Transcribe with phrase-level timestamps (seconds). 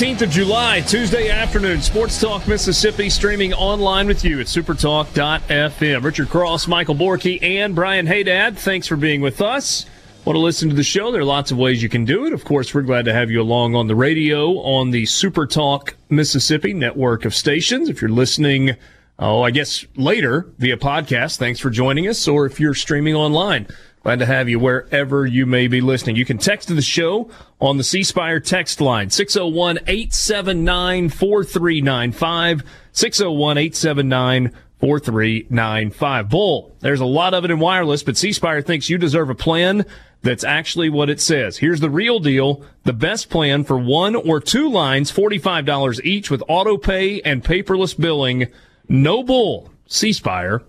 [0.00, 6.02] 14th of July, Tuesday afternoon, Sports Talk Mississippi, streaming online with you at supertalk.fm.
[6.02, 9.84] Richard Cross, Michael Borky, and Brian Haydad, thanks for being with us.
[10.24, 11.12] Want to listen to the show?
[11.12, 12.32] There are lots of ways you can do it.
[12.32, 15.94] Of course, we're glad to have you along on the radio on the Super Talk
[16.08, 17.90] Mississippi network of stations.
[17.90, 18.76] If you're listening,
[19.18, 22.26] oh, I guess later via podcast, thanks for joining us.
[22.26, 23.66] Or if you're streaming online,
[24.02, 26.16] Glad to have you wherever you may be listening.
[26.16, 32.62] You can text to the show on the C Spire text line, 601 879 4395.
[32.92, 36.28] 601 879 4395.
[36.30, 39.34] Bull, there's a lot of it in wireless, but C Spire thinks you deserve a
[39.34, 39.84] plan
[40.22, 41.58] that's actually what it says.
[41.58, 42.64] Here's the real deal.
[42.84, 47.98] The best plan for one or two lines, $45 each with auto pay and paperless
[47.98, 48.46] billing.
[48.88, 49.70] No bull.
[49.88, 50.64] cspire.com.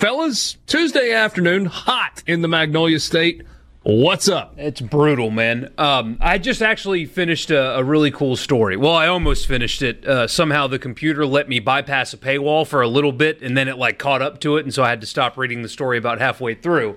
[0.00, 3.42] Fellas, Tuesday afternoon, hot in the Magnolia State.
[3.82, 4.54] What's up?
[4.56, 5.74] It's brutal, man.
[5.76, 8.78] Um, I just actually finished a, a, really cool story.
[8.78, 10.06] Well, I almost finished it.
[10.06, 13.68] Uh, somehow the computer let me bypass a paywall for a little bit, and then
[13.68, 15.98] it like caught up to it, and so I had to stop reading the story
[15.98, 16.96] about halfway through.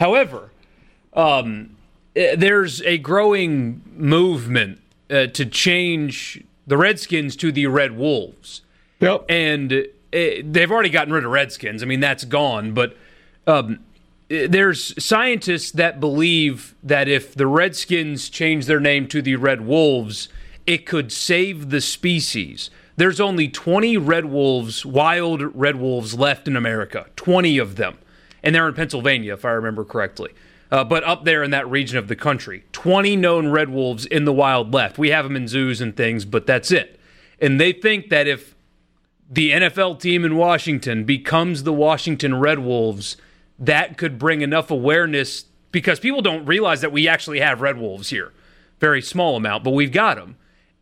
[0.00, 0.50] However,
[1.12, 1.76] um,
[2.16, 8.62] eh, there's a growing movement uh, to change the Redskins to the Red Wolves.
[8.98, 9.26] Yep.
[9.28, 11.82] And they've already gotten rid of Redskins.
[11.82, 12.72] I mean, that's gone.
[12.72, 12.96] But
[13.46, 13.80] um,
[14.28, 20.28] there's scientists that believe that if the Redskins change their name to the Red Wolves,
[20.66, 22.70] it could save the species.
[22.96, 27.06] There's only 20 red wolves, wild red wolves left in America.
[27.16, 27.98] 20 of them.
[28.42, 30.32] And they're in Pennsylvania, if I remember correctly.
[30.70, 32.64] Uh, but up there in that region of the country.
[32.72, 34.98] 20 known red wolves in the wild left.
[34.98, 36.98] We have them in zoos and things, but that's it.
[37.40, 38.54] And they think that if
[39.32, 43.16] the NFL team in Washington becomes the Washington Red Wolves,
[43.58, 48.10] that could bring enough awareness because people don't realize that we actually have Red Wolves
[48.10, 48.30] here.
[48.78, 50.36] Very small amount, but we've got them.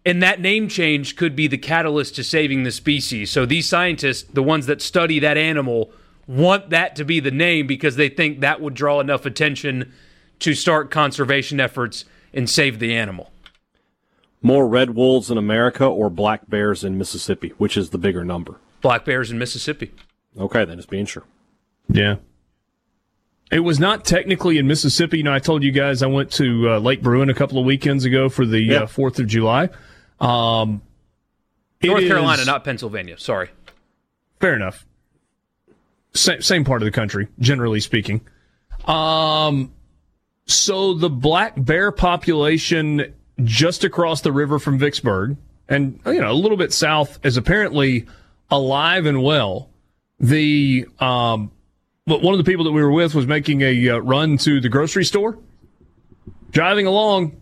[0.05, 3.31] And that name change could be the catalyst to saving the species.
[3.31, 5.93] So these scientists, the ones that study that animal,
[6.27, 9.93] want that to be the name because they think that would draw enough attention
[10.41, 13.31] to start conservation efforts and save the animal
[14.43, 17.51] more red wolves in America or black bears in Mississippi?
[17.59, 18.61] Which is the bigger number?
[18.81, 19.93] Black bears in Mississippi.
[20.39, 21.25] Okay, then it's being sure.
[21.89, 22.17] Yeah.
[23.51, 25.19] It was not technically in Mississippi.
[25.19, 27.65] You know, I told you guys I went to uh, Lake Bruin a couple of
[27.65, 28.83] weekends ago for the uh, yeah.
[28.83, 29.69] uh, 4th of July.
[30.21, 30.83] Um,
[31.83, 33.19] North Carolina, is, not Pennsylvania.
[33.19, 33.51] Sorry.
[34.39, 34.87] Fair enough.
[36.15, 38.21] Same, same part of the country, generally speaking.
[38.85, 39.73] Um,
[40.47, 43.15] so the black bear population
[43.45, 45.37] just across the river from Vicksburg
[45.69, 48.07] and, you know, a little bit south is apparently
[48.51, 49.71] alive and well.
[50.19, 51.53] The, um,
[52.07, 54.61] but one of the people that we were with was making a uh, run to
[54.61, 55.39] the grocery store.
[56.51, 57.41] Driving along,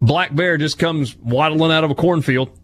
[0.00, 2.56] black bear just comes waddling out of a cornfield,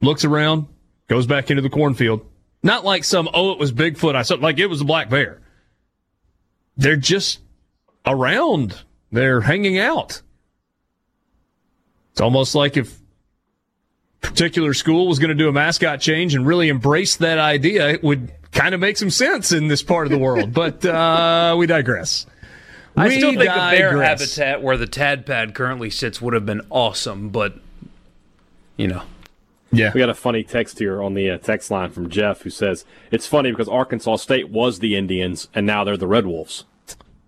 [0.00, 0.66] looks around,
[1.08, 2.24] goes back into the cornfield.
[2.62, 4.14] Not like some, oh, it was Bigfoot.
[4.14, 5.40] I said, like it was a black bear.
[6.76, 7.40] They're just
[8.06, 8.80] around.
[9.10, 10.22] They're hanging out.
[12.12, 12.98] It's almost like if
[14.20, 18.02] particular school was going to do a mascot change and really embrace that idea, it
[18.02, 20.52] would kind of make some sense in this part of the world.
[20.54, 22.26] but uh, we digress.
[22.96, 23.70] I we still think digress.
[23.70, 27.54] the bear habitat where the tad pad currently sits would have been awesome, but
[28.76, 29.02] you know.
[29.72, 29.92] Yeah.
[29.94, 32.84] We got a funny text here on the uh, text line from Jeff who says
[33.12, 36.64] it's funny because Arkansas State was the Indians and now they're the Red Wolves.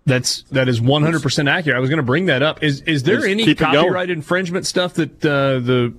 [0.05, 1.77] That's that is 100% accurate.
[1.77, 2.61] I was going to bring that up.
[2.61, 3.75] Is is there Just any keep it going.
[3.75, 5.93] copyright infringement stuff that uh, the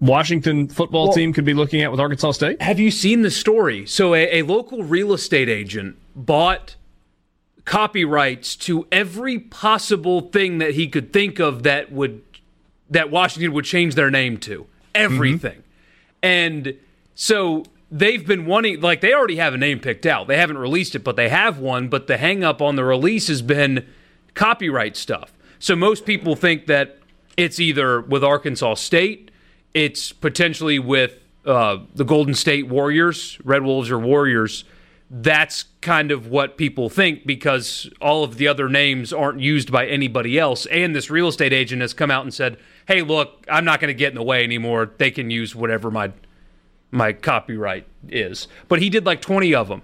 [0.00, 2.60] Washington football Well- team could be looking at with Arkansas State?
[2.60, 3.86] Have you seen the story?
[3.86, 6.74] So a, a local real estate agent bought
[7.64, 12.22] copyrights to every possible thing that he could think of that would
[12.90, 14.66] that Washington would change their name to.
[14.94, 15.62] Everything.
[16.22, 16.74] And
[17.14, 20.28] so they've been wanting like they already have a name picked out.
[20.28, 23.28] They haven't released it, but they have one, but the hang up on the release
[23.28, 23.86] has been
[24.34, 25.32] copyright stuff.
[25.58, 26.98] So most people think that
[27.36, 29.30] it's either with Arkansas State,
[29.74, 31.14] it's potentially with
[31.44, 34.64] uh, the Golden State Warriors, Red Wolves or Warriors.
[35.10, 39.86] That's kind of what people think because all of the other names aren't used by
[39.86, 40.66] anybody else.
[40.66, 43.88] And this real estate agent has come out and said, "Hey, look, I'm not going
[43.88, 44.90] to get in the way anymore.
[44.98, 46.12] They can use whatever my
[46.90, 49.82] my copyright is." But he did like 20 of them.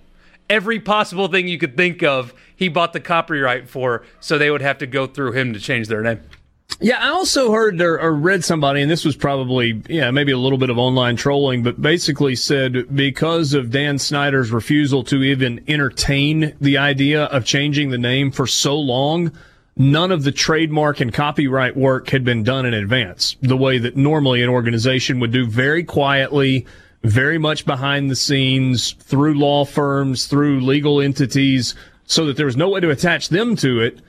[0.51, 4.63] Every possible thing you could think of, he bought the copyright for, so they would
[4.63, 6.21] have to go through him to change their name.
[6.81, 10.39] Yeah, I also heard or, or read somebody, and this was probably, yeah, maybe a
[10.39, 15.63] little bit of online trolling, but basically said because of Dan Snyder's refusal to even
[15.69, 19.31] entertain the idea of changing the name for so long,
[19.77, 23.97] none of the trademark and copyright work had been done in advance, the way that
[23.97, 26.67] normally an organization would do very quietly,
[27.05, 31.75] very much behind the scenes, through law firms, through legal entities,
[32.07, 34.01] so that there was no way to attach them to it.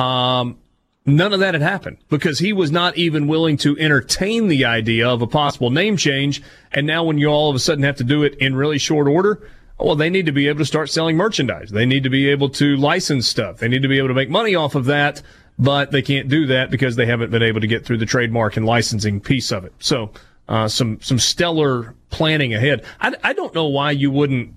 [0.00, 0.58] Um,
[1.04, 5.08] None of that had happened because he was not even willing to entertain the idea
[5.08, 6.40] of a possible name change.
[6.70, 9.08] And now when you all of a sudden have to do it in really short
[9.08, 9.48] order,
[9.80, 11.70] well, they need to be able to start selling merchandise.
[11.70, 13.58] They need to be able to license stuff.
[13.58, 15.22] They need to be able to make money off of that,
[15.58, 18.56] but they can't do that because they haven't been able to get through the trademark
[18.56, 19.72] and licensing piece of it.
[19.80, 20.12] So,
[20.52, 22.84] uh, some, some stellar planning ahead.
[23.00, 24.54] I, I don't know why you wouldn't,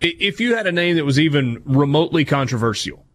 [0.00, 3.06] if you had a name that was even remotely controversial,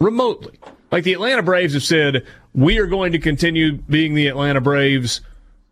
[0.00, 0.58] remotely.
[0.90, 5.20] Like the Atlanta Braves have said, we are going to continue being the Atlanta Braves.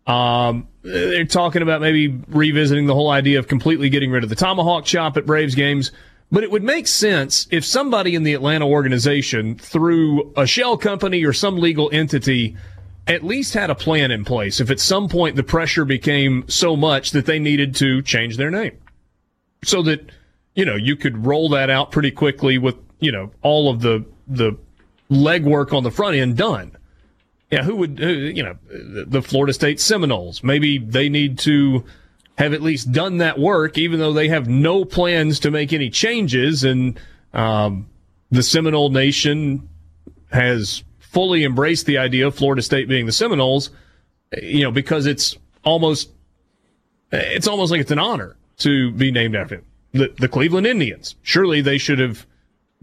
[0.06, 4.36] Um, they're talking about maybe revisiting the whole idea of completely getting rid of the
[4.36, 5.90] tomahawk chop at Braves games.
[6.30, 11.24] But it would make sense if somebody in the Atlanta organization, through a shell company
[11.24, 12.56] or some legal entity,
[13.08, 14.60] at least had a plan in place.
[14.60, 18.50] If at some point the pressure became so much that they needed to change their
[18.50, 18.78] name
[19.64, 20.10] so that
[20.54, 24.04] you know you could roll that out pretty quickly with you know all of the
[24.26, 24.56] the
[25.10, 26.72] legwork on the front end done.
[27.50, 30.44] Yeah, who would who, you know the Florida State Seminoles?
[30.44, 31.84] Maybe they need to
[32.36, 35.90] have at least done that work, even though they have no plans to make any
[35.90, 36.62] changes.
[36.62, 37.00] And
[37.32, 37.88] um,
[38.30, 39.68] the Seminole Nation
[40.30, 43.70] has fully embraced the idea of Florida State being the Seminoles.
[44.42, 46.10] You know, because it's almost
[47.10, 49.64] it's almost like it's an honor to be named after him.
[49.92, 51.16] The, the Cleveland Indians.
[51.22, 52.26] Surely they should have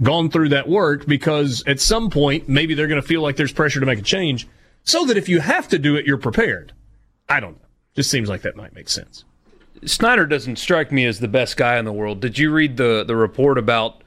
[0.01, 3.53] gone through that work because at some point, maybe they're going to feel like there's
[3.53, 4.47] pressure to make a change
[4.83, 6.73] so that if you have to do it, you're prepared.
[7.29, 7.67] I don't know.
[7.95, 9.23] Just seems like that might make sense.
[9.85, 12.19] Snyder doesn't strike me as the best guy in the world.
[12.19, 14.03] Did you read the the report about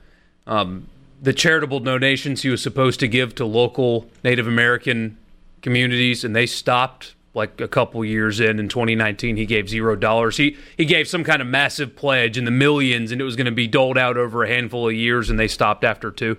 [0.47, 0.89] um,
[1.21, 5.17] the charitable donations he was supposed to give to local Native American
[5.63, 8.59] communities, and they stopped like a couple years in.
[8.59, 10.37] In 2019, he gave zero dollars.
[10.37, 13.47] He he gave some kind of massive pledge in the millions, and it was going
[13.47, 16.37] to be doled out over a handful of years, and they stopped after two.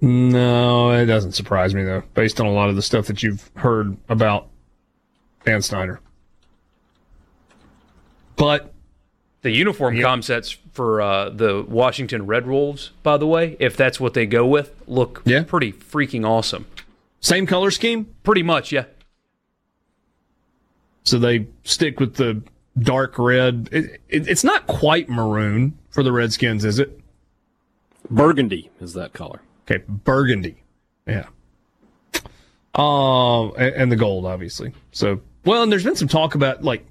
[0.00, 3.50] No, it doesn't surprise me though, based on a lot of the stuff that you've
[3.56, 4.48] heard about
[5.44, 6.00] Dan Snyder.
[8.36, 8.72] But
[9.42, 10.04] The uniform Yep.
[10.04, 14.46] concepts for uh, the Washington Red Wolves, by the way, if that's what they go
[14.46, 15.42] with, look Yeah.
[15.44, 16.66] pretty freaking awesome.
[17.20, 18.84] same color scheme, Pretty much, yeah.
[21.04, 22.42] so they stick with the
[22.78, 23.68] dark red.
[23.72, 26.98] It, it, it's not quite maroon for the Redskins, is it?
[28.10, 29.40] Burgundy is that color.
[29.70, 30.56] Okay, burgundy.
[31.06, 31.26] Yeah.
[32.74, 34.72] Um, and, and the gold, obviously.
[34.92, 36.84] So, well, and there's been some talk about like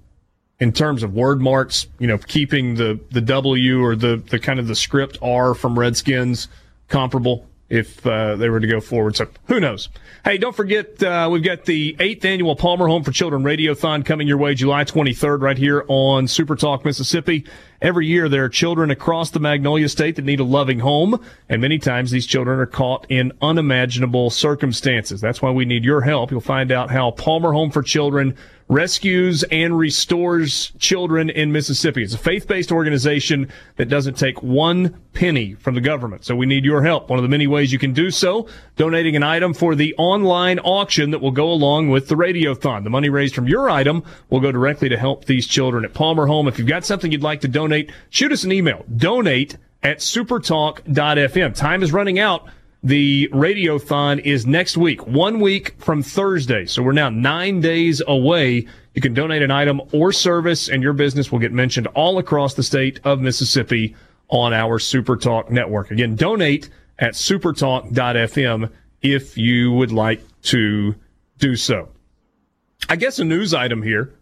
[0.62, 4.60] in terms of word marks, you know, keeping the the W or the the kind
[4.60, 6.48] of the script R from Redskins
[6.88, 9.16] comparable if uh, they were to go forward.
[9.16, 9.90] So who knows?
[10.24, 14.28] Hey, don't forget uh, we've got the eighth annual Palmer Home for Children Radiothon coming
[14.28, 17.46] your way July 23rd right here on Super Talk Mississippi.
[17.82, 21.20] Every year, there are children across the Magnolia State that need a loving home,
[21.50, 25.20] and many times these children are caught in unimaginable circumstances.
[25.20, 26.30] That's why we need your help.
[26.30, 28.36] You'll find out how Palmer Home for Children
[28.68, 32.04] rescues and restores children in Mississippi.
[32.04, 36.24] It's a faith-based organization that doesn't take one penny from the government.
[36.24, 37.10] So we need your help.
[37.10, 38.48] One of the many ways you can do so,
[38.78, 42.86] donating an item for the online auction that will go along with the radiothon.
[42.86, 46.28] The money raised from your item will go directly to help these children at Palmer
[46.28, 46.48] Home.
[46.48, 47.71] If you've got something you'd like to donate,
[48.10, 48.86] shoot us an email.
[48.96, 51.56] Donate at supertalk.fm.
[51.56, 52.48] Time is running out.
[52.84, 56.66] The radiothon is next week, one week from Thursday.
[56.66, 58.68] So we're now nine days away.
[58.96, 62.56] You can donate an item or service, and your business will get mentioned all across
[62.56, 63.96] the state of Mississippi
[64.30, 65.92] on our Supertalk network.
[65.92, 70.96] Again, donate at supertalk.fm if you would like to
[71.38, 71.90] do so.
[72.90, 74.14] I guess a news item here,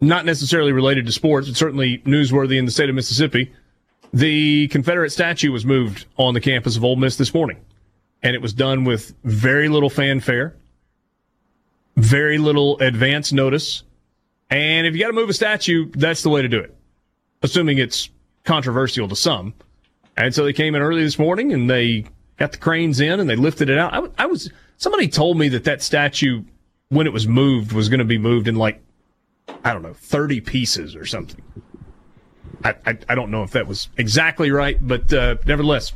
[0.00, 3.52] not necessarily related to sports, but certainly newsworthy in the state of Mississippi.
[4.12, 7.58] The Confederate statue was moved on the campus of Ole Miss this morning,
[8.22, 10.56] and it was done with very little fanfare,
[11.96, 13.82] very little advance notice.
[14.50, 16.74] And if you got to move a statue, that's the way to do it,
[17.42, 18.08] assuming it's
[18.44, 19.52] controversial to some.
[20.16, 22.06] And so they came in early this morning and they
[22.38, 23.92] got the cranes in and they lifted it out.
[23.92, 26.42] I, I was somebody told me that that statue,
[26.88, 28.82] when it was moved, was going to be moved in like
[29.64, 31.42] I don't know, 30 pieces or something.
[32.64, 35.92] I, I, I don't know if that was exactly right, but uh, nevertheless,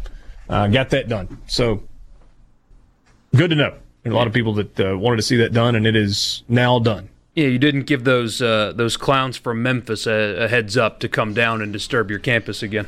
[0.49, 1.40] uh, got that done.
[1.47, 1.82] So
[3.35, 3.75] good to know.
[4.02, 5.97] There are a lot of people that uh, wanted to see that done, and it
[5.97, 7.09] is now done.
[7.35, 11.09] Yeah, you didn't give those uh, those clowns from Memphis a, a heads up to
[11.09, 12.87] come down and disturb your campus again.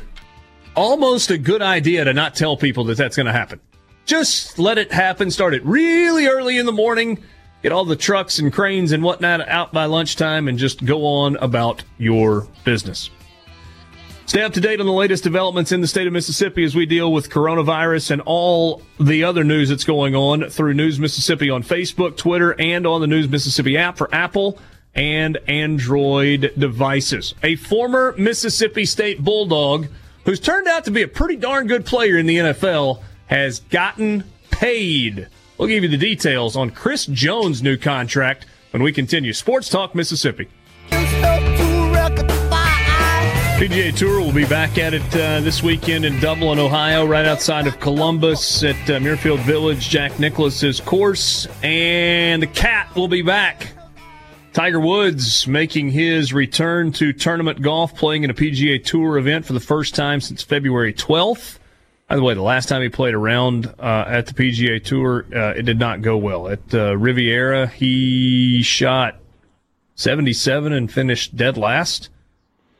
[0.75, 3.59] Almost a good idea to not tell people that that's going to happen.
[4.05, 5.31] Just let it happen.
[5.31, 7.23] Start it really early in the morning.
[7.65, 11.35] Get all the trucks and cranes and whatnot out by lunchtime, and just go on
[11.37, 13.09] about your business.
[14.27, 16.85] Stay up to date on the latest developments in the state of Mississippi as we
[16.85, 21.63] deal with coronavirus and all the other news that's going on through News Mississippi on
[21.63, 24.59] Facebook, Twitter, and on the News Mississippi app for Apple
[24.93, 27.33] and Android devices.
[27.41, 29.87] A former Mississippi State Bulldog
[30.23, 34.23] who's turned out to be a pretty darn good player in the NFL has gotten
[34.51, 35.29] paid.
[35.57, 39.31] We'll give you the details on Chris Jones' new contract when we continue.
[39.33, 40.49] Sports Talk Mississippi.
[43.55, 47.67] PGA Tour will be back at it uh, this weekend in Dublin, Ohio, right outside
[47.67, 51.47] of Columbus at uh, Muirfield Village, Jack Nicklaus's course.
[51.63, 53.69] And the cat will be back.
[54.51, 59.53] Tiger Woods making his return to tournament golf, playing in a PGA Tour event for
[59.53, 61.57] the first time since February 12th.
[62.07, 65.53] By the way, the last time he played around uh, at the PGA Tour, uh,
[65.57, 66.47] it did not go well.
[66.47, 69.17] At uh, Riviera, he shot
[69.95, 72.09] 77 and finished dead last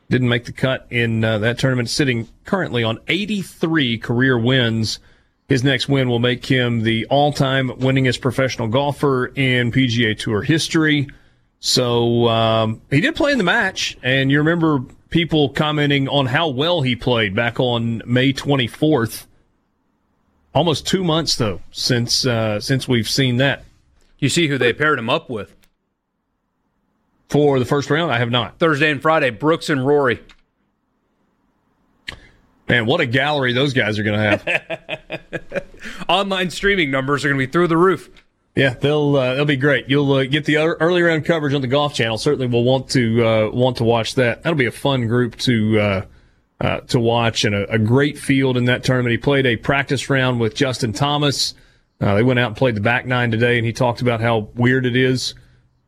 [0.08, 4.98] didn't make the cut in uh, that tournament, sitting currently on 83 career wins.
[5.48, 11.08] His next win will make him the all-time winningest professional golfer in PGA Tour history.
[11.60, 16.48] So um, he did play in the match, and you remember people commenting on how
[16.48, 19.26] well he played back on May 24th.
[20.54, 23.64] Almost two months though since uh, since we've seen that.
[24.18, 25.54] You see who they paired him up with?
[27.28, 28.12] for the first round?
[28.12, 28.58] I have not.
[28.58, 30.20] Thursday and Friday, Brooks and Rory.
[32.68, 35.64] Man, what a gallery those guys are going to have.
[36.08, 38.10] Online streaming numbers are going to be through the roof.
[38.56, 39.88] Yeah, they'll uh, they'll be great.
[39.88, 42.18] You'll uh, get the early round coverage on the Golf Channel.
[42.18, 44.42] Certainly, will want to uh, want to watch that.
[44.42, 46.04] That'll be a fun group to uh,
[46.60, 49.12] uh, to watch and a, a, great field in that tournament.
[49.12, 51.54] He played a practice round with Justin Thomas.
[52.00, 54.48] Uh, they went out and played the back nine today, and he talked about how
[54.54, 55.34] weird it is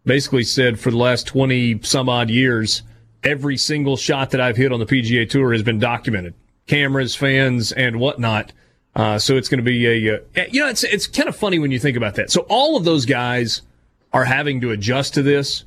[0.08, 2.82] basically said for the last 20 some odd years,
[3.22, 6.34] every single shot that I've hit on the PGA Tour has been documented.
[6.66, 8.52] Cameras, fans, and whatnot.
[8.98, 10.18] Uh, so it's going to be a, uh,
[10.50, 12.30] you know, it's, it's kind of funny when you think about that.
[12.30, 13.62] So all of those guys
[14.12, 15.64] are having to adjust to this.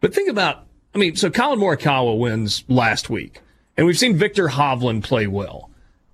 [0.00, 3.40] But think about, I mean, so Collin Morikawa wins last week,
[3.76, 5.70] and we've seen Viktor Hovland play well.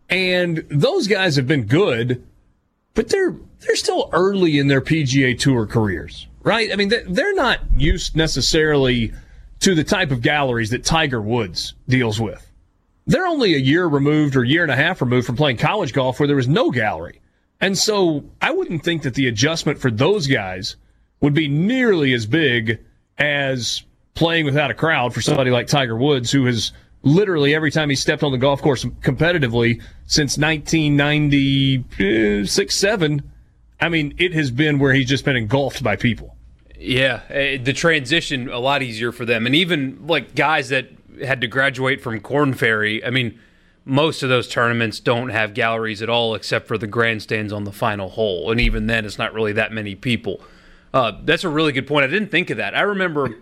[0.09, 2.25] And those guys have been good,
[2.95, 6.73] but they're, they're still early in their PGA Tour careers right?
[6.73, 9.13] I mean, they're not used necessarily
[9.61, 12.51] to the type of galleries that Tiger Woods deals with.
[13.09, 16.21] They're only a year removed or year and a half removed from playing college golf
[16.21, 17.21] where there was no gallery.
[17.61, 20.77] And so I wouldn't think that the adjustment for those guys
[21.21, 22.79] would be nearly as big
[23.19, 23.83] as
[24.15, 26.71] playing without a crowd for somebody like Tiger Woods, who has
[27.03, 33.23] literally every time he stepped on the golf course competitively since 1996 7
[33.81, 36.37] I mean, it has been where he's just been engulfed by people.
[36.79, 40.89] Yeah, eh, the transition a lot easier for them, and even like guys that
[41.25, 43.05] had to graduate from Korn Ferry.
[43.05, 43.39] I mean,
[43.85, 47.73] most of those tournaments don't have galleries at all except for the grandstands on the
[47.73, 48.51] final hole.
[48.51, 50.41] And even then, it's not really that many people.
[50.93, 52.05] Uh, that's a really good point.
[52.05, 52.75] I didn't think of that.
[52.75, 53.39] I remember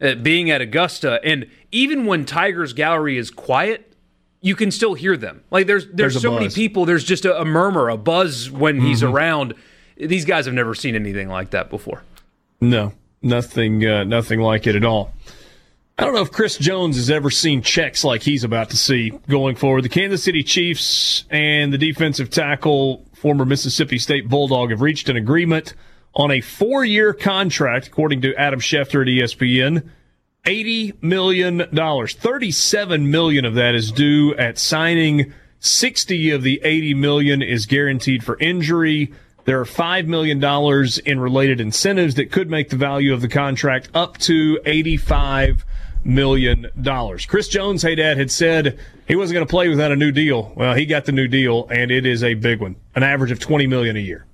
[0.00, 3.92] uh, being at Augusta, and even when Tiger's gallery is quiet,
[4.40, 5.42] you can still hear them.
[5.50, 6.84] Like there's there's, There's so many people.
[6.84, 9.54] There's just a, a murmur, a buzz when he's around.
[9.96, 12.02] These guys have never seen anything like that before.
[12.60, 12.92] No,
[13.22, 15.14] nothing, uh, nothing like it at all.
[15.96, 19.10] I don't know if Chris Jones has ever seen checks like he's about to see
[19.28, 19.84] going forward.
[19.84, 25.16] The Kansas City Chiefs and the defensive tackle, former Mississippi State Bulldog, have reached an
[25.16, 25.74] agreement
[26.16, 29.88] on a four-year contract, according to Adam Schefter at ESPN.
[30.44, 31.64] $80 million.
[32.06, 35.32] 37 million of that is due at signing.
[35.60, 39.14] 60 of the 80 million is guaranteed for injury.
[39.44, 40.42] There are $5 million
[41.06, 45.62] in related incentives that could make the value of the contract up to $85
[46.04, 46.68] million.
[46.80, 47.26] dollars.
[47.26, 50.52] Chris Jones, hey dad, had said he wasn't going to play without a new deal.
[50.56, 52.76] Well, he got the new deal and it is a big one.
[52.94, 54.26] An average of 20 million a year.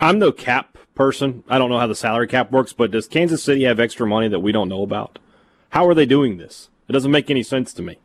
[0.00, 1.44] I'm no cap person.
[1.48, 4.28] I don't know how the salary cap works, but does Kansas City have extra money
[4.28, 5.18] that we don't know about?
[5.70, 6.68] How are they doing this?
[6.88, 7.98] It doesn't make any sense to me.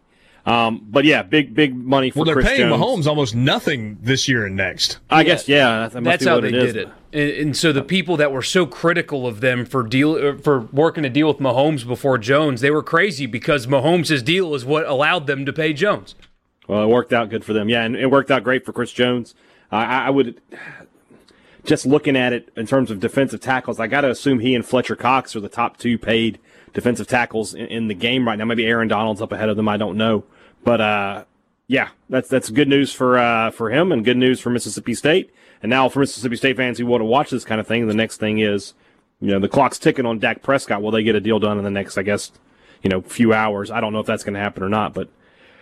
[0.45, 2.83] Um, but yeah, big big money for Well, they're Chris paying Jones.
[2.83, 4.99] Mahomes almost nothing this year and next.
[5.09, 6.73] I guess yeah, that That's how what they it is.
[6.73, 6.89] did it.
[7.15, 10.61] And, and so the people that were so critical of them for deal uh, for
[10.73, 14.85] working a deal with Mahomes before Jones, they were crazy because Mahomes' deal is what
[14.85, 16.13] allowed them to pay Jones.
[16.67, 17.69] Well, it worked out good for them.
[17.69, 19.33] Yeah, and it worked out great for Chris Jones.
[19.71, 20.41] I I would
[21.63, 23.79] just looking at it in terms of defensive tackles.
[23.79, 26.37] I got to assume he and Fletcher Cox are the top two paid
[26.73, 28.45] defensive tackles in, in the game right now.
[28.45, 29.69] Maybe Aaron Donald's up ahead of them.
[29.69, 30.25] I don't know,
[30.65, 31.23] but uh,
[31.67, 35.31] yeah, that's that's good news for uh, for him and good news for Mississippi State.
[35.61, 37.93] And now for Mississippi State fans who want to watch this kind of thing, the
[37.93, 38.73] next thing is,
[39.21, 40.81] you know, the clock's ticking on Dak Prescott.
[40.81, 42.31] Will they get a deal done in the next, I guess,
[42.83, 43.71] you know, few hours?
[43.71, 45.09] I don't know if that's going to happen or not, but.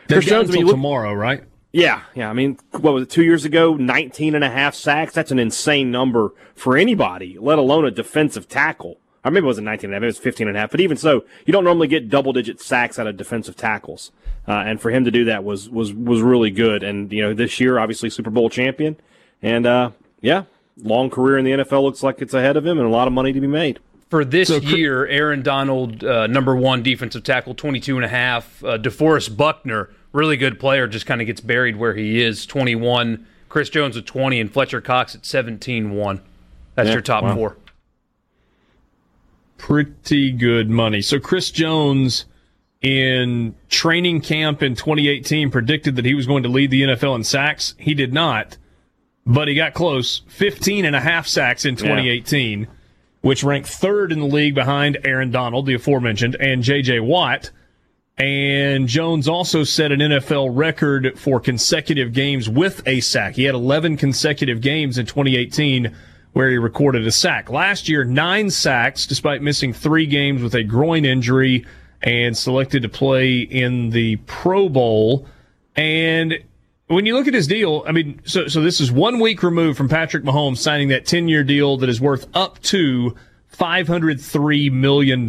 [0.08, 1.44] Chris Jones, I mean, look- tomorrow, right?
[1.72, 2.30] yeah, yeah.
[2.30, 3.76] I mean, what was it, two years ago?
[3.76, 5.14] 19 and a half sacks.
[5.14, 9.00] That's an insane number for anybody, let alone a defensive tackle.
[9.26, 10.72] Or maybe it wasn't 19 and a half, it was 15 and a half.
[10.72, 14.12] But even so, you don't normally get double digit sacks out of defensive tackles.
[14.48, 16.84] Uh, and for him to do that was, was, was really good.
[16.84, 18.98] And, you know, this year, obviously Super Bowl champion.
[19.44, 20.44] And, uh, yeah,
[20.82, 23.14] long career in the NFL looks like it's ahead of him and a lot of
[23.14, 23.80] money to be made.
[24.10, 28.64] For this So, year, Aaron Donald, uh, number one defensive tackle, 22 and a half.
[28.64, 33.26] Uh, DeForest Buckner, really good player, just kind of gets buried where he is, 21.
[33.50, 36.22] Chris Jones at 20 and Fletcher Cox at 17-1.
[36.76, 37.36] That's Yeah, your top wow.
[37.36, 37.58] four.
[39.58, 41.02] pretty good money.
[41.02, 42.26] So Chris Jones
[42.82, 47.24] in training camp in 2018 predicted that he was going to lead the NFL in
[47.24, 47.74] sacks.
[47.78, 48.58] He did not,
[49.26, 50.22] but he got close.
[50.28, 52.68] 15 and a half sacks in 2018,
[53.22, 57.52] which ranked third in the league behind Aaron Donald, the aforementioned, and JJ Watt.
[58.18, 63.36] And Jones also set an NFL record for consecutive games with a sack.
[63.36, 65.96] He had 11 consecutive games in 2018
[66.34, 67.50] where he recorded a sack.
[67.50, 71.66] Last year, nine sacks despite missing three games with a groin injury
[72.02, 75.28] and selected to play in the Pro Bowl.
[75.76, 76.36] And
[76.94, 79.78] when you look at his deal, I mean, so, so this is one week removed
[79.78, 83.16] from Patrick Mahomes signing that 10 year deal that is worth up to
[83.54, 85.28] $503 million.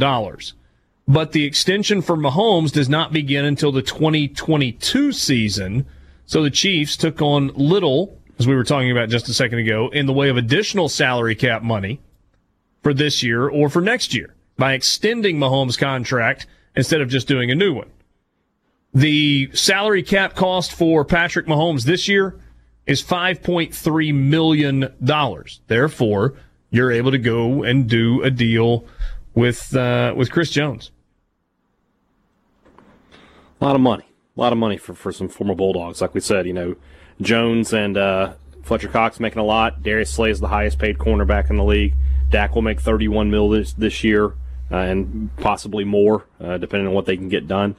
[1.07, 5.87] But the extension for Mahomes does not begin until the 2022 season.
[6.27, 9.91] So the Chiefs took on little, as we were talking about just a second ago,
[9.93, 12.01] in the way of additional salary cap money
[12.83, 17.51] for this year or for next year by extending Mahomes' contract instead of just doing
[17.51, 17.91] a new one.
[18.95, 22.39] The salary cap cost for Patrick Mahomes this year
[22.87, 24.89] is $5.3 million.
[25.67, 26.35] Therefore,
[26.71, 28.85] you're able to go and do a deal
[29.35, 30.93] with, uh, with Chris Jones.
[33.61, 34.05] A lot of money.
[34.37, 36.01] A lot of money for, for some former Bulldogs.
[36.01, 36.77] Like we said, you know,
[37.21, 39.83] Jones and uh, Fletcher Cox making a lot.
[39.83, 41.95] Darius Slay is the highest paid cornerback in the league.
[42.31, 44.35] Dak will make 31 mil this, this year
[44.71, 47.75] uh, and possibly more, uh, depending on what they can get done.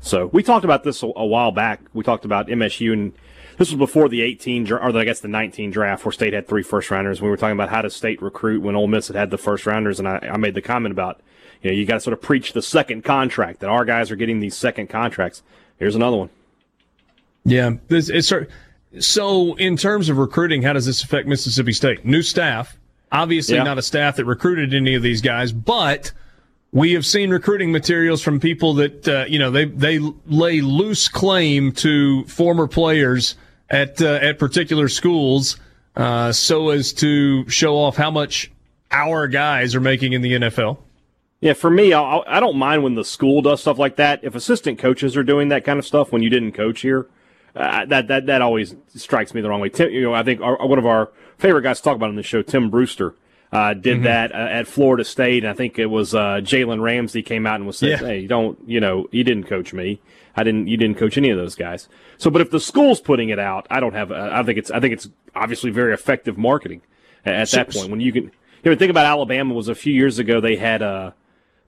[0.00, 1.80] So we talked about this a, a while back.
[1.92, 3.12] We talked about MSU, and
[3.58, 6.48] this was before the 18, dra- or I guess the 19 draft, where State had
[6.48, 7.20] three first rounders.
[7.20, 9.66] We were talking about how does State recruit when Ole Miss had had the first
[9.66, 11.20] rounders, and I, I made the comment about,
[11.62, 14.16] you know, you got to sort of preach the second contract that our guys are
[14.16, 15.42] getting these second contracts.
[15.78, 16.30] Here's another one.
[17.44, 18.32] Yeah, this it's
[18.98, 22.04] so in terms of recruiting, how does this affect Mississippi State?
[22.04, 22.76] New staff,
[23.12, 23.62] obviously Yeah.
[23.62, 26.12] not a staff that recruited any of these guys, but
[26.72, 31.08] we have seen recruiting materials from people that uh, you know they they lay loose
[31.08, 33.36] claim to former players
[33.68, 35.58] at uh, at particular schools,
[35.96, 38.50] uh, so as to show off how much
[38.90, 40.78] our guys are making in the NFL.
[41.40, 44.20] Yeah, for me, I'll, I don't mind when the school does stuff like that.
[44.22, 47.08] If assistant coaches are doing that kind of stuff when you didn't coach here,
[47.56, 49.70] uh, that that that always strikes me the wrong way.
[49.70, 52.16] Tim, you know, I think our, one of our favorite guys to talk about on
[52.16, 53.14] the show, Tim Brewster,
[53.52, 54.04] uh, did mm-hmm.
[54.04, 55.44] that uh, at Florida State.
[55.44, 58.06] And I think it was uh, Jalen Ramsey came out and was saying, yeah.
[58.06, 59.08] "Hey, don't you know?
[59.10, 60.00] You didn't coach me.
[60.36, 60.68] I didn't.
[60.68, 63.66] You didn't coach any of those guys." So, but if the school's putting it out,
[63.70, 64.12] I don't have.
[64.12, 64.70] I think it's.
[64.70, 66.82] I think it's obviously very effective marketing
[67.24, 68.30] at, at that point when you can.
[68.62, 70.38] You know, think about Alabama was a few years ago.
[70.38, 71.12] They had uh,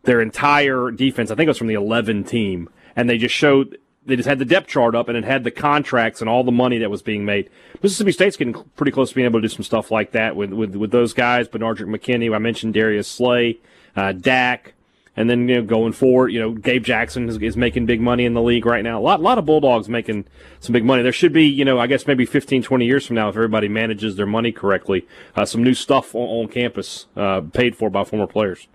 [0.03, 1.31] their entire defense.
[1.31, 4.39] I think it was from the 11 team, and they just showed they just had
[4.39, 7.03] the depth chart up and it had the contracts and all the money that was
[7.03, 7.49] being made.
[7.83, 10.53] Mississippi State's getting pretty close to being able to do some stuff like that with
[10.53, 11.49] with, with those guys.
[11.49, 13.59] Benardrick McKinney, I mentioned Darius Slay,
[13.95, 14.75] uh, Dak,
[15.17, 18.25] and then you know going forward, you know Gabe Jackson is, is, making big money
[18.25, 18.99] in the league right now.
[18.99, 20.25] A lot lot of Bulldogs making
[20.61, 21.03] some big money.
[21.03, 23.69] There should be you know I guess maybe 15, 20 years from now if everybody
[23.69, 28.05] manages their money correctly, uh, some new stuff on, on campus uh, paid for by
[28.05, 28.67] former players.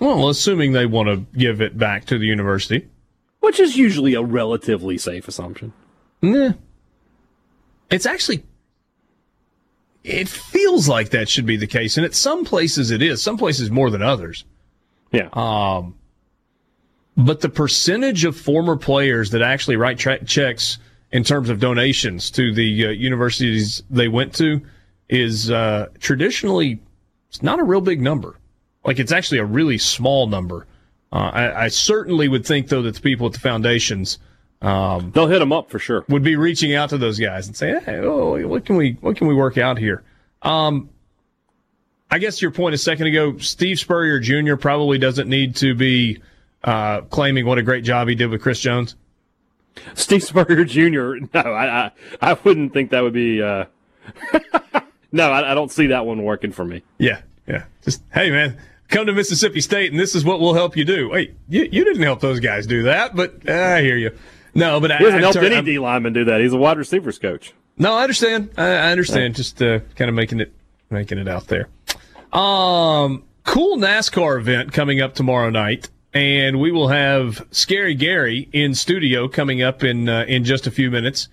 [0.00, 2.88] Well, assuming they want to give it back to the university.
[3.44, 5.74] Which is usually a relatively safe assumption.
[6.22, 6.54] Nah.
[7.90, 8.42] It's actually.
[10.02, 11.98] It feels like that should be the case.
[11.98, 14.44] And at some places it is, some places more than others.
[15.12, 15.28] Yeah.
[15.34, 15.94] Um,
[17.18, 20.78] but the percentage of former players that actually write tra- checks
[21.12, 24.62] in terms of donations to the uh, universities they went to
[25.10, 26.80] is uh, traditionally
[27.28, 28.36] it's not a real big number.
[28.86, 30.66] Like it's actually a really small number.
[31.14, 34.18] Uh, I, I, certainly would think though that the people at the foundations
[34.64, 36.04] um, they'll hit them up for sure.
[36.08, 39.16] Would be reaching out to those guys and say, "Hey, oh, what can we what
[39.16, 40.02] can we work out here?"
[40.42, 40.88] Um,
[42.10, 44.56] I guess your point a second ago, Steve Spurrier Jr.
[44.56, 46.22] probably doesn't need to be
[46.62, 48.96] uh, claiming what a great job he did with Chris Jones.
[49.94, 51.26] Steve Spurrier Jr.
[51.34, 51.90] No, I I,
[52.22, 53.42] I wouldn't think that would be.
[53.42, 53.66] Uh...
[55.12, 56.82] no, I, I don't see that one working for me.
[56.96, 57.64] Yeah, yeah.
[57.84, 61.10] Just hey, man, come to Mississippi State and this is what we'll help you do.
[61.10, 64.16] Wait, you, you didn't help those guys do that, but uh, I hear you.
[64.54, 66.40] No, but he hasn't helped any D lineman do that.
[66.40, 67.52] He's a wide receivers coach.
[67.76, 68.50] No, I understand.
[68.56, 69.34] I, I understand.
[69.34, 70.52] Just uh, kind of making it
[70.90, 71.68] making it out there.
[72.32, 78.74] Um, cool NASCAR event coming up tomorrow night, and we will have Scary Gary in
[78.74, 81.28] studio coming up in uh, in just a few minutes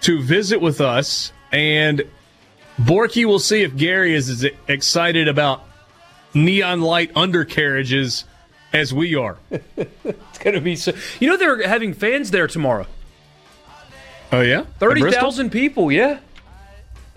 [0.00, 1.32] to visit with us.
[1.52, 2.02] And
[2.80, 5.62] Borky will see if Gary is as excited about
[6.34, 8.24] neon light undercarriages
[8.72, 9.38] as we are.
[9.50, 10.92] it's going to be so.
[11.20, 12.86] You know, they're having fans there tomorrow.
[14.32, 14.64] Oh, yeah?
[14.78, 16.18] 30,000 people, yeah.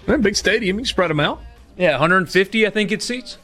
[0.07, 0.77] A big stadium.
[0.77, 1.41] You can spread them out.
[1.75, 3.37] Yeah, 150, I think it seats.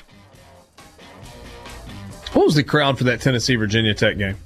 [2.33, 4.37] What was the crowd for that Tennessee Virginia Tech game?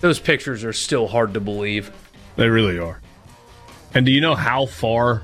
[0.00, 1.92] Those pictures are still hard to believe.
[2.36, 3.00] They really are.
[3.92, 5.22] And do you know how far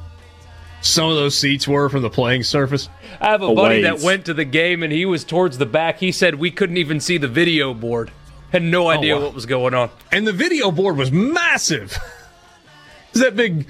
[0.80, 2.88] some of those seats were from the playing surface?
[3.20, 3.84] I have a, a buddy ways.
[3.84, 5.98] that went to the game and he was towards the back.
[5.98, 8.10] He said we couldn't even see the video board.
[8.52, 9.24] Had no oh, idea oh, wow.
[9.26, 9.90] what was going on.
[10.10, 11.96] And the video board was massive.
[13.12, 13.66] Is that big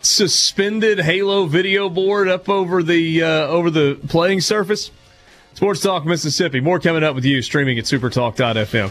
[0.00, 4.90] suspended Halo video board up over the uh, over the playing surface?
[5.54, 6.60] Sports Talk Mississippi.
[6.60, 8.90] More coming up with you streaming at supertalk.fm.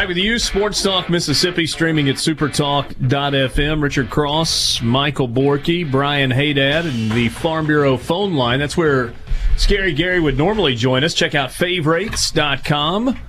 [0.00, 3.82] Back with you, Sports Talk Mississippi, streaming at supertalk.fm.
[3.82, 8.60] Richard Cross, Michael Borky, Brian Haydad, and the Farm Bureau phone line.
[8.60, 9.12] That's where
[9.58, 11.12] Scary Gary would normally join us.
[11.12, 13.20] Check out favorites.com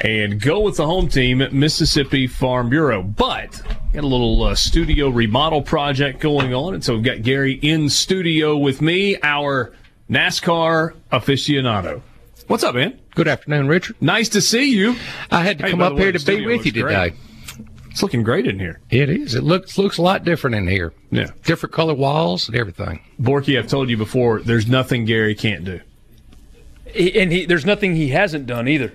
[0.00, 3.00] and go with the home team, at Mississippi Farm Bureau.
[3.00, 7.52] But got a little uh, studio remodel project going on, and so we've got Gary
[7.62, 9.72] in studio with me, our
[10.10, 12.02] NASCAR aficionado.
[12.48, 12.98] What's up, man?
[13.14, 13.96] Good afternoon, Richard.
[14.00, 14.96] Nice to see you.
[15.30, 17.10] I had to hey, come up way, here to be with you today.
[17.10, 17.14] Great.
[17.90, 18.80] It's looking great in here.
[18.90, 19.36] It is.
[19.36, 20.92] It looks looks a lot different in here.
[21.12, 21.30] Yeah.
[21.44, 23.00] Different color walls and everything.
[23.20, 25.80] Borky, I've told you before, there's nothing Gary can't do.
[26.86, 28.92] And he, there's nothing he hasn't done either.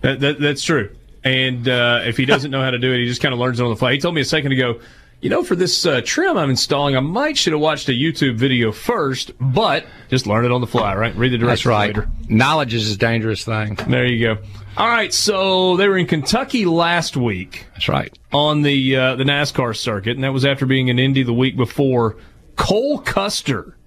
[0.00, 0.94] That, that, that's true.
[1.22, 3.60] And uh, if he doesn't know how to do it, he just kind of learns
[3.60, 3.92] it on the fly.
[3.92, 4.80] He told me a second ago,
[5.24, 8.36] you know, for this uh, trim I'm installing, I might should have watched a YouTube
[8.36, 11.16] video first, but just learn it on the fly, right?
[11.16, 11.96] Read the directions That's right.
[11.96, 12.10] Later.
[12.28, 13.76] Knowledge is a dangerous thing.
[13.88, 14.42] There you go.
[14.76, 17.64] All right, so they were in Kentucky last week.
[17.72, 18.14] That's right.
[18.32, 21.56] On the uh, the NASCAR circuit, and that was after being in Indy the week
[21.56, 22.18] before.
[22.56, 23.78] Cole Custer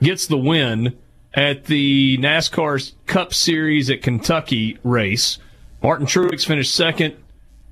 [0.00, 0.96] gets the win
[1.34, 5.38] at the NASCAR Cup Series at Kentucky race.
[5.82, 7.16] Martin Truex finished second.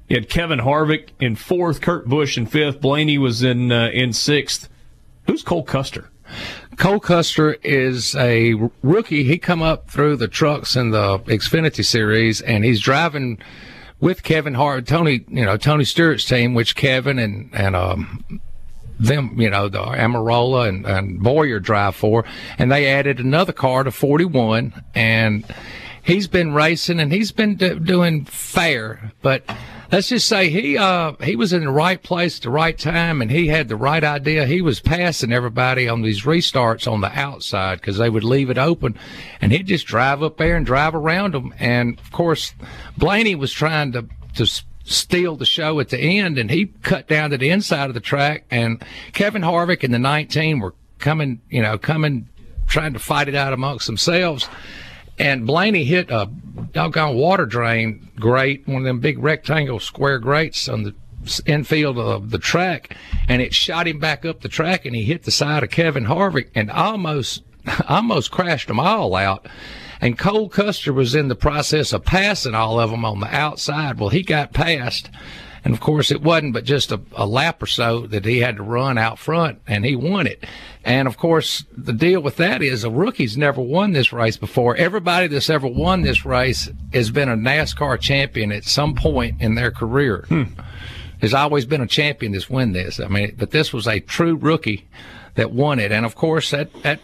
[0.08, 4.12] You had Kevin Harvick in fourth, Kurt Busch in fifth, Blaney was in uh, in
[4.12, 4.68] sixth.
[5.26, 6.10] Who's Cole Custer?
[6.76, 9.24] Cole Custer is a rookie.
[9.24, 13.38] He come up through the trucks in the Xfinity series, and he's driving
[13.98, 18.40] with Kevin Hart, Tony, you know, Tony Stewart's team, which Kevin and and um,
[19.00, 22.24] them, you know, the Almirola and, and Bowyer drive for,
[22.58, 25.44] and they added another car to 41, and
[26.02, 29.44] he's been racing and he's been do- doing fair, but
[29.90, 33.22] let's just say he uh he was in the right place at the right time
[33.22, 34.46] and he had the right idea.
[34.46, 38.58] He was passing everybody on these restarts on the outside because they would leave it
[38.58, 38.98] open,
[39.40, 41.54] and he'd just drive up there and drive around them.
[41.58, 42.54] And of course,
[42.96, 47.30] Blaney was trying to to steal the show at the end, and he cut down
[47.30, 48.44] to the inside of the track.
[48.50, 52.28] And Kevin Harvick and the 19 were coming, you know, coming
[52.66, 54.48] trying to fight it out amongst themselves.
[55.18, 56.30] And Blaney hit a
[56.72, 60.94] doggone water drain grate, one of them big rectangle square grates on the
[61.46, 62.96] infield of the track,
[63.28, 66.04] and it shot him back up the track, and he hit the side of Kevin
[66.04, 67.42] Harvick and almost,
[67.88, 69.48] almost crashed them all out.
[70.00, 73.98] And Cole Custer was in the process of passing all of them on the outside.
[73.98, 75.08] Well, he got past.
[75.66, 78.58] And of course, it wasn't but just a, a, lap or so that he had
[78.58, 80.44] to run out front, and he won it.
[80.84, 84.76] And of course, the deal with that is a rookie's never won this race before.
[84.76, 89.56] Everybody that's ever won this race has been a NASCAR champion at some point in
[89.56, 90.26] their career.
[90.28, 90.44] Hmm.
[91.18, 93.00] There's always been a champion that's won this.
[93.00, 94.86] I mean, but this was a true rookie
[95.34, 95.90] that won it.
[95.90, 97.00] And of course, that, that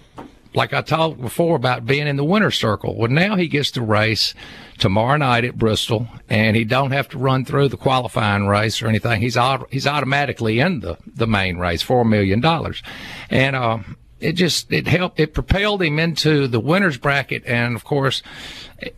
[0.54, 2.96] like I talked before about being in the winner's circle.
[2.96, 4.34] Well, now he gets to race
[4.78, 8.88] tomorrow night at Bristol, and he don't have to run through the qualifying race or
[8.88, 9.20] anything.
[9.20, 9.38] He's
[9.70, 12.82] he's automatically in the the main race, four million dollars,
[13.30, 13.78] and uh,
[14.22, 17.44] it just it helped it propelled him into the winners bracket.
[17.46, 18.22] And of course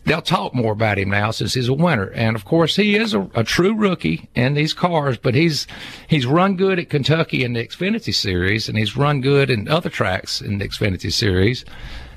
[0.05, 2.09] they'll talk more about him now since he's a winner.
[2.09, 5.67] And of course he is a, a, true rookie in these cars but he's
[6.07, 9.89] he's run good at Kentucky in the Xfinity series and he's run good in other
[9.89, 11.65] tracks in the Xfinity series.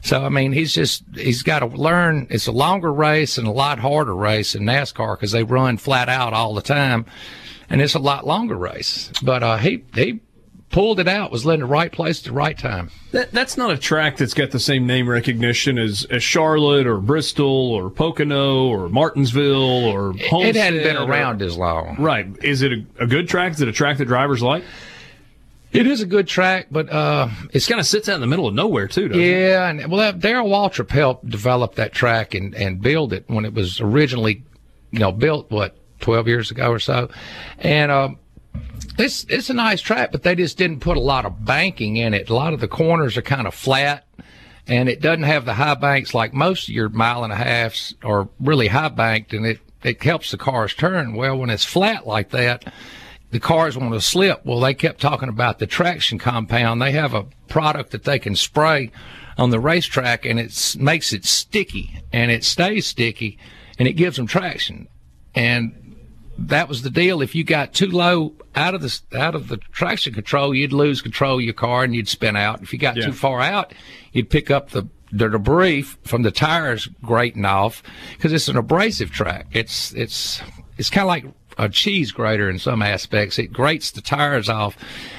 [0.03, 2.27] So I mean he's just he's got to learn.
[2.31, 6.09] It's a longer race and a lot harder race in NASCAR because they run flat
[6.09, 7.07] out all the time
[7.71, 9.11] and it's a lot longer race.
[9.23, 10.21] But uh, he he
[10.71, 12.91] pulled it out, was led in the right place at the right time.
[13.13, 16.99] That, that's not a track that's got the same name recognition as, as Charlotte or
[16.99, 20.57] Bristol or Pocono or Martinsville or Homestead.
[20.57, 21.97] It hadn't been around or, as long.
[21.99, 22.27] Right.
[22.43, 23.53] Is it a, a, good track?
[23.53, 24.63] Is it a track that drivers like?
[25.71, 28.49] It is a good track, but uh, it kind of sits out in the middle
[28.49, 29.09] of nowhere too.
[29.09, 29.83] yeah, it?
[29.83, 33.79] and well, Darrell Waltrip helped develop that track and, and build it when it was
[33.79, 34.45] originally,
[34.93, 37.11] you know, built what twelve years ago or so,
[37.59, 38.09] and uh,
[38.99, 42.15] it's it's a nice track, but they just didn't put a lot of banking in
[42.15, 42.29] it.
[42.29, 44.05] A lot of the corners are kind of flat,
[44.67, 47.95] and it doesn't have the high banks like most of your mile and a halfs
[48.03, 51.15] are really high banked, and it it helps the cars turn.
[51.15, 52.73] Well, when it's flat like that,
[53.31, 54.45] the cars want to slip.
[54.45, 56.83] Well, they kept talking about the traction compound.
[56.83, 58.91] They have a product that they can spray
[59.37, 63.39] on the racetrack, and it makes it sticky, and it stays sticky,
[63.79, 64.89] and it gives them traction.
[65.35, 65.88] And
[66.39, 67.21] that was the deal.
[67.21, 71.03] If you got too low out of the out of the traction control, you'd lose
[71.03, 72.63] control of your car and you'd spin out.
[72.63, 73.07] If you got yeah.
[73.07, 73.75] too far out,
[74.13, 77.83] you'd pick up the the debris from the tires grating off
[78.17, 79.49] because it's an abrasive track.
[79.53, 80.41] It's it's
[80.77, 81.25] it's kind of like
[81.59, 83.39] a cheese grater in some aspects.
[83.39, 84.77] It grates the tires off,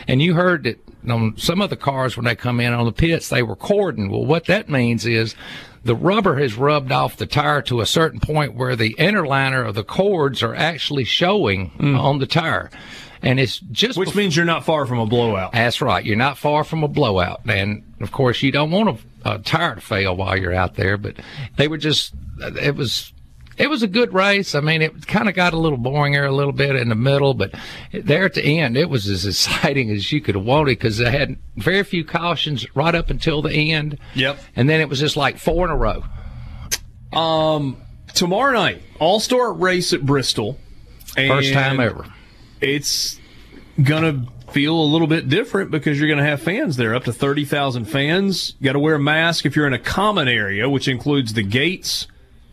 [0.08, 0.80] and you heard that
[1.10, 4.10] on some of the cars when they come in on the pits they were cording.
[4.10, 5.36] Well, what that means is
[5.84, 9.64] the rubber has rubbed off the tire to a certain point where the inner liner
[9.64, 12.00] of the cords are actually showing mm.
[12.00, 12.70] on the tire.
[13.22, 15.52] And it's just which means you're not far from a blowout.
[15.52, 16.06] That's right.
[16.06, 19.76] You're not far from a blowout, and of course you don't want a, a tire
[19.76, 20.98] to fail while you're out there.
[20.98, 21.16] But
[21.58, 23.12] they were just it was
[23.60, 24.56] it was a good race.
[24.56, 26.96] I mean, it kind of got a little boring there a little bit in the
[26.96, 27.54] middle, but
[27.92, 31.12] there at the end, it was as exciting as you could have wanted because they
[31.12, 34.00] had very few cautions right up until the end.
[34.16, 34.40] Yep.
[34.56, 36.04] And then it was just like four in a row.
[37.12, 37.78] Um,
[38.14, 40.58] tomorrow night, All Star race at Bristol.
[41.16, 42.06] First time ever.
[42.62, 43.20] It's
[43.82, 47.14] gonna feel a little bit different because you're going to have fans there, up to
[47.14, 48.56] 30,000 fans.
[48.64, 52.08] Got to wear a mask if you're in a common area, which includes the gates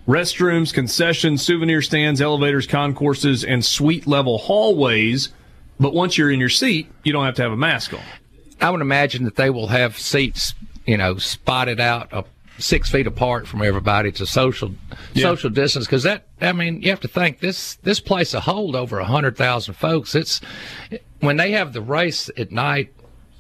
[0.06, 5.30] restrooms, concessions, souvenir stands, elevators, concourses, and suite level hallways.
[5.78, 8.00] But once you're in your seat, you don't have to have a mask on.
[8.60, 10.54] I would imagine that they will have seats,
[10.86, 12.22] you know, spotted out uh,
[12.58, 14.72] six feet apart from everybody to social
[15.12, 15.24] yeah.
[15.24, 15.86] social distance.
[15.86, 19.04] Because that, I mean, you have to think this this place will hold over a
[19.04, 20.14] hundred thousand folks.
[20.14, 20.40] It's
[21.20, 22.92] when they have the race at night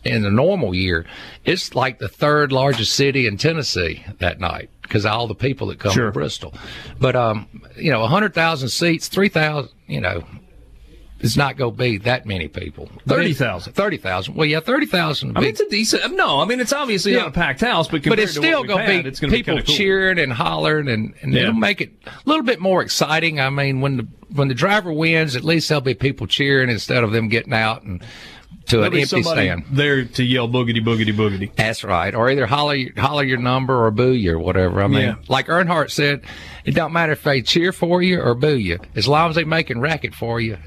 [0.04, 1.04] in the normal year,
[1.44, 5.78] it's like the third largest city in Tennessee that night because all the people that
[5.78, 6.06] come sure.
[6.06, 6.54] to Bristol.
[6.98, 10.24] But um, you know, hundred thousand seats, three thousand, you know,
[11.20, 12.90] it's not going to be that many people.
[13.06, 13.72] Thirty thousand.
[13.72, 14.34] Thirty thousand.
[14.34, 15.36] Well, yeah, thirty thousand.
[15.36, 16.14] I mean, it's a decent.
[16.14, 17.20] No, I mean, it's obviously yeah.
[17.20, 19.74] not a packed house, but but it's still going to be it's people be cool.
[19.74, 21.42] cheering and hollering, and, and yeah.
[21.42, 23.40] it'll make it a little bit more exciting.
[23.40, 27.02] I mean, when the when the driver wins, at least there'll be people cheering instead
[27.02, 28.04] of them getting out and
[28.66, 29.64] to There'll an empty stand.
[29.70, 31.54] there to yell boogity boogity boogity.
[31.54, 32.14] That's right.
[32.14, 34.82] Or either holler, holler your number or boo you or whatever.
[34.82, 35.14] I mean, Yeah.
[35.28, 36.22] like Earnhardt said,
[36.64, 38.78] it don't matter if they cheer for you or boo you.
[38.94, 40.58] As long as they making racket for you,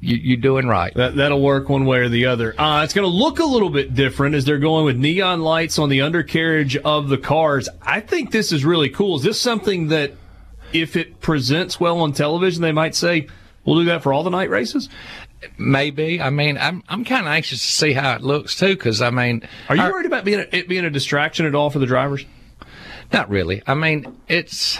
[0.00, 0.92] you you're doing right.
[0.94, 2.54] That that'll work one way or the other.
[2.60, 5.78] Uh, it's going to look a little bit different as they're going with neon lights
[5.78, 7.68] on the undercarriage of the cars.
[7.80, 9.16] I think this is really cool.
[9.16, 10.12] Is this something that,
[10.72, 13.28] if it presents well on television, they might say,
[13.64, 14.88] "We'll do that for all the night races"?
[15.58, 16.20] Maybe.
[16.20, 19.10] I mean, I'm I'm kind of anxious to see how it looks too, because I
[19.10, 21.78] mean, Are you our- worried about being a, it being a distraction at all for
[21.78, 22.24] the drivers?
[23.12, 23.62] Not really.
[23.66, 24.78] I mean, it's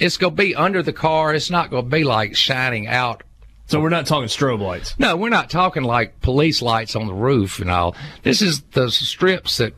[0.00, 1.34] it's gonna be under the car.
[1.34, 3.22] It's not gonna be like shining out.
[3.66, 4.94] So we're not talking strobe lights.
[4.98, 7.96] No, we're not talking like police lights on the roof and all.
[8.22, 9.72] This is the strips that,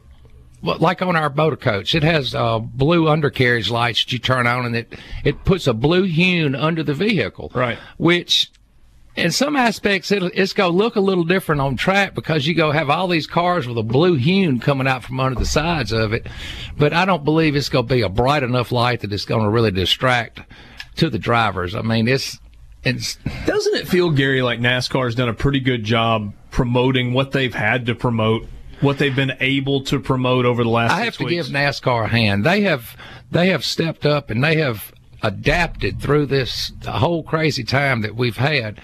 [0.61, 4.67] like on our motor coach, it has uh, blue undercarriage lights that you turn on,
[4.67, 4.93] and it
[5.25, 7.51] it puts a blue hue under the vehicle.
[7.55, 7.79] Right.
[7.97, 8.51] Which
[9.17, 12.55] in some aspects it'll, it's going to look a little different on track because you
[12.55, 15.93] go have all these cars with a blue hue coming out from under the sides
[15.93, 16.27] of it
[16.77, 19.43] but i don't believe it's going to be a bright enough light that it's going
[19.43, 20.41] to really distract
[20.97, 22.39] to the drivers i mean it's
[22.85, 27.53] it's Doesn't it feel, Gary, like NASCAR's done a pretty good job promoting what they've
[27.53, 28.47] had to promote,
[28.81, 30.93] what they've been able to promote over the last?
[30.93, 31.49] I have to weeks?
[31.49, 32.45] give NASCAR a hand.
[32.47, 32.97] They have
[33.33, 38.37] they have stepped up and they have adapted through this whole crazy time that we've
[38.37, 38.81] had.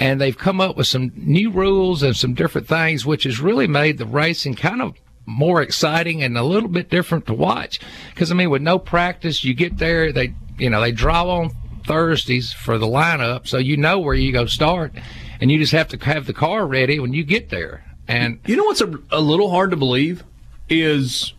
[0.00, 3.66] And they've come up with some new rules and some different things, which has really
[3.66, 4.94] made the racing kind of
[5.26, 7.80] more exciting and a little bit different to watch.
[8.10, 11.50] Because I mean, with no practice, you get there, they you know they draw on
[11.84, 14.92] Thursdays for the lineup, so you know where you go start,
[15.40, 17.84] and you just have to have the car ready when you get there.
[18.06, 20.24] And You know what's a, a little hard to believe
[20.68, 21.34] is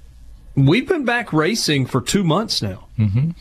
[0.56, 2.88] we've been back racing for two months now.
[2.98, 3.32] Mm-hmm.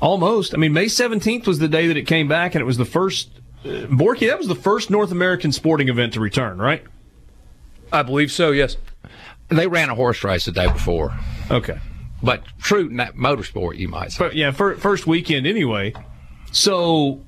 [0.00, 0.54] Almost.
[0.54, 2.84] I mean, May 17th was the day that it came back, and it was the
[2.84, 3.30] first.
[3.64, 6.82] Uh, Borky, that was the first North American sporting event to return, right?
[7.92, 8.50] I believe so.
[8.50, 8.76] Yes.
[9.48, 11.14] they ran a horse race the day before.
[11.50, 11.78] Okay.
[12.22, 14.18] but true in that motorsport, you might say.
[14.24, 15.94] But yeah, fir- first weekend anyway.
[16.52, 17.22] So,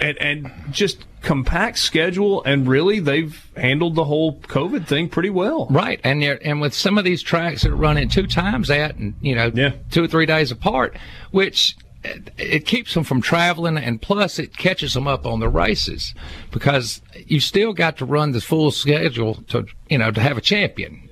[0.00, 5.66] and and just compact schedule, and really they've handled the whole COVID thing pretty well.
[5.70, 8.96] Right, and you're, and with some of these tracks that are running two times that,
[8.96, 9.72] and you know, Yeah.
[9.90, 10.96] two or three days apart,
[11.30, 16.14] which it, keeps them from traveling, and plus it catches them up on the races
[16.50, 20.42] because you still got to run the full schedule to you know to have a
[20.42, 21.08] champion.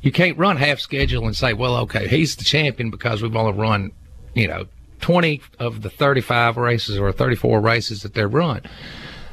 [0.00, 3.52] You can't run half schedule and say, well, okay, he's the champion because we've only
[3.52, 3.92] run,
[4.34, 4.66] you know,
[5.00, 8.62] 20 of the 35 races or 34 races that they're run.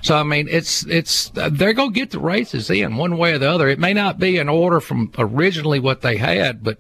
[0.02, 3.49] So I mean, it's it's they're gonna get the races in one way or the
[3.49, 3.67] other.
[3.67, 6.80] It may not be in order from originally what they had, but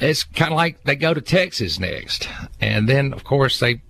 [0.00, 2.28] it's kind of like they go to Texas next,
[2.60, 3.82] and then of course they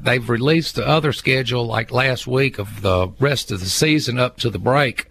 [0.00, 4.36] they've released the other schedule like last week of the rest of the season up
[4.38, 5.08] to the break,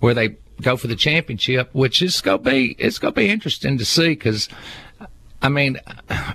[0.00, 3.84] where they go for the championship, which is gonna be it's gonna be interesting to
[3.84, 4.48] see because.
[5.42, 5.78] I mean,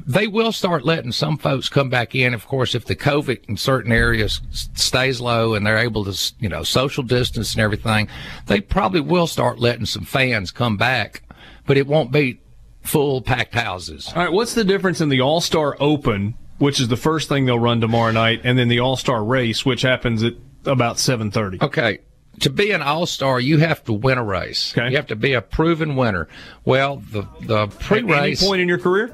[0.05, 2.35] they will start letting some folks come back in.
[2.35, 6.47] Of course, if the COVID in certain areas stays low and they're able to, you
[6.47, 8.07] know, social distance and everything,
[8.45, 11.23] they probably will start letting some fans come back,
[11.65, 12.39] but it won't be
[12.89, 14.11] full packed houses.
[14.15, 17.45] All right, what's the difference in the All Star Open, which is the first thing
[17.45, 20.33] they'll run tomorrow night, and then the All Star Race, which happens at
[20.65, 21.59] about seven thirty?
[21.61, 21.99] Okay.
[22.41, 24.73] To be an all star, you have to win a race.
[24.77, 24.91] Okay.
[24.91, 26.29] You have to be a proven winner.
[26.63, 29.13] Well, the the pre race, point in your career?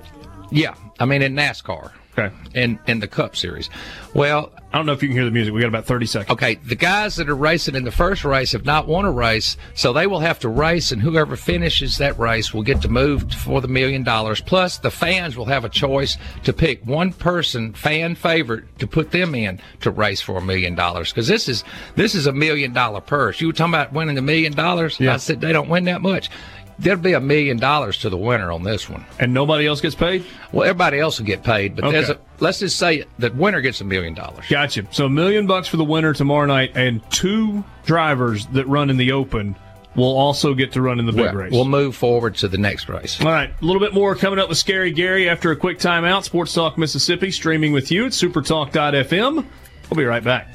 [0.52, 0.76] yeah.
[1.00, 2.34] I mean, in NASCAR, Okay.
[2.54, 3.70] in in the Cup Series.
[4.14, 5.54] Well, I don't know if you can hear the music.
[5.54, 6.32] We got about thirty seconds.
[6.32, 9.58] Okay, the guys that are racing in the first race have not won a race,
[9.74, 13.32] so they will have to race, and whoever finishes that race will get to move
[13.34, 14.40] for the million dollars.
[14.40, 19.12] Plus, the fans will have a choice to pick one person, fan favorite, to put
[19.12, 21.12] them in to race for a million dollars.
[21.12, 21.64] Because this is
[21.96, 23.42] this is a million dollar purse.
[23.42, 25.00] You were talking about winning a million dollars.
[25.00, 25.16] Yeah.
[25.16, 26.30] I said they don't win that much.
[26.78, 29.06] There'll be a million dollars to the winner on this one.
[29.20, 30.26] And nobody else gets paid?
[30.52, 32.20] Well, everybody else will get paid, but there's Okay.
[32.20, 34.46] a, let's just say that winner gets a million dollars.
[34.50, 34.86] Gotcha.
[34.92, 38.98] So a million bucks for the winner tomorrow night, and two drivers that run in
[38.98, 39.56] the Open
[39.96, 41.52] will also get to run in the big Well, race.
[41.54, 43.22] We'll move forward to the next race.
[43.22, 46.24] All right, a little bit more coming up with Scary Gary after a quick timeout.
[46.26, 49.46] Sports Talk Mississippi streaming with you at supertalk.fm.
[49.90, 50.50] We'll be right back.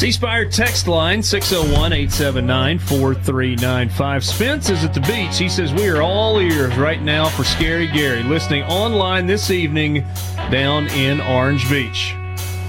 [0.00, 4.24] C Spire text line 601 879 4395.
[4.24, 5.36] Spence is at the beach.
[5.36, 10.06] He says, We are all ears right now for Scary Gary, listening online this evening
[10.50, 12.14] down in Orange Beach.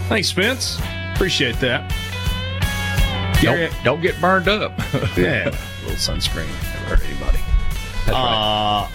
[0.10, 0.78] Thanks, Spence.
[1.14, 1.90] Appreciate that.
[3.42, 4.78] Gary, Don't, don't get burned up.
[5.16, 6.50] yeah, a little sunscreen.
[6.82, 7.40] Never hurt anybody.
[8.08, 8.90] Uh,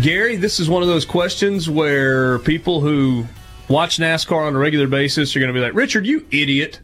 [0.00, 3.26] Gary, this is one of those questions where people who
[3.68, 6.78] watch NASCAR on a regular basis are going to be like, Richard, you idiot.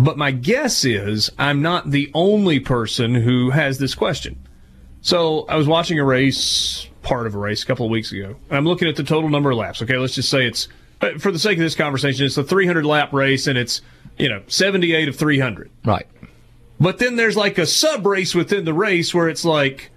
[0.00, 4.46] But my guess is I'm not the only person who has this question.
[5.02, 8.36] So I was watching a race, part of a race, a couple of weeks ago,
[8.48, 9.82] and I'm looking at the total number of laps.
[9.82, 10.68] Okay, let's just say it's,
[11.02, 13.82] uh, for the sake of this conversation, it's a 300 lap race and it's,
[14.18, 15.70] you know, 78 of 300.
[15.84, 16.06] Right.
[16.78, 19.90] But then there's like a sub race within the race where it's like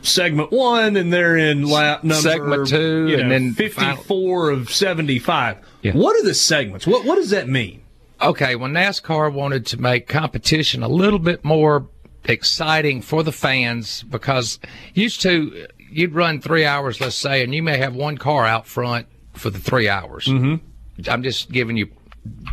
[0.00, 4.70] segment one and they're in lap number Segment two, you know, and then 54 of
[4.70, 5.58] 75.
[5.82, 5.92] Yeah.
[5.92, 6.86] What are the segments?
[6.86, 7.82] What, what does that mean?
[8.20, 11.88] Okay, well, NASCAR wanted to make competition a little bit more
[12.24, 14.58] exciting for the fans because
[14.92, 18.66] used to you'd run three hours, let's say, and you may have one car out
[18.66, 20.26] front for the three hours.
[20.26, 21.08] Mm-hmm.
[21.10, 21.88] I'm just giving you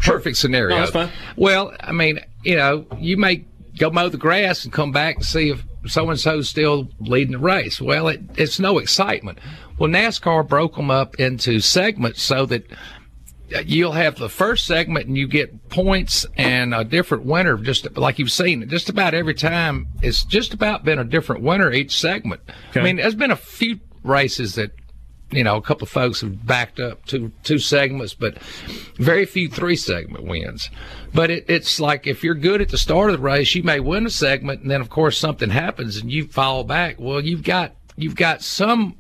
[0.03, 0.75] perfect scenario.
[0.75, 1.09] No, that's fine.
[1.35, 3.43] Well, I mean, you know, you may
[3.77, 7.33] go mow the grass and come back and see if so and so's still leading
[7.33, 7.81] the race.
[7.81, 9.39] Well, it, it's no excitement.
[9.77, 12.65] Well, NASCAR broke them up into segments so that
[13.65, 18.17] you'll have the first segment and you get points and a different winner just like
[18.19, 22.41] you've seen just about every time it's just about been a different winner each segment.
[22.69, 22.79] Okay.
[22.79, 24.71] i mean there's been a few races that
[25.31, 28.37] you know a couple of folks have backed up two two segments but
[28.97, 30.69] very few three segment wins.
[31.13, 33.79] But it, it's like if you're good at the start of the race you may
[33.79, 36.99] win a segment and then of course something happens and you fall back.
[36.99, 38.97] Well you've got you've got some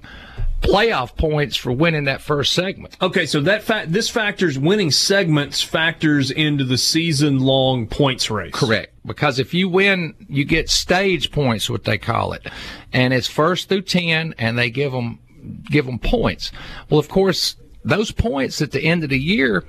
[0.65, 5.61] playoff points for winning that first segment Okay, so that fa- this factors winning segments
[5.61, 8.51] factors into the season long points race.
[8.53, 8.93] Correct.
[9.05, 12.47] Because if you win, you get stage points, what they call it.
[12.91, 15.19] And it's first through 10 and they give them,
[15.65, 16.51] give them points.
[16.89, 19.65] Well, of course, those points at the end of the year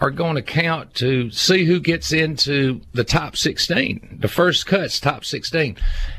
[0.00, 4.18] are going to count to see who gets into the top 16.
[4.20, 5.76] The first cut's top 16.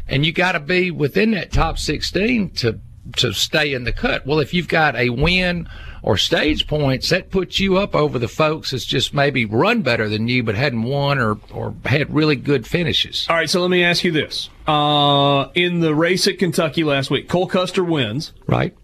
[0.08, 2.80] And you got to be within that top 16 to
[3.18, 4.26] to stay in the cut.
[4.26, 5.68] Well, if you've got a win
[6.02, 10.10] or stage points, that puts you up over the folks that's just maybe run better
[10.10, 13.26] than you, but hadn't won or, or had really good finishes.
[13.30, 14.50] All right, so let me ask you this.
[14.68, 18.76] Uh, in the race at Kentucky last week, Cole Custer wins, Right?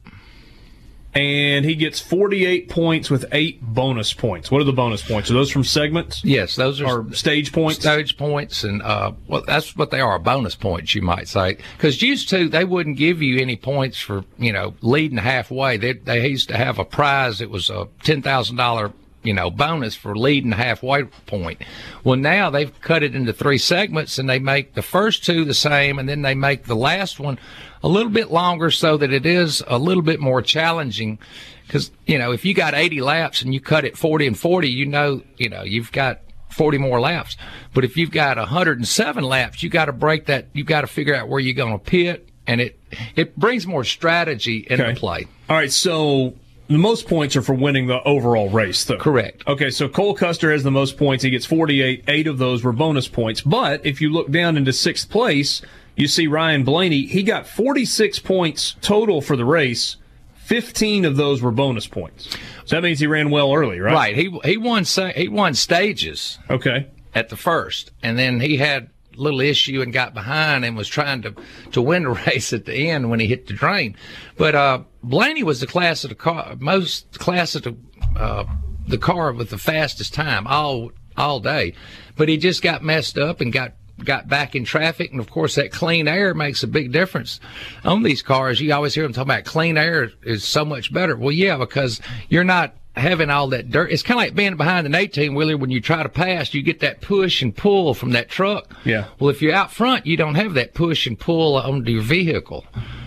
[1.13, 4.49] And he gets 48 points with eight bonus points.
[4.49, 5.29] What are the bonus points?
[5.29, 7.79] Are those from segments Yes, those are or stage points?
[7.79, 11.57] stage points, and uh, well, that's what they are, bonus points, you might say.
[11.77, 15.77] Because used to, they wouldn't give you any points for you know leading halfway.
[15.77, 17.41] They they used to have a prize.
[17.41, 18.93] It was a ten thousand dollar
[19.23, 21.61] you know bonus for leading halfway point.
[22.03, 25.53] Well, now they've cut it into three segments, and they make the first two the
[25.53, 27.37] same, and then they make the last one
[27.83, 31.19] a little bit longer so that it is a little bit more challenging.
[31.67, 34.67] Because you know, if you got 80 laps and you cut it 40 and 40,
[34.69, 36.19] you know, you know, you've got
[36.49, 37.37] 40 more laps.
[37.73, 40.47] But if you've got 107 laps, you got to break that.
[40.53, 42.77] You've got to figure out where you're going to pit, and it
[43.15, 44.95] it brings more strategy into Okay.
[44.99, 45.27] play.
[45.49, 46.33] All right, so
[46.71, 48.97] the most points are for winning the overall race, though.
[48.97, 49.43] Correct.
[49.47, 51.23] Okay, so Cole Custer has the most points.
[51.23, 52.03] He gets 48.
[52.07, 53.41] Eight of those were bonus points.
[53.41, 55.61] But if you look down into sixth place,
[55.95, 57.05] you see Ryan Blaney.
[57.07, 59.97] He got 46 points total for the race.
[60.45, 62.29] 15 of those were bonus points.
[62.65, 63.93] So that means he ran well early, right?
[63.93, 64.15] Right.
[64.15, 64.83] He he won
[65.15, 66.87] he won stages Okay.
[67.15, 70.89] at the first, and then he had a little issue and got behind and was
[70.89, 71.35] trying to
[71.71, 73.95] to win the race at the end when he hit the drain.
[74.37, 77.75] But uh, Blaney was the class of the car, most class of the
[78.15, 78.45] uh,
[78.87, 81.73] the car with the fastest time all all day.
[82.15, 83.73] But he just got messed up and got
[84.03, 87.39] got back in traffic, and of course that clean air makes a big difference
[87.83, 88.59] on these cars.
[88.59, 91.15] You always hear them talk about clean air is so much better.
[91.15, 93.91] Well, yeah, because you're not having all that dirt.
[93.91, 96.61] It's kind of like being behind an 18 wheeler when you try to pass, you
[96.61, 98.73] get that push and pull from that truck.
[98.83, 99.07] Yeah.
[99.19, 102.65] Well, if you're out front, you don't have that push and pull onto your vehicle.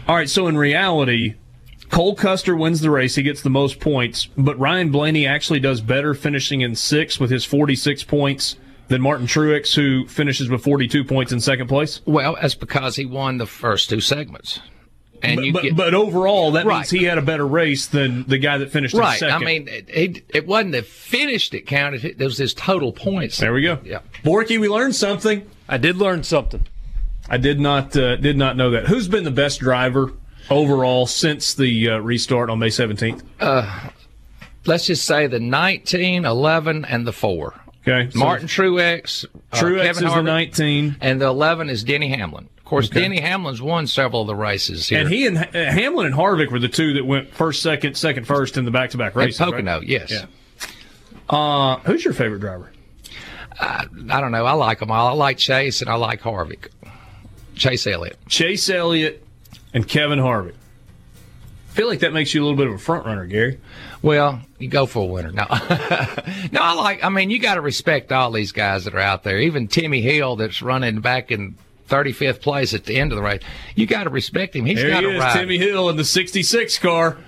[0.09, 1.35] All right, so in reality,
[1.95, 3.15] Cole Custer wins the race.
[3.15, 7.31] He gets the most points, but Ryan Blaney actually does better finishing in sixth with
[7.31, 8.57] his 46 points
[8.89, 12.01] than Martin Truex, who finishes with 42 points in second place.
[12.05, 14.59] Well, that's because he won the first two segments.
[15.23, 16.79] And But, you but, get but overall, that Right.
[16.79, 19.17] means he had a better race than the guy that finished in right.
[19.17, 19.37] second.
[19.37, 22.05] I mean, it, it, it wasn't the finish that counted.
[22.05, 23.37] It, it was his total points.
[23.39, 23.79] there we go.
[23.85, 24.01] Yeah.
[24.25, 25.49] Borky, we learned something.
[25.69, 26.67] I did learn something.
[27.29, 28.87] I did not uh, did not know that.
[28.89, 30.13] Who's been the best driver
[30.51, 33.23] overall since the uh, restart on May 17th?
[34.67, 37.55] Let's just say the 19, 11, and the four.
[37.87, 42.09] Okay, so Martin Truex, uh, Truex Kevin is the 19, and the 11 is Denny
[42.09, 42.49] Hamlin.
[42.57, 45.01] Of course, Denny Hamlin's won several of the races here.
[45.01, 48.27] and he and uh, Hamlin and Harvick were the two that went first, second, second,
[48.27, 49.39] first in the back to back and races.
[49.39, 49.51] right?
[49.51, 50.11] Pocono, yes.
[50.11, 50.25] Yeah.
[51.29, 52.71] Uh, who's your favorite driver?
[53.61, 53.87] I
[54.21, 54.47] don't know.
[54.47, 55.09] I like them all.
[55.09, 56.69] I like Chase and I like Harvick.
[57.55, 58.19] Chase Elliott.
[58.29, 59.24] Chase Elliott
[59.75, 60.55] and Kevin Harvick.
[61.66, 63.59] feel like that makes you a little bit of a front runner, Gary.
[64.01, 65.33] Well, you go for a winner.
[65.33, 67.05] No, no, I like.
[67.05, 69.39] I mean, you got to respect all these guys that are out there.
[69.39, 71.57] Even Timmy Hill, that's running back in
[71.89, 73.43] 35th place at the end of the race.
[73.75, 74.64] You got to respect him.
[74.64, 75.33] He's got he to is, ride.
[75.35, 77.18] Timmy Hill in the '66 car.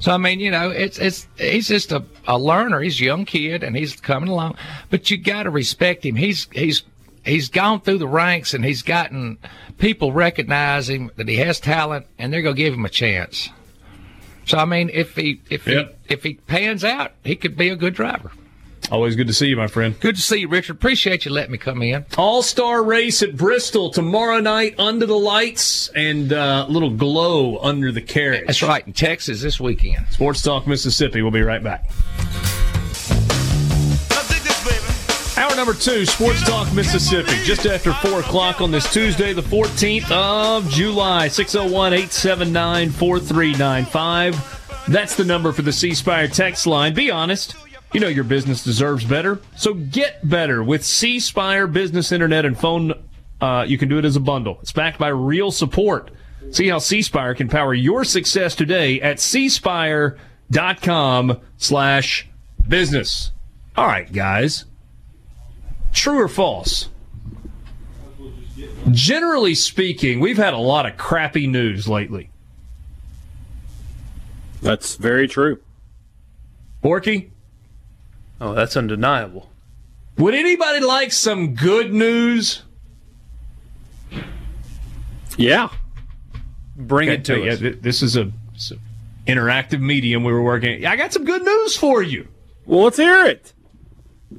[0.00, 2.80] So I mean, you know, it's it's he's just a, a learner.
[2.80, 4.56] He's a young kid and he's coming along.
[4.90, 6.16] But you got to respect him.
[6.16, 6.82] He's he's
[7.24, 9.38] he's gone through the ranks and he's gotten
[9.78, 13.50] people recognize him that he has talent and they're gonna give him a chance.
[14.44, 15.98] So I mean, if he if Yep.
[16.06, 18.32] he if he pans out, he could be a good driver.
[18.90, 19.98] Always good to see you, my friend.
[20.00, 20.74] Good to see you, Richard.
[20.76, 22.04] Appreciate you letting me come in.
[22.18, 27.92] All Star race at Bristol tomorrow night under the lights and uh, little glow under
[27.92, 28.46] the carriage.
[28.48, 30.06] That's right, in Texas this weekend.
[30.10, 31.22] Sports Talk Mississippi.
[31.22, 31.88] We'll be right back.
[35.64, 40.68] Number two, Sports Talk Mississippi, just after 4 o'clock on this Tuesday, the 14th of
[40.68, 44.84] July, 601 879 4395.
[44.88, 46.94] That's the number for the C Spire text line.
[46.94, 47.54] Be honest.
[47.92, 52.58] You know your business deserves better, so get better with C Spire Business Internet and
[52.58, 52.94] Phone.
[53.40, 54.58] Uh, you can do it as a bundle.
[54.62, 56.10] It's backed by real support.
[56.50, 60.18] See how C Spire can power your success today at cspire.com
[61.56, 62.28] slash
[62.66, 63.30] business.
[63.76, 64.64] All right, guys.
[65.92, 66.88] True or false?
[68.90, 72.30] Generally speaking, we've had a lot of crappy news lately.
[74.60, 75.60] That's very true.
[76.82, 77.30] Borky,
[78.40, 79.50] Oh, that's undeniable.
[80.18, 82.62] would anybody like some good news?
[85.36, 85.68] Yeah.
[86.76, 87.58] Bring it to Yeah, us.
[87.60, 88.76] th- this is a, it's a
[89.30, 90.84] interactive medium we were working.
[90.84, 92.26] I got some good news for you.
[92.66, 93.52] Well, let's hear it.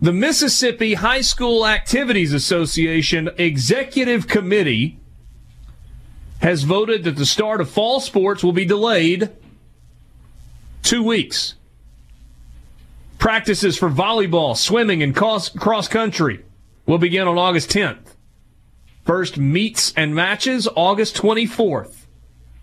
[0.01, 4.99] The Mississippi High School Activities Association Executive Committee
[6.39, 9.29] has voted that the start of fall sports will be delayed
[10.81, 11.55] two weeks.
[13.17, 16.43] Practices for volleyball, swimming, and cross, country
[16.85, 18.15] will begin on August 10th.
[19.05, 22.05] First meets and matches August 24th.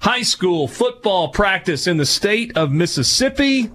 [0.01, 3.71] High school football practice in the state of Mississippi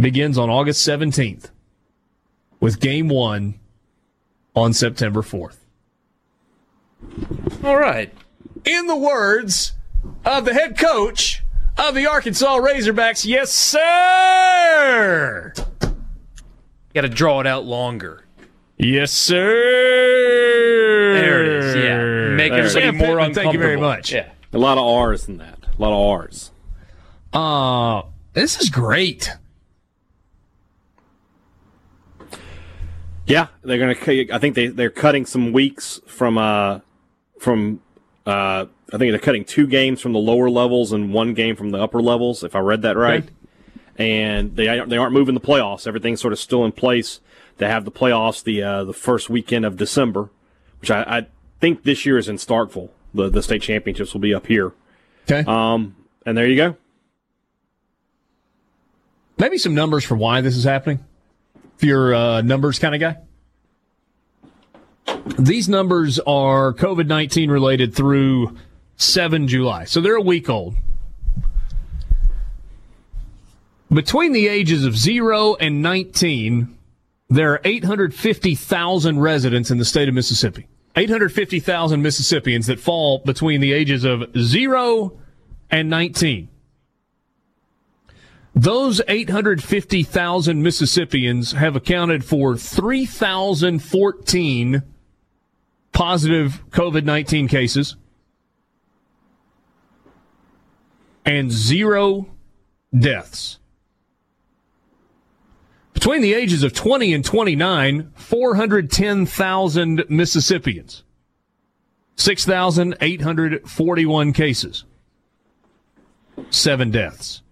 [0.00, 1.50] begins on August 17th
[2.60, 3.58] with game one
[4.54, 5.56] on September 4th.
[7.64, 8.12] All right.
[8.64, 9.72] In the words
[10.24, 11.42] of the head coach
[11.78, 15.52] of the Arkansas Razorbacks, yes, sir!
[16.94, 18.24] Got to draw it out longer.
[18.76, 19.46] Yes, sir!
[21.14, 21.74] There it is.
[21.76, 22.34] Yeah.
[22.36, 22.60] Make There.
[22.64, 23.42] everybody Sam more Pittman, uncomfortable.
[23.42, 24.12] thank you very much.
[24.12, 24.30] Yeah.
[24.52, 25.58] A lot of R's in that.
[25.78, 26.50] A lot of R's.
[27.32, 29.30] Uh, this is great.
[33.26, 33.94] Yeah, they're gonna.
[34.34, 36.80] I think they they're cutting some weeks from uh
[37.38, 37.80] from
[38.26, 41.70] uh I think they're cutting two games from the lower levels and one game from
[41.70, 42.42] the upper levels.
[42.42, 43.22] If I read that right.
[43.24, 43.34] Okay.
[43.96, 45.86] And they aren't- they aren't moving the playoffs.
[45.86, 47.20] Everything's sort of still in place.
[47.58, 50.30] They have the playoffs the uh, the first weekend of December,
[50.80, 51.26] which I, I
[51.60, 52.88] think this year is in Starkville.
[53.14, 54.72] The the state championships will be up here.
[55.30, 55.44] Okay.
[55.46, 55.94] Um,
[56.26, 56.76] and there you go.
[59.38, 61.04] Maybe some numbers for why this is happening.
[61.80, 63.16] If you're a uh, numbers kind of guy.
[65.38, 68.54] These numbers are COVID 19 related through
[68.96, 69.86] 7 July.
[69.86, 70.74] So they're a week old.
[73.90, 76.76] Between the ages of 0 and 19,
[77.30, 80.68] there are 850,000 residents in the state of Mississippi.
[80.96, 85.18] 850,000 Mississippians that fall between the ages of 0
[85.70, 86.49] and 19.
[88.54, 94.82] Those 850,000 Mississippians have accounted for 3,014
[95.92, 97.96] positive COVID 19 cases
[101.24, 102.28] and zero
[102.98, 103.58] deaths.
[105.92, 111.02] Between the ages of 20 and 29, 410,000 Mississippians,
[112.16, 114.84] 6,841 cases,
[116.48, 117.42] seven deaths.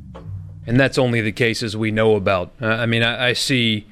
[0.68, 2.54] And that's only the cases we know about.
[2.62, 3.88] Uh, I mean, I, I see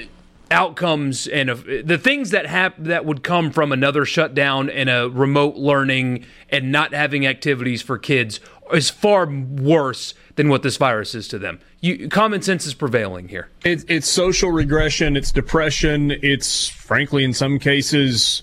[0.50, 5.10] outcomes and uh, the things that hap- that would come from another shutdown and a
[5.10, 8.38] remote learning and not having activities for kids
[8.72, 11.60] is far worse than what this virus is to them.
[11.80, 13.48] You, common sense is prevailing here.
[13.64, 15.16] It, it's social regression.
[15.16, 16.12] It's depression.
[16.22, 18.42] It's frankly, in some cases,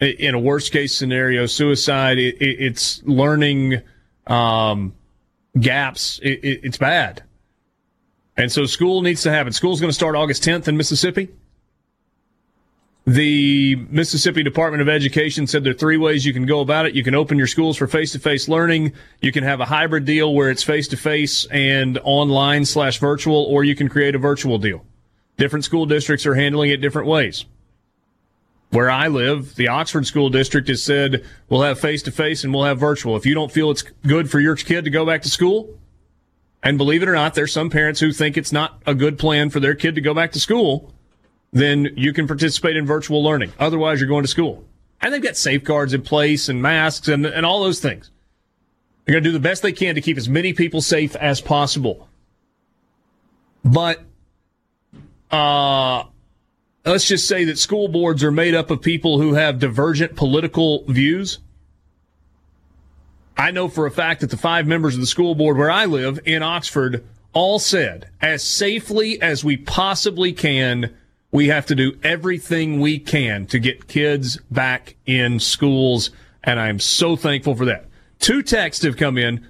[0.00, 2.18] in a worst case scenario, suicide.
[2.18, 3.82] It, it, it's learning
[4.26, 4.94] um,
[5.58, 6.20] gaps.
[6.22, 7.22] It, it's bad.
[8.36, 9.52] And so school needs to happen.
[9.52, 11.28] School's going to start August 10th in Mississippi.
[13.06, 16.94] The Mississippi Department of Education said there are three ways you can go about it.
[16.94, 18.94] You can open your schools for face to face learning.
[19.20, 23.44] You can have a hybrid deal where it's face to face and online slash virtual,
[23.44, 24.86] or you can create a virtual deal.
[25.36, 27.44] Different school districts are handling it different ways.
[28.70, 32.54] Where I live, the Oxford School District has said we'll have face to face and
[32.54, 33.16] we'll have virtual.
[33.16, 35.78] If you don't feel it's good for your kid to go back to school,
[36.62, 39.50] and believe it or not, there's some parents who think it's not a good plan
[39.50, 40.93] for their kid to go back to school,
[41.54, 43.52] then you can participate in virtual learning.
[43.58, 44.64] Otherwise, you're going to school.
[45.00, 48.10] And they've got safeguards in place and masks and, and all those things.
[49.04, 51.40] They're going to do the best they can to keep as many people safe as
[51.40, 52.08] possible.
[53.64, 54.02] But,
[55.30, 56.04] uh,
[56.84, 60.84] let's just say that school boards are made up of people who have divergent political
[60.88, 61.38] views.
[63.36, 65.84] I know for a fact that the five members of the school board where I
[65.84, 70.94] live in Oxford all said, as safely as we possibly can,
[71.34, 76.10] we have to do everything we can to get kids back in schools.
[76.44, 77.86] And I'm so thankful for that.
[78.20, 79.44] Two texts have come in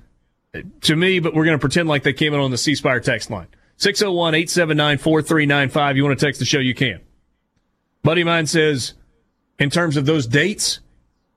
[0.81, 3.01] to me, but we're going to pretend like they came in on the C Spire
[3.01, 3.49] text line.
[3.77, 5.97] 601 879 4395.
[5.99, 7.01] You want to text the show, you can.
[8.03, 8.95] Buddy mine says,
[9.59, 10.81] in terms of those dates,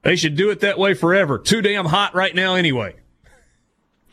[0.04, 1.40] they should do it that way forever.
[1.40, 2.96] Too damn hot right now, anyway.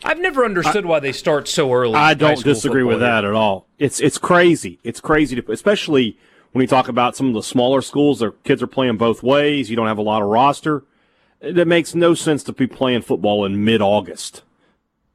[0.05, 1.95] I've never understood why they start so early.
[1.95, 3.67] I don't disagree with football that at all.
[3.79, 4.79] It's it's crazy.
[4.85, 6.19] It's crazy to especially
[6.53, 8.19] when you talk about some of the smaller schools.
[8.21, 9.71] Their kids are playing both ways.
[9.71, 10.85] You don't have a lot of roster.
[11.41, 14.43] That makes no sense to be playing football in mid August.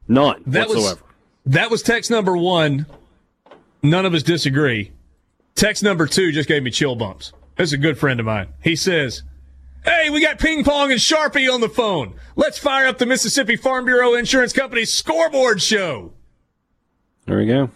[0.08, 1.00] None That whatsoever.
[1.00, 1.02] was
[1.46, 2.86] that was text number one.
[3.82, 4.92] None of us disagree.
[5.54, 7.32] Text number two just gave me chill bumps.
[7.56, 8.48] This is a good friend of mine.
[8.62, 9.22] He says,
[9.84, 12.14] Hey, we got ping pong and Sharpie on the phone.
[12.36, 16.12] Let's fire up the Mississippi Farm Bureau Insurance Company scoreboard show.
[17.26, 17.70] there we go.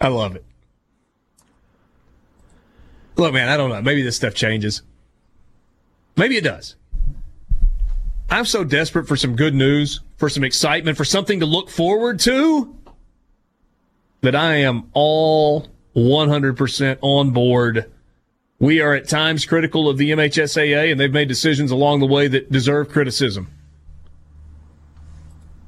[0.00, 0.44] I love it.
[3.16, 3.82] Look, man, I don't know.
[3.82, 4.82] Maybe this stuff changes.
[6.16, 6.76] Maybe it does.
[8.30, 12.20] I'm so desperate for some good news, for some excitement, for something to look forward
[12.20, 12.76] to
[14.20, 15.66] that I am all
[15.96, 17.90] 100% on board.
[18.60, 22.28] We are at times critical of the MHSAA, and they've made decisions along the way
[22.28, 23.48] that deserve criticism.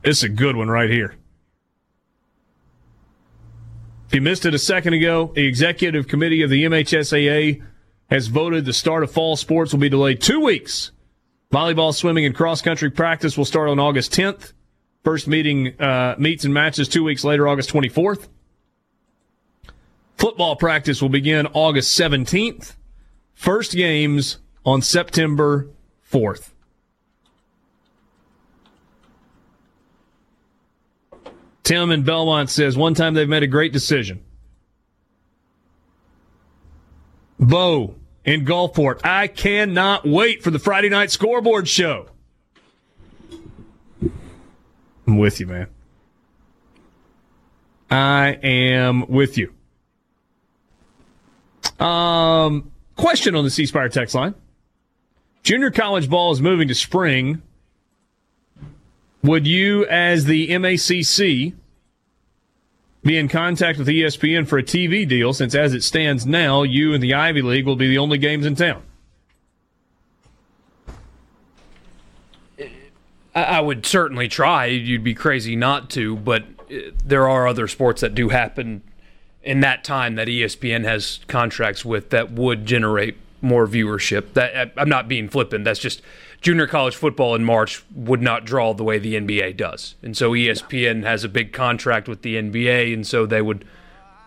[0.04, 1.14] It's a good one right here.
[4.08, 7.62] If you missed it a second ago, the executive committee of the MHSAA
[8.10, 10.92] has voted the start of fall sports will be delayed two weeks.
[11.50, 14.52] Volleyball, swimming, and cross country practice will start on August 10th.
[15.02, 18.28] First meeting, uh, meets and matches two weeks later, August 24th.
[20.18, 22.76] Football practice will begin August 17th.
[23.34, 25.68] First games on September
[26.10, 26.50] 4th.
[31.62, 34.22] Tim in Belmont says one time they've made a great decision.
[37.38, 42.06] Bo in Gulfport, I cannot wait for the Friday night scoreboard show.
[45.06, 45.68] I'm with you, man.
[47.90, 49.52] I am with you.
[51.84, 54.34] Um, question on the C Spire text line.
[55.42, 57.42] Junior college ball is moving to spring.
[59.22, 61.54] Would you, as the MACC,
[63.02, 66.94] be in contact with ESPN for a TV deal since, as it stands now, you
[66.94, 68.82] and the Ivy League will be the only games in town?
[73.34, 74.66] I would certainly try.
[74.66, 78.82] You'd be crazy not to, but uh, there are other sports that do happen
[79.42, 84.34] in that time that ESPN has contracts with that would generate more viewership.
[84.34, 85.64] That I'm not being flippant.
[85.64, 86.00] That's just
[86.40, 89.96] junior college football in March would not draw the way the NBA does.
[90.02, 93.64] And so ESPN has a big contract with the NBA and so they would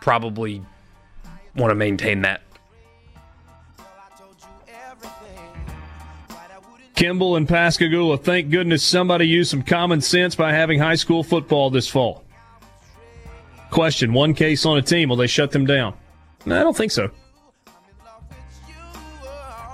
[0.02, 0.62] probably
[1.56, 2.42] want to maintain that.
[6.96, 11.70] Kimball and Pascagoula, thank goodness somebody used some common sense by having high school football
[11.70, 12.25] this fall.
[13.76, 15.96] Question One case on a team, will they shut them down?
[16.46, 17.12] No, I don't think so.
[17.68, 17.72] I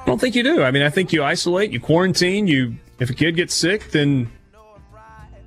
[0.07, 0.63] don't think you do.
[0.63, 4.31] I mean, I think you isolate, you quarantine, you if a kid gets sick, then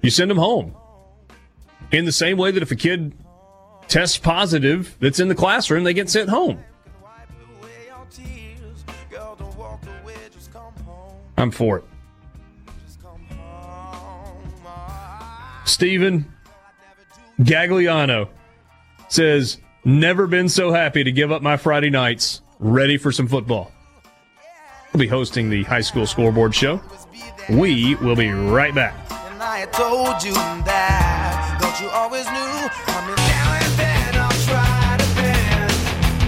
[0.02, 0.72] you send them home.
[1.90, 3.12] In the same way that if a kid
[3.88, 6.62] tests positive that's in the classroom, they get sent home.
[11.36, 11.84] I'm for it.
[15.64, 16.32] Stephen
[17.40, 18.28] Gagliano
[19.08, 22.40] says, Never been so happy to give up my Friday nights.
[22.58, 23.70] Ready for some football.
[24.92, 26.80] We'll be hosting the high school scoreboard show.
[27.50, 28.94] We will be right back.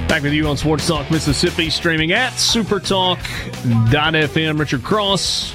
[0.06, 4.58] Back with you on Sports Talk Mississippi, streaming at supertalk.fm.
[4.58, 5.54] Richard Cross,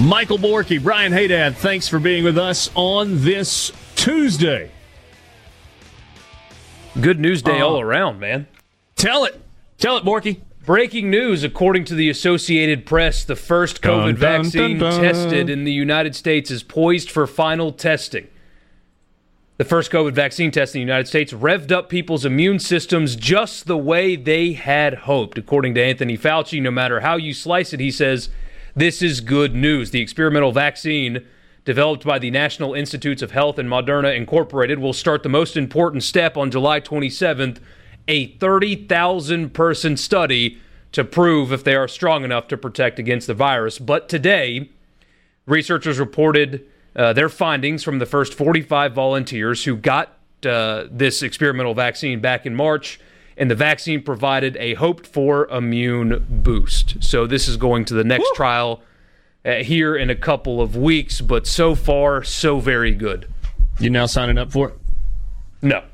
[0.00, 4.70] Michael Borky, Brian Haydad, thanks for being with us on this Tuesday.
[7.00, 8.48] Good news day uh, all around, man.
[8.96, 9.40] Tell it.
[9.78, 10.40] Tell it, Borky.
[10.64, 15.48] Breaking news according to the Associated Press, the first COVID dun, dun, vaccine dun, tested
[15.48, 18.26] in the United States is poised for final testing.
[19.58, 23.66] The first COVID vaccine test in the United States revved up people's immune systems just
[23.66, 25.38] the way they had hoped.
[25.38, 28.28] According to Anthony Fauci, no matter how you slice it, he says,
[28.76, 29.90] this is good news.
[29.90, 31.26] The experimental vaccine
[31.68, 36.02] developed by the National Institutes of Health and Moderna Incorporated will start the most important
[36.02, 37.58] step on July 27th,
[38.08, 40.56] a 30,000 person study
[40.92, 43.78] to prove if they are strong enough to protect against the virus.
[43.78, 44.70] But today,
[45.44, 46.64] researchers reported
[46.96, 50.16] uh, their findings from the first 45 volunteers who got
[50.46, 52.98] uh, this experimental vaccine back in March,
[53.36, 57.04] and the vaccine provided a hoped for immune boost.
[57.04, 58.36] So, this is going to the next Woo!
[58.36, 58.82] trial
[59.44, 63.32] here in a couple of weeks, but so far, so very good.
[63.78, 64.74] You now signing up for it?
[65.62, 65.84] No.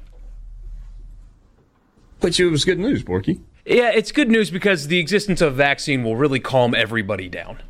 [2.20, 3.40] But it was good news, Borky.
[3.66, 7.62] Yeah, it's good news because the existence of a vaccine will really calm everybody down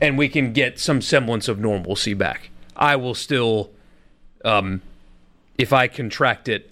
[0.00, 2.50] and we can get some semblance of normalcy back.
[2.76, 3.70] I will still,
[4.44, 4.82] um,
[5.56, 6.70] if I contract it,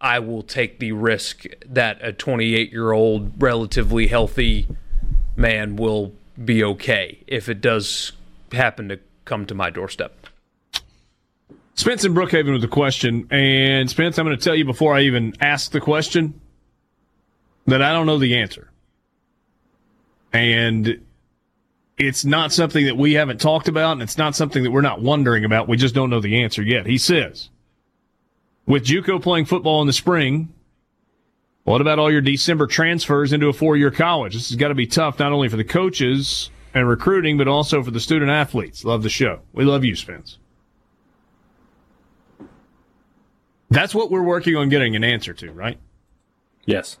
[0.00, 4.66] I will take the risk that a 28 year old, relatively healthy
[5.36, 6.12] man will
[6.42, 8.12] be okay if it does
[8.52, 10.26] happen to come to my doorstep.
[11.74, 13.28] Spence in Brookhaven with a question.
[13.30, 16.40] And Spence, I'm going to tell you before I even ask the question
[17.66, 18.70] that I don't know the answer.
[20.32, 21.04] And
[21.98, 25.00] it's not something that we haven't talked about, and it's not something that we're not
[25.00, 25.68] wondering about.
[25.68, 26.86] We just don't know the answer yet.
[26.86, 27.50] He says,
[28.66, 30.52] with JUCO playing football in the spring,
[31.66, 34.34] what about all your December transfers into a four-year college?
[34.34, 37.82] This has got to be tough, not only for the coaches and recruiting, but also
[37.82, 38.84] for the student athletes.
[38.84, 39.40] Love the show.
[39.52, 40.38] We love you, Spence.
[43.68, 45.78] That's what we're working on getting an answer to, right?
[46.64, 46.98] Yes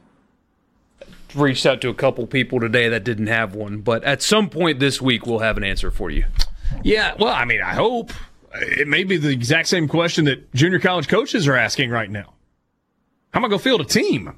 [1.36, 4.80] reached out to a couple people today that didn't have one, but at some point
[4.80, 6.24] this week we'll have an answer for you.
[6.82, 8.12] Yeah, well, I mean, I hope
[8.52, 12.34] it may be the exact same question that junior college coaches are asking right now.
[13.32, 14.32] How am I going to field a team?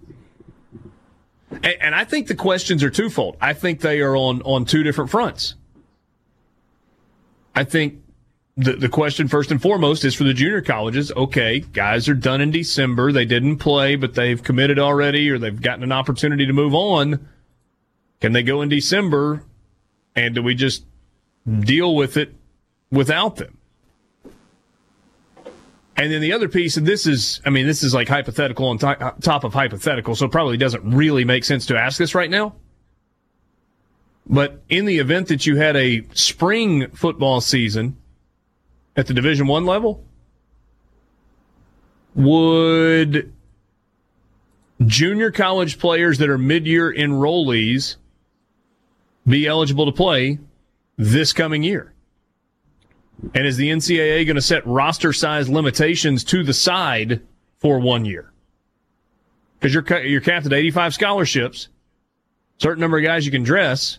[1.50, 3.36] And, I think the questions are twofold.
[3.40, 5.54] I think they are on on two different fronts.
[7.54, 8.02] I think
[8.56, 11.12] the, the question first and foremost is for the junior colleges.
[11.12, 13.12] Okay, guys are done in December.
[13.12, 17.28] They didn't play, but they've committed already or they've gotten an opportunity to move on.
[18.20, 19.44] Can they go in December?
[20.16, 20.84] And do we just
[21.48, 22.34] deal with it
[22.90, 23.57] without them?
[25.98, 28.82] And then the other piece, and this is, I mean, this is like hypothetical on
[28.82, 32.54] uh, top of hypothetical, so probably doesn't really make sense to ask this right now.
[34.24, 37.96] But in the event that you had a spring football season
[38.94, 40.04] at the Division One level,
[42.14, 43.32] would
[44.86, 47.96] junior college players that are mid-year enrollees
[49.26, 50.38] be eligible to play
[50.96, 51.92] this coming year?
[53.34, 57.20] And is the NCAA going to set roster size limitations to the side
[57.58, 58.32] for one year?
[59.58, 61.68] Because you're you're capped at 85 scholarships,
[62.58, 63.98] certain number of guys you can dress.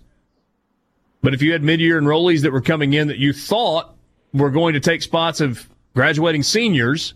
[1.21, 3.93] But if you had mid-year enrollees that were coming in that you thought
[4.33, 7.13] were going to take spots of graduating seniors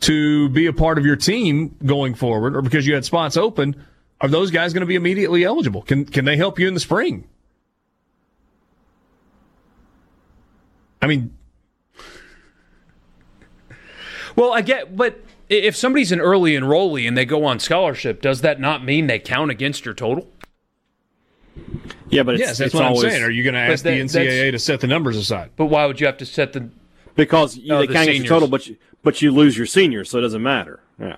[0.00, 3.76] to be a part of your team going forward, or because you had spots open,
[4.20, 5.82] are those guys going to be immediately eligible?
[5.82, 7.28] Can can they help you in the spring?
[11.00, 11.36] I mean,
[14.34, 18.40] well, I get, but if somebody's an early enrollee and they go on scholarship, does
[18.40, 20.28] that not mean they count against your total?
[22.08, 23.22] Yeah, but yes, that's it's what always, I'm saying.
[23.24, 25.50] Are you going to ask that, the NCAA to set the numbers aside?
[25.56, 26.70] But why would you have to set the?
[27.14, 29.66] Because you, oh, they the count against your total, but you, but you lose your
[29.66, 30.80] seniors, so it doesn't matter.
[31.00, 31.16] Yeah,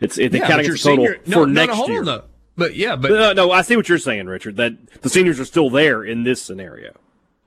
[0.00, 2.02] it's it, they yeah, count against your total senior, for no, next no, year.
[2.02, 2.24] No.
[2.56, 4.56] But yeah, but no, no, I see what you're saying, Richard.
[4.56, 6.94] That the seniors are still there in this scenario.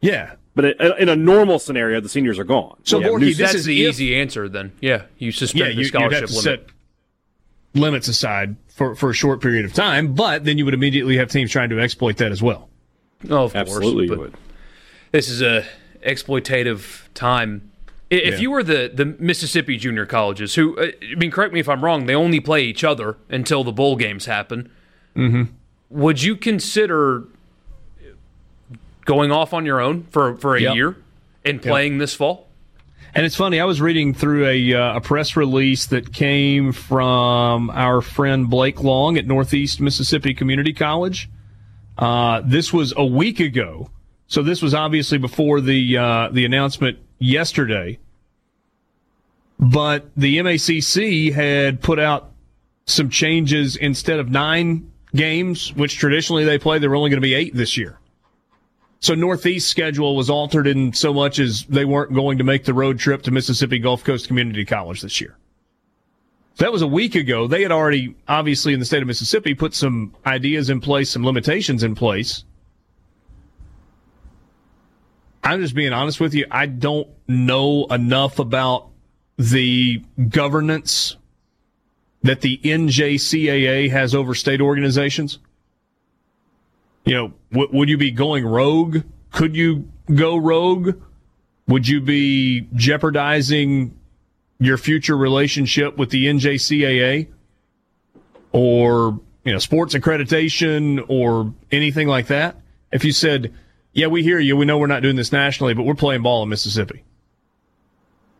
[0.02, 0.66] Yeah, but
[0.99, 2.80] in a normal scenario, the seniors are gone.
[2.84, 4.49] So, yeah, Borky, this is the if, easy answer.
[4.49, 6.43] Then, yeah, you suspend yeah, you, the scholarship limit.
[6.43, 6.66] Set
[7.74, 11.30] limits aside for for a short period of time, but then you would immediately have
[11.30, 12.70] teams trying to exploit that as well.
[13.30, 14.32] Oh, of Absolutely course.
[14.32, 14.39] But
[15.12, 15.66] this is a
[16.06, 17.72] exploitative time.
[18.10, 18.39] If yeah.
[18.39, 21.84] you were the, the Mississippi junior colleges, who uh, I mean, correct me if I'm
[21.84, 24.70] wrong, they only play each other until the bowl games happen.
[25.16, 25.43] Mm-hmm.
[25.91, 27.26] Would you consider
[29.06, 30.76] going off on your own for for a yep.
[30.76, 30.97] year
[31.43, 31.99] and playing yep.
[31.99, 32.47] this fall?
[33.14, 33.60] And it's funny.
[33.60, 38.82] I was reading through a uh, a press release that came from our friend Blake
[38.82, 41.30] Long at Northeast Mississippi Community College
[42.02, 43.89] uh, this was a week ago,
[44.28, 47.99] so this was obviously before the uh, the announcement yesterday.
[49.60, 52.32] But the MACC had put out
[52.88, 56.80] some changes instead of nine games, which traditionally they play.
[56.80, 57.99] They're only going to be eight this year.
[59.02, 62.74] So Northeast schedule was altered in so much as they weren't going to make the
[62.74, 65.38] road trip to Mississippi Gulf Coast Community College this year.
[66.58, 67.47] That was a week ago.
[67.47, 71.26] They had already, obviously, in the state of Mississippi, put some ideas in place, some
[71.26, 72.45] limitations in place.
[75.43, 76.45] I'm just being honest with you.
[76.52, 78.89] I don't know enough about
[79.38, 81.16] the governance
[82.22, 85.39] that the NJCAA has over state organizations.
[87.06, 88.99] You know, w- would you be going rogue?
[89.32, 91.02] Could you go rogue?
[91.68, 93.97] Would you be jeopardizing
[94.60, 97.28] your future relationship with the NJCAA
[98.52, 102.58] or you know sports accreditation or anything like that?
[102.91, 103.54] If you said,
[103.93, 104.58] "Yeah, we hear you.
[104.58, 107.04] We know we're not doing this nationally, but we're playing ball in Mississippi,"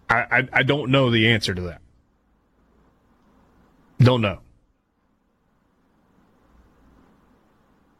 [0.10, 1.82] I, I, I don't know the answer to that.
[4.00, 4.40] Don't know.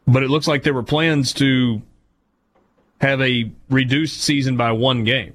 [0.06, 1.82] But it looks like there were plans to
[3.00, 5.34] have a reduced season by one game.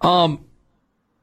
[0.00, 0.44] Um,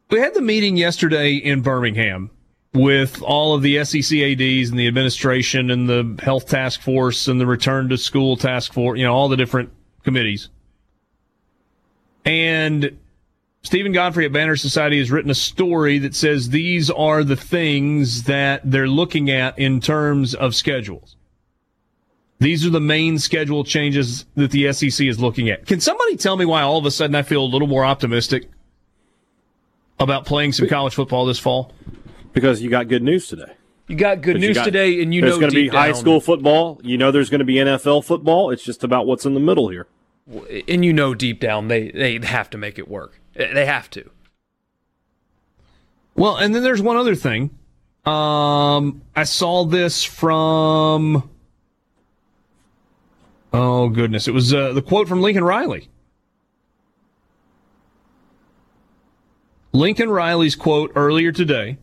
[0.10, 2.30] we had the meeting yesterday in Birmingham
[2.74, 7.42] with all of the SEC ADs and the administration and the health task force and
[7.42, 9.72] the return to school task force, you know, all the different
[10.04, 10.50] committees.
[12.24, 12.98] And
[13.68, 18.24] Steven Godfrey at Banner Society has written a story that says these are the things
[18.24, 21.18] that they're looking at in terms of schedules.
[22.40, 25.66] These are the main schedule changes that the SEC is looking at.
[25.66, 28.50] Can somebody tell me why all of a sudden I feel a little more optimistic
[30.00, 31.74] about playing some college football this fall?
[32.32, 33.52] Because you got good news today.
[33.90, 36.22] You got good news got, today, and you there's know going to be high school
[36.22, 36.80] football.
[36.86, 38.50] You know there's going to be NFL football.
[38.50, 39.88] It's just about what's in the middle here.
[40.68, 43.20] And you know deep down they they have to make it work.
[43.34, 44.10] They have to.
[46.16, 47.58] Well, and then there's one other thing.
[48.06, 51.30] Um, I saw this from.
[53.54, 54.28] Oh goodness!
[54.28, 55.90] It was uh, the quote from Lincoln Riley.
[59.72, 61.78] Lincoln Riley's quote earlier today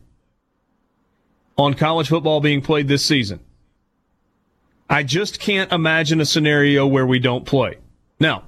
[1.57, 3.39] on college football being played this season.
[4.89, 7.77] I just can't imagine a scenario where we don't play.
[8.19, 8.45] Now,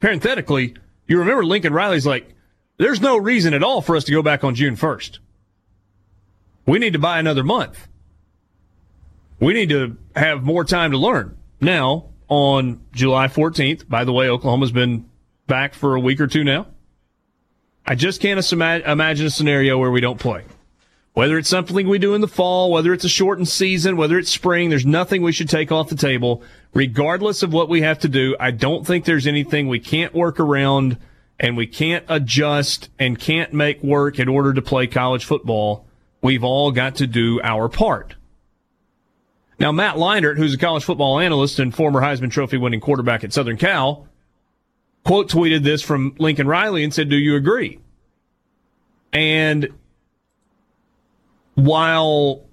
[0.00, 0.74] parenthetically,
[1.06, 2.34] you remember Lincoln Riley's like,
[2.76, 5.18] there's no reason at all for us to go back on June 1st.
[6.66, 7.88] We need to buy another month.
[9.40, 11.36] We need to have more time to learn.
[11.60, 15.08] Now, on July 14th, by the way, Oklahoma's been
[15.46, 16.66] back for a week or two now.
[17.86, 20.44] I just can't imagine a scenario where we don't play.
[21.18, 24.30] Whether it's something we do in the fall, whether it's a shortened season, whether it's
[24.30, 26.44] spring, there's nothing we should take off the table.
[26.74, 30.38] Regardless of what we have to do, I don't think there's anything we can't work
[30.38, 30.96] around
[31.40, 35.88] and we can't adjust and can't make work in order to play college football,
[36.22, 38.14] we've all got to do our part.
[39.58, 43.32] Now, Matt Leinart, who's a college football analyst and former Heisman Trophy winning quarterback at
[43.32, 44.06] Southern Cal,
[45.04, 47.80] quote tweeted this from Lincoln Riley and said, Do you agree?
[49.12, 49.70] And
[51.58, 52.46] while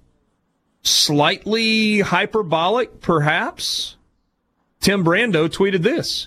[0.82, 3.96] slightly hyperbolic, perhaps,
[4.80, 6.26] Tim Brando tweeted this.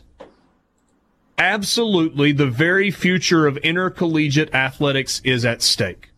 [1.37, 6.11] Absolutely, the very future of intercollegiate athletics is at stake.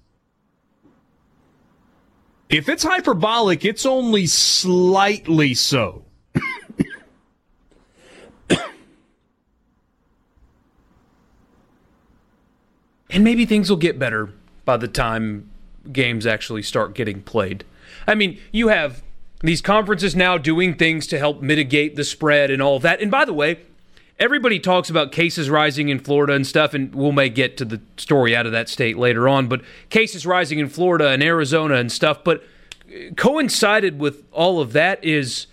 [2.47, 6.05] If it's hyperbolic, it's only slightly so.
[13.09, 14.30] and maybe things will get better
[14.64, 15.50] by the time
[15.91, 17.63] games actually start getting played.
[18.07, 19.03] I mean, you have
[19.41, 23.01] these conferences now doing things to help mitigate the spread and all that.
[23.01, 23.59] And by the way,
[24.19, 27.82] everybody talks about cases rising in Florida and stuff, and we'll may get to the
[27.97, 31.91] story out of that state later on, but cases rising in Florida and Arizona and
[31.91, 32.23] stuff.
[32.23, 32.43] But
[33.17, 35.47] coincided with all of that is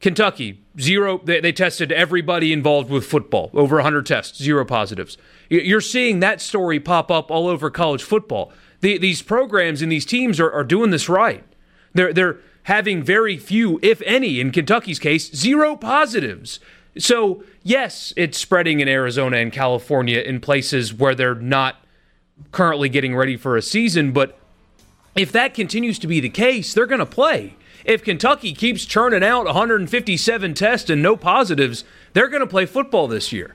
[0.00, 0.62] Kentucky.
[0.78, 5.16] Zero, they, they tested everybody involved with football, over 100 tests, zero positives.
[5.48, 8.52] You're seeing that story pop up all over college football.
[8.80, 11.44] The, these programs and these teams are, are doing this right.
[11.94, 16.60] They're, they're having very few, if any, in Kentucky's case, zero positives.
[16.98, 21.76] So, yes, it's spreading in Arizona and California in places where they're not
[22.52, 24.12] currently getting ready for a season.
[24.12, 24.38] But
[25.14, 27.54] if that continues to be the case, they're going to play.
[27.84, 33.06] If Kentucky keeps churning out 157 tests and no positives, they're going to play football
[33.06, 33.54] this year.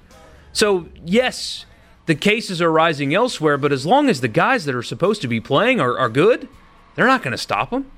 [0.53, 1.65] So, yes,
[2.06, 5.28] the cases are rising elsewhere, but as long as the guys that are supposed to
[5.28, 6.47] be playing are, are good,
[6.95, 7.91] they're not going to stop them.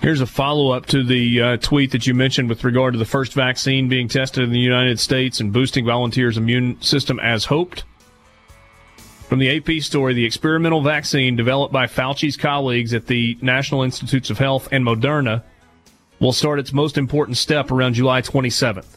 [0.00, 3.04] Here's a follow up to the uh, tweet that you mentioned with regard to the
[3.04, 7.84] first vaccine being tested in the United States and boosting volunteers' immune system as hoped.
[9.28, 14.30] From the AP story, the experimental vaccine developed by Fauci's colleagues at the National Institutes
[14.30, 15.42] of Health and Moderna
[16.18, 18.96] will start its most important step around July 27th.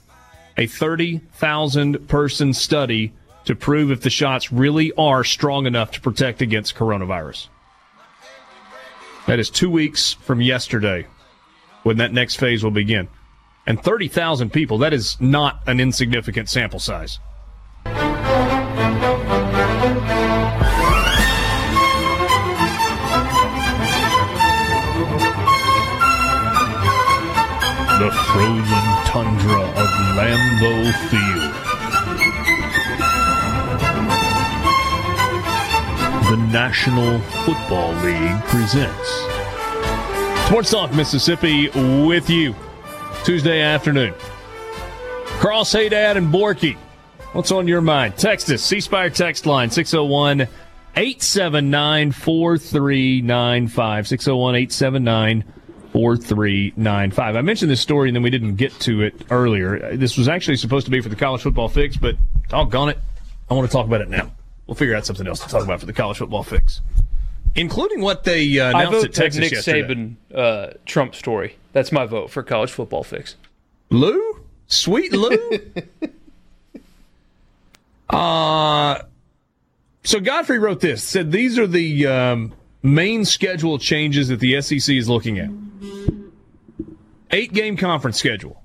[0.58, 3.14] A 30,000 person study
[3.46, 7.48] to prove if the shots really are strong enough to protect against coronavirus.
[9.28, 11.08] That is two weeks from yesterday
[11.84, 13.08] when that next phase will begin.
[13.66, 17.20] And 30,000 people, that is not an insignificant sample size.
[28.04, 31.54] The frozen tundra of Lambeau Field.
[36.30, 39.10] the National Football League presents
[40.48, 41.70] Sports Talk Mississippi
[42.06, 42.54] with you
[43.24, 44.14] Tuesday afternoon.
[45.40, 46.76] Carl Haydad and Borky.
[47.32, 48.18] What's on your mind?
[48.18, 50.42] Text us, C Spire text line 601
[50.98, 54.08] 879 4395.
[54.10, 55.46] 601 879
[55.94, 57.36] 4395.
[57.36, 59.96] I mentioned this story and then we didn't get to it earlier.
[59.96, 62.16] This was actually supposed to be for the college football fix, but
[62.50, 62.98] doggone it.
[63.50, 64.32] I want to talk about it now.
[64.66, 66.82] We'll figure out something else to talk about for the college football fix,
[67.56, 69.82] including what they uh, announced I vote at Texas Nick yesterday.
[69.84, 71.58] Saban uh, Trump story.
[71.74, 73.36] That's my vote for college football fix.
[73.92, 75.60] Lou, sweet Lou.
[78.10, 79.00] uh
[80.04, 81.04] so Godfrey wrote this.
[81.04, 85.50] Said these are the um, main schedule changes that the SEC is looking at.
[87.34, 88.62] Eight game conference schedule.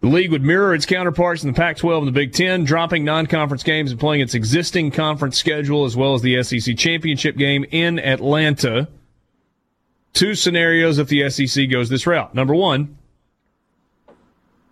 [0.00, 3.04] The league would mirror its counterparts in the Pac 12 and the Big Ten, dropping
[3.04, 7.36] non conference games and playing its existing conference schedule as well as the SEC championship
[7.36, 8.86] game in Atlanta.
[10.12, 12.32] Two scenarios if the SEC goes this route.
[12.32, 12.96] Number one,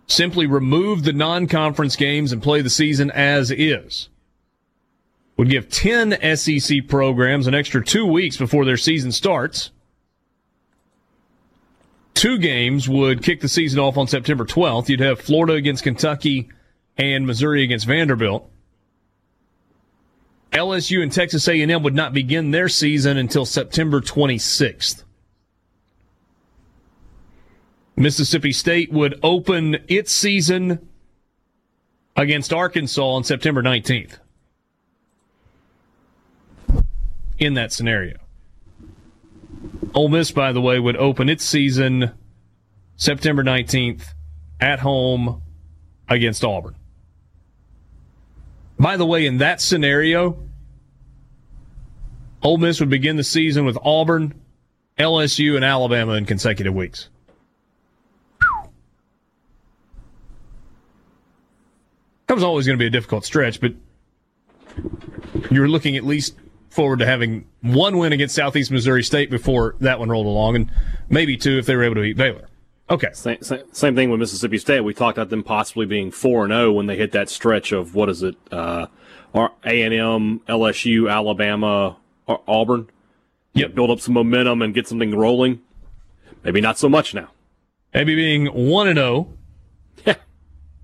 [0.07, 4.07] simply remove the non conference games and play the season as is.
[5.35, 9.71] Would give 10 SEC programs an extra two weeks before their season starts
[12.13, 14.89] two games would kick the season off on September 12th.
[14.89, 16.49] You'd have Florida against Kentucky
[16.97, 18.49] and Missouri against Vanderbilt.
[20.51, 25.03] LSU and Texas A&M would not begin their season until September 26th.
[27.95, 30.87] Mississippi State would open its season
[32.15, 34.17] against Arkansas on September 19th.
[37.39, 38.22] In that scenario.
[39.93, 42.11] Ole Miss, by the way, would open its season
[42.95, 44.13] September 19th
[44.59, 45.41] at home
[46.09, 46.75] against Auburn.
[48.79, 50.37] By the way, in that scenario,
[52.41, 54.33] Ole Miss would begin the season with Auburn,
[54.97, 57.09] LSU, and Alabama in consecutive weeks.
[62.27, 63.73] That was always going to be a difficult stretch, but
[65.51, 66.35] you're looking at least
[66.73, 70.71] forward to having one win against Southeast Missouri State before that one rolled along, and
[71.09, 72.47] maybe two if they were able to beat Baylor.
[72.89, 73.09] Okay.
[73.13, 74.81] Same, same, same thing with Mississippi State.
[74.81, 77.95] We talked about them possibly being four and zero when they hit that stretch of
[77.95, 78.35] what is it?
[78.51, 78.87] Uh,
[79.35, 81.97] A and M, LSU, Alabama,
[82.27, 82.89] Auburn.
[83.53, 83.75] Yep.
[83.75, 85.61] Build up some momentum and get something rolling.
[86.43, 87.29] Maybe not so much now.
[87.93, 89.27] Maybe being one and zero.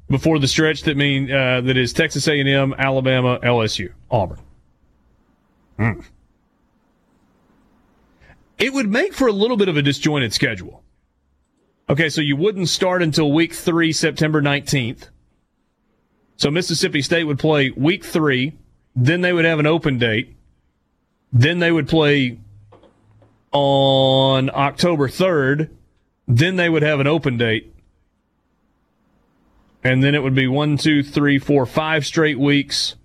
[0.10, 4.40] Before the stretch that mean uh, that is Texas A and M, Alabama, LSU, Auburn.
[5.80, 6.02] Hmm.
[8.58, 10.84] It would make for a little bit of a disjointed schedule.
[11.90, 15.08] Okay, so you wouldn't start until week three, September 19th.
[16.36, 18.58] So Mississippi State would play week three,
[18.94, 20.36] then they would have an open date,
[21.32, 22.40] then they would play
[23.54, 25.70] on October 3rd,
[26.28, 27.74] then they would have an open date.
[29.82, 32.96] And then it would be one, two, three, four, five straight weeks,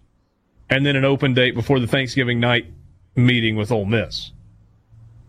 [0.71, 2.67] and then an open date before the Thanksgiving night
[3.17, 4.33] meeting with Ole Miss.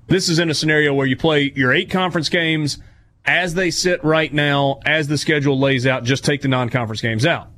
[0.08, 2.80] This is in a scenario where you play your eight conference games
[3.26, 7.02] as they sit right now, as the schedule lays out, just take the non conference
[7.02, 7.50] games out.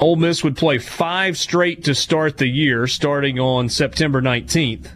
[0.00, 4.88] Ole Miss would play five straight to start the year, starting on September 19th.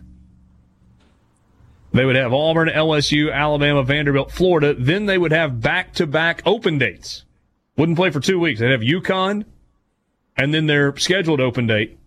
[1.92, 4.74] They would have Auburn, LSU, Alabama, Vanderbilt, Florida.
[4.74, 7.24] Then they would have back to back open dates.
[7.76, 8.58] Wouldn't play for two weeks.
[8.58, 9.44] They'd have UConn
[10.36, 11.98] and then their scheduled open date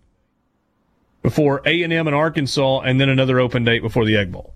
[1.22, 4.54] before A&M and Arkansas and then another open date before the Egg Bowl.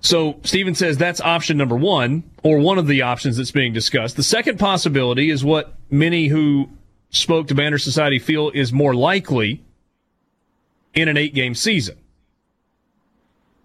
[0.00, 4.16] So Steven says that's option number one, or one of the options that's being discussed.
[4.16, 6.70] The second possibility is what many who
[7.10, 9.62] spoke to Banner Society feel is more likely
[10.94, 11.98] in an eight game season.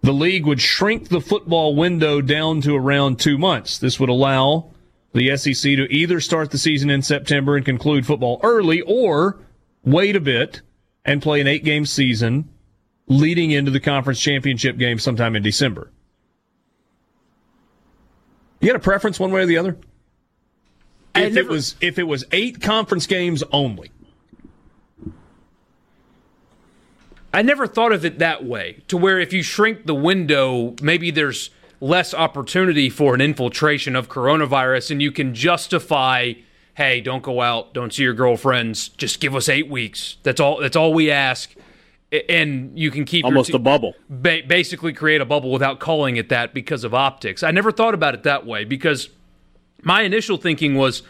[0.02, 3.78] The league would shrink the football window down to around two months.
[3.78, 4.72] This would allow
[5.16, 9.40] the SEC to either start the season in September and conclude football early or
[9.84, 10.62] wait a bit
[11.06, 12.50] and play an eight game season
[13.08, 15.90] leading into the conference championship game sometime in December.
[18.60, 19.78] You got a preference one way or the other?
[21.16, 23.92] If never, it was if it was eight conference games only.
[27.34, 28.84] I never thought of it that way.
[28.90, 31.52] To where if you shrink the window, maybe there's
[31.86, 36.34] less opportunity for an infiltration of coronavirus and you can justify
[36.76, 40.18] hey, don't go out, don't see your girlfriends, just give us 8 weeks.
[40.24, 41.56] That's all that's all we ask
[42.30, 43.94] and you can keep almost a bubble.
[44.10, 47.44] Ba- basically, create a bubble without calling it that because of optics.
[47.44, 49.10] I never thought about it that way because
[49.82, 51.04] my initial thinking was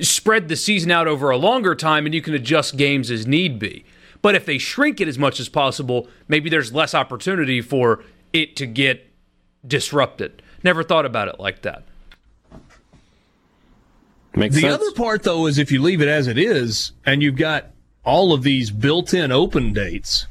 [0.00, 3.58] spread the season out over a longer time and you can adjust games as need
[3.58, 3.84] be.
[4.22, 8.56] But if they shrink it as much as possible, maybe there's less opportunity for it
[8.56, 9.05] to get
[9.66, 10.42] disrupted.
[10.62, 11.84] Never thought about it like that.
[14.34, 14.74] Makes the sense.
[14.74, 17.70] other part, though, is if you leave it as it is and you've got
[18.04, 20.26] all of these built-in open dates,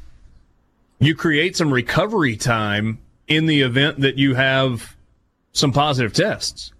[1.00, 4.96] you create some recovery time in the event that you have
[5.52, 6.72] some positive tests.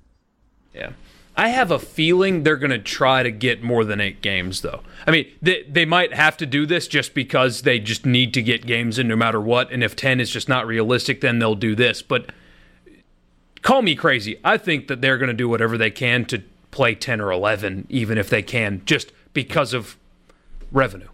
[0.72, 0.90] Yeah.
[1.36, 4.82] I have a feeling they're going to try to get more than eight games, though.
[5.06, 8.42] I mean, they, they might have to do this just because they just need to
[8.42, 9.70] get games in no matter what.
[9.70, 12.00] And if 10 is just not realistic, then they'll do this.
[12.00, 12.32] But
[13.60, 14.40] call me crazy.
[14.42, 17.86] I think that they're going to do whatever they can to play 10 or 11,
[17.90, 19.98] even if they can, just because of
[20.72, 21.08] revenue.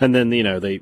[0.00, 0.80] And then you know they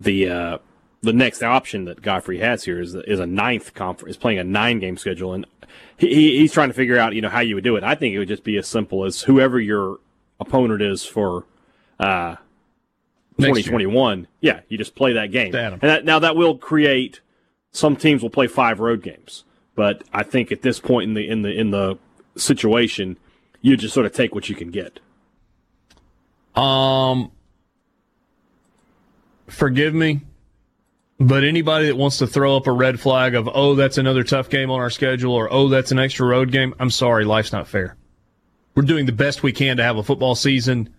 [0.00, 0.58] the uh,
[1.02, 4.44] the next option that Godfrey has here is is a ninth conference is playing a
[4.44, 5.46] nine game schedule, and
[5.96, 7.84] he, he's trying to figure out you know how you would do it.
[7.84, 9.98] I think it would just be as simple as whoever your
[10.40, 11.44] opponent is for
[11.98, 12.36] uh,
[13.38, 14.28] 2021.
[14.40, 15.52] Yeah, you just play that game.
[15.82, 17.20] And that, now that will create
[17.72, 19.44] some teams will play five road games,
[19.74, 21.98] but I think at this point in the in the in the
[22.36, 23.16] situation,
[23.60, 25.00] you just sort of take what you can get.
[26.54, 27.32] Um,
[29.48, 30.20] forgive me,
[31.22, 34.48] but anybody that wants to throw up a red flag of, oh, that's another tough
[34.50, 37.68] game on our schedule, or oh, that's an extra road game, I'm sorry, life's not
[37.68, 37.96] fair.
[38.74, 40.92] We're doing the best we can to have a football season.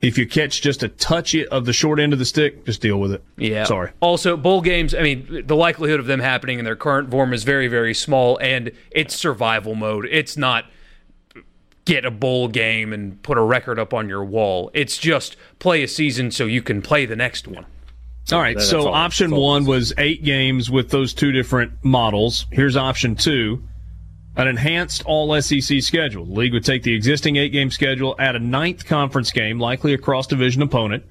[0.00, 2.98] If you catch just a touch of the short end of the stick, just deal
[2.98, 3.22] with it.
[3.36, 3.64] Yeah.
[3.64, 3.92] Sorry.
[4.00, 7.44] Also, bowl games, I mean, the likelihood of them happening in their current form is
[7.44, 10.08] very, very small, and it's survival mode.
[10.10, 10.66] It's not
[11.84, 14.70] get a bowl game and put a record up on your wall.
[14.74, 17.66] It's just play a season so you can play the next one.
[18.32, 18.58] All right.
[18.60, 22.46] so all, option one was eight games with those two different models.
[22.50, 23.62] Here's option two.
[24.36, 26.24] An enhanced all SEC schedule.
[26.24, 29.92] The league would take the existing eight game schedule, add a ninth conference game, likely
[29.92, 31.04] a cross division opponent.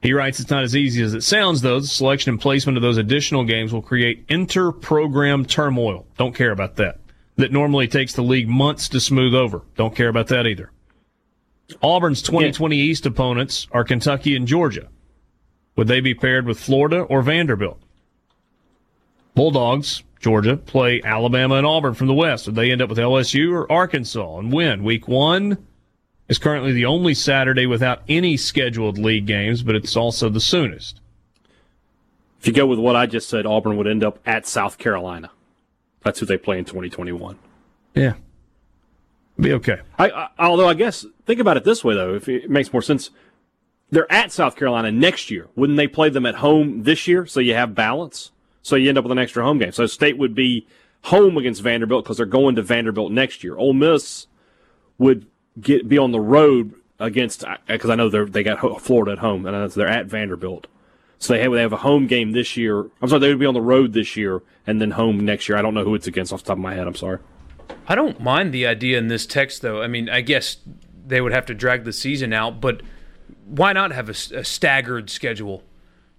[0.00, 1.80] He writes, it's not as easy as it sounds, though.
[1.80, 6.06] The selection and placement of those additional games will create inter program turmoil.
[6.16, 7.00] Don't care about that.
[7.36, 9.62] that normally takes the league months to smooth over.
[9.76, 10.70] Don't care about that either.
[11.82, 12.82] Auburn's 2020 yeah.
[12.84, 14.88] East opponents are Kentucky and Georgia.
[15.78, 17.78] Would they be paired with Florida or Vanderbilt?
[19.36, 22.46] Bulldogs, Georgia, play Alabama and Auburn from the West.
[22.46, 24.82] Would they end up with LSU or Arkansas and win?
[24.82, 25.56] Week one
[26.28, 31.00] is currently the only Saturday without any scheduled league games, but it's also the soonest.
[32.40, 35.30] If you go with what I just said, Auburn would end up at South Carolina.
[36.02, 37.38] That's who they play in 2021.
[37.94, 38.14] Yeah.
[39.38, 39.78] Be okay.
[39.96, 42.82] I, I, although I guess think about it this way though, if it makes more
[42.82, 43.10] sense,
[43.90, 45.48] they're at South Carolina next year.
[45.56, 48.30] Wouldn't they play them at home this year so you have balance?
[48.62, 49.72] So you end up with an extra home game.
[49.72, 50.66] So State would be
[51.02, 53.56] home against Vanderbilt because they're going to Vanderbilt next year.
[53.56, 54.26] Ole Miss
[54.98, 55.26] would
[55.60, 59.18] get be on the road against uh, because I know they they got Florida at
[59.18, 60.66] home and they're at Vanderbilt.
[61.20, 62.86] So they have, they have a home game this year.
[63.02, 65.58] I'm sorry, they would be on the road this year and then home next year.
[65.58, 66.86] I don't know who it's against off the top of my head.
[66.86, 67.18] I'm sorry.
[67.88, 69.82] I don't mind the idea in this text, though.
[69.82, 70.58] I mean, I guess
[71.06, 72.82] they would have to drag the season out, but
[73.48, 75.62] why not have a, a staggered schedule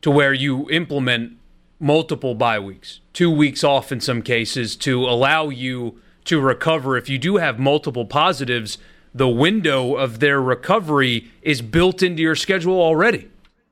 [0.01, 1.37] to where you implement
[1.79, 7.09] multiple bye weeks, two weeks off in some cases, to allow you to recover if
[7.09, 8.77] you do have multiple positives?
[9.13, 13.29] The window of their recovery is built into your schedule already.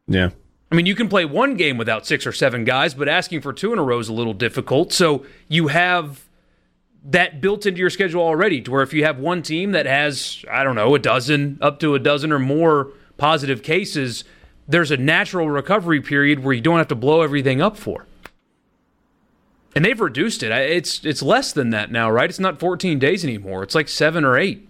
[0.07, 0.29] Yeah.
[0.71, 3.53] I mean, you can play one game without six or seven guys, but asking for
[3.53, 4.91] two in a row is a little difficult.
[4.91, 6.25] So you have
[7.05, 10.43] that built into your schedule already to where if you have one team that has,
[10.51, 14.23] I don't know, a dozen, up to a dozen or more positive cases,
[14.67, 18.05] there's a natural recovery period where you don't have to blow everything up for.
[19.75, 20.51] And they've reduced it.
[20.51, 22.29] It's it's less than that now, right?
[22.29, 23.61] It's not 14 days anymore.
[23.63, 24.67] It's like 7 or 8.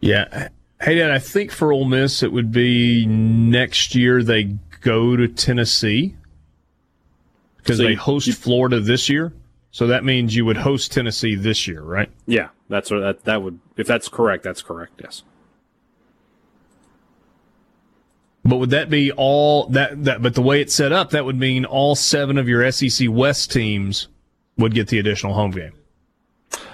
[0.00, 0.48] Yeah.
[0.80, 5.28] Hey, Dad, I think for Ole Miss it would be next year they go to
[5.28, 6.16] Tennessee
[7.58, 9.32] because so they host you, Florida this year.
[9.70, 12.10] So that means you would host Tennessee this year, right?
[12.26, 13.60] Yeah, that's what that that would.
[13.76, 15.00] If that's correct, that's correct.
[15.02, 15.22] Yes.
[18.48, 20.22] But would that be all that that?
[20.22, 23.52] But the way it's set up, that would mean all seven of your SEC West
[23.52, 24.08] teams
[24.56, 25.72] would get the additional home game.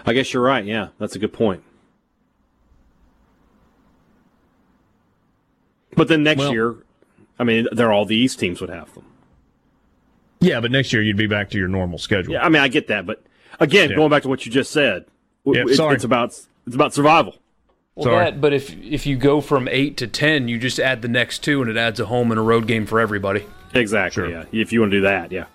[0.06, 0.64] I guess you're right.
[0.64, 1.64] Yeah, that's a good point.
[5.96, 6.76] But then next well, year,
[7.40, 9.06] I mean, they're all the East teams would have them.
[10.38, 12.34] Yeah, but next year you'd be back to your normal schedule.
[12.34, 13.24] Yeah, I mean, I get that, but
[13.58, 13.96] again, yeah.
[13.96, 15.06] going back to what you just said,
[15.44, 15.96] yeah, sorry.
[15.96, 17.36] it's about it's about survival.
[17.96, 18.24] Well, sorry.
[18.24, 21.44] That, but if if you go from eight to ten, you just add the next
[21.44, 23.46] two, and it adds a home and a road game for everybody.
[23.72, 24.24] Exactly.
[24.24, 24.30] Sure.
[24.30, 24.44] Yeah.
[24.52, 25.46] If you want to do that, yeah.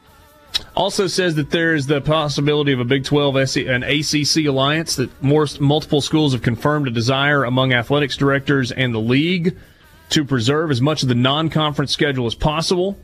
[0.75, 5.47] Also says that there's the possibility of a Big 12 an ACC alliance that more
[5.59, 9.57] multiple schools have confirmed a desire among athletics directors and the league
[10.09, 12.97] to preserve as much of the non conference schedule as possible.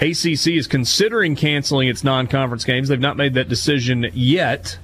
[0.00, 2.88] ACC is considering canceling its non conference games.
[2.88, 4.78] They've not made that decision yet.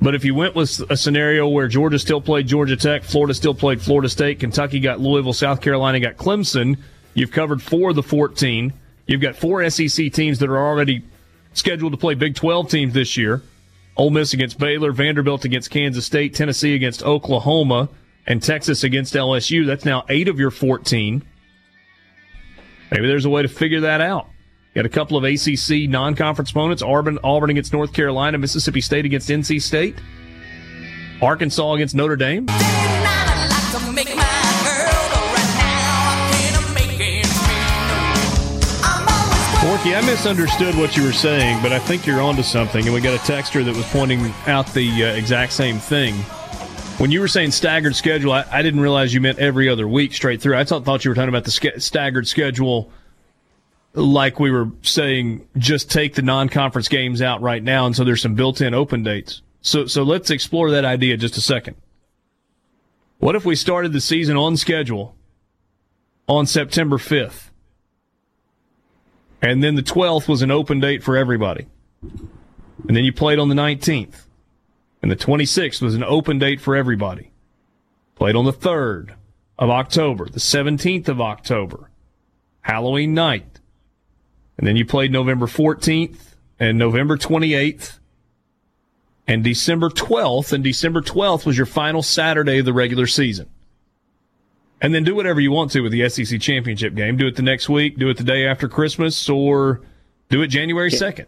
[0.00, 3.54] But if you went with a scenario where Georgia still played Georgia Tech, Florida still
[3.54, 6.78] played Florida State, Kentucky got Louisville, South Carolina got Clemson,
[7.14, 8.72] you've covered four of the 14.
[9.06, 11.02] You've got four SEC teams that are already
[11.52, 13.42] scheduled to play Big 12 teams this year.
[13.96, 17.88] Ole Miss against Baylor, Vanderbilt against Kansas State, Tennessee against Oklahoma
[18.26, 19.66] and Texas against LSU.
[19.66, 21.22] That's now eight of your 14.
[22.90, 24.28] Maybe there's a way to figure that out.
[24.74, 29.28] Got a couple of ACC non-conference opponents: Auburn, Auburn against North Carolina, Mississippi State against
[29.28, 29.94] NC State,
[31.22, 32.46] Arkansas against Notre Dame.
[39.64, 42.84] Borky, I misunderstood what you were saying, but I think you're onto something.
[42.84, 46.14] And we got a texter that was pointing out the uh, exact same thing.
[46.98, 50.12] When you were saying staggered schedule, I, I, didn't realize you meant every other week
[50.12, 50.56] straight through.
[50.56, 52.90] I thought, you were talking about the staggered schedule
[53.94, 58.20] like we were saying just take the non-conference games out right now and so there's
[58.20, 59.42] some built-in open dates.
[59.60, 61.76] So so let's explore that idea just a second.
[63.18, 65.14] What if we started the season on schedule
[66.28, 67.50] on September 5th?
[69.40, 71.66] And then the 12th was an open date for everybody.
[72.02, 74.24] And then you played on the 19th.
[75.02, 77.30] And the 26th was an open date for everybody.
[78.14, 79.14] Played on the 3rd
[79.58, 81.90] of October, the 17th of October,
[82.62, 83.60] Halloween night.
[84.58, 87.98] And then you played November 14th and November 28th
[89.26, 90.52] and December 12th.
[90.52, 93.48] And December 12th was your final Saturday of the regular season.
[94.80, 97.16] And then do whatever you want to with the SEC championship game.
[97.16, 99.80] Do it the next week, do it the day after Christmas, or
[100.28, 101.26] do it January 2nd.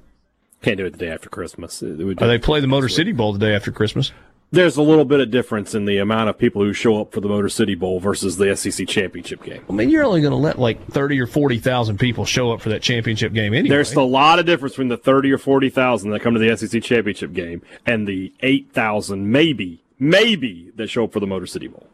[0.62, 1.82] Can't do it the day after Christmas.
[1.82, 4.12] It oh, they play the Motor City Bowl the day after Christmas.
[4.52, 7.20] There's a little bit of difference in the amount of people who show up for
[7.20, 9.64] the Motor City Bowl versus the SEC championship game.
[9.68, 12.60] I mean, you're only going to let like thirty or forty thousand people show up
[12.60, 13.68] for that championship game anyway.
[13.68, 16.56] There's a lot of difference between the thirty or forty thousand that come to the
[16.56, 21.46] SEC championship game and the eight thousand, maybe, maybe that show up for the Motor
[21.46, 21.88] City Bowl.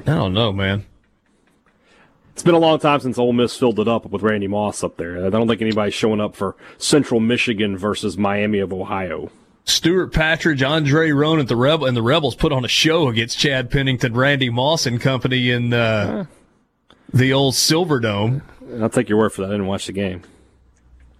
[0.00, 0.84] I don't know, man.
[2.32, 4.96] It's been a long time since Ole Miss filled it up with Randy Moss up
[4.96, 5.24] there.
[5.26, 9.30] I don't think anybody's showing up for Central Michigan versus Miami of Ohio.
[9.64, 13.38] Stewart Patridge, Andre Roan at the Rebel and the Rebels put on a show against
[13.38, 16.26] Chad Pennington, Randy Moss and company in uh,
[17.12, 18.42] the old Silver Silverdome.
[18.80, 19.48] I'll take your word for that.
[19.48, 20.22] I didn't watch the game.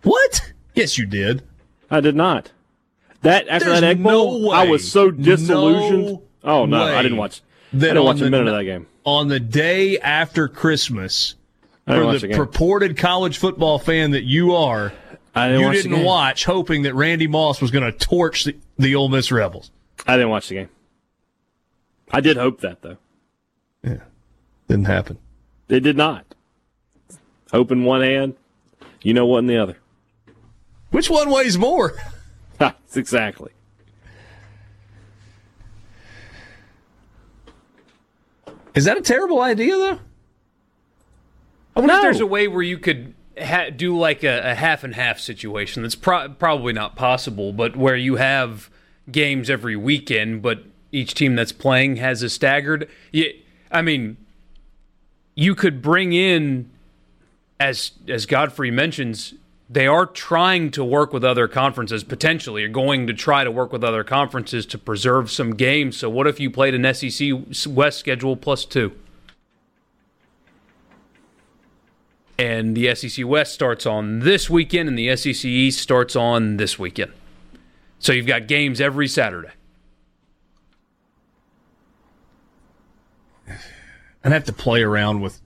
[0.03, 0.53] What?
[0.75, 1.43] Yes, you did.
[1.91, 2.51] I did not.
[3.23, 6.07] That after There's that egg bowl, no I was so disillusioned.
[6.07, 7.43] No oh no, I didn't watch.
[7.73, 8.87] I didn't watch a the minute of that game.
[9.05, 11.37] On the day after Christmas,
[11.87, 14.93] for the the purported college football fan that you are,
[15.35, 18.57] I didn't you watch didn't watch, hoping that Randy Moss was going to torch the,
[18.79, 19.71] the Ole Miss Rebels.
[20.07, 20.69] I didn't watch the game.
[22.11, 22.99] I did hope that though.
[23.83, 24.01] Yeah,
[24.69, 25.19] didn't happen.
[25.69, 26.27] It did not.
[27.51, 28.35] Hope in one hand,
[29.03, 29.79] you know what in the other.
[30.91, 31.95] Which one weighs more?
[32.59, 33.53] That's exactly.
[38.75, 39.99] Is that a terrible idea, though?
[41.77, 44.85] I wonder if there's a way where you could ha- do like a, a half
[44.85, 45.83] and half situation.
[45.83, 48.71] That's pro- probably not possible, but where you have
[49.11, 52.89] games every weekend, but each team that's playing has a staggered.
[53.11, 53.29] Yeah,
[53.71, 54.17] I mean,
[55.35, 56.71] you could bring in,
[57.59, 59.35] as as Godfrey mentions,
[59.69, 62.05] they are trying to work with other conferences.
[62.05, 65.97] Potentially, are going to try to work with other conferences to preserve some games.
[65.97, 67.31] So, what if you played an SEC
[67.67, 68.93] West schedule plus two?
[72.39, 76.79] And the SEC West starts on this weekend, and the SEC East starts on this
[76.79, 77.13] weekend.
[77.99, 79.53] So you've got games every Saturday.
[84.25, 85.41] I'd have to play around with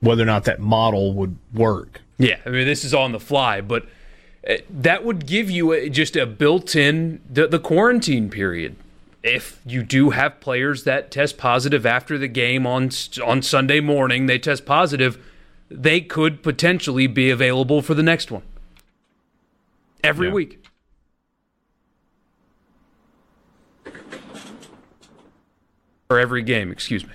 [0.00, 2.00] whether or not that model would work.
[2.18, 3.86] Yeah, I mean this is on the fly, but
[4.48, 8.76] uh, that would give you a, just a built-in the, the quarantine period.
[9.22, 12.90] If you do have players that test positive after the game on
[13.24, 15.18] on Sunday morning, they test positive,
[15.68, 18.42] they could potentially be available for the next one
[20.04, 20.34] every Yeah.
[20.34, 20.62] week.
[26.08, 27.14] Or every game, excuse me.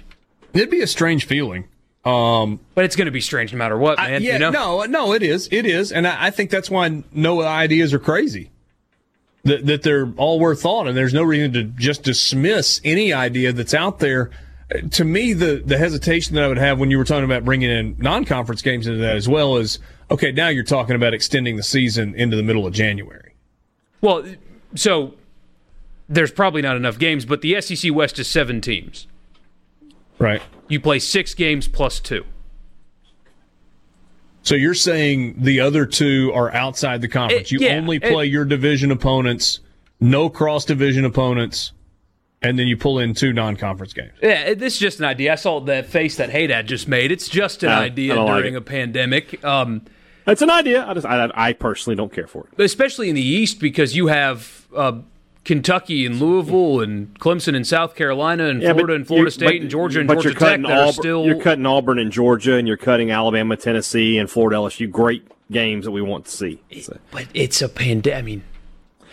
[0.53, 1.65] It'd be a strange feeling.
[2.03, 4.23] Um, But it's going to be strange no matter what, I- man.
[4.23, 4.49] yeah, you know?
[4.49, 7.99] no, no, it is, it is, and I, I think that's why no ideas are
[7.99, 8.49] crazy.
[9.43, 13.51] That that they're all worth thought, and there's no reason to just dismiss any idea
[13.53, 14.29] that's out there.
[14.91, 17.69] To me, the the hesitation that I would have when you were talking about bringing
[17.69, 19.79] in non-conference games into that as well is
[20.09, 20.31] okay.
[20.31, 23.35] Now you're talking about extending the season into the middle of January.
[23.99, 24.23] Well,
[24.75, 25.15] so
[26.07, 29.07] there's probably not enough games, but the SEC West is seven teams.
[30.19, 30.41] Right.
[30.69, 32.23] You play six games plus two.
[34.43, 37.47] So you're saying the other two are outside the conference.
[37.47, 39.59] It- you yeah, only it- play your division opponents,
[39.99, 41.73] no cross division opponents,
[42.41, 44.11] and then you pull in two non-conference games.
[44.21, 45.33] Yeah, this is just an idea.
[45.33, 47.11] I saw that face that Haydad just made.
[47.11, 49.83] It's just an Uh, I idea don't like during a pandemic, um,
[50.27, 50.85] It's an idea.
[50.85, 52.61] I just, I, I personally don't care for it.
[52.63, 54.93] especially in the East because you have uh,
[55.43, 59.45] Kentucky and Louisville and Clemson and South Carolina and Yeah, Florida and Florida you- State
[59.45, 61.25] but- and Georgia and but Georgia you're Tech cutting that are Auburn, still.
[61.25, 64.89] You're cutting Auburn and Georgia, and you're cutting Alabama, Tennessee, and Florida LSU.
[64.89, 66.61] Great games that we want to see.
[66.81, 68.17] So- but it's a pandemic.
[68.17, 68.43] I mean,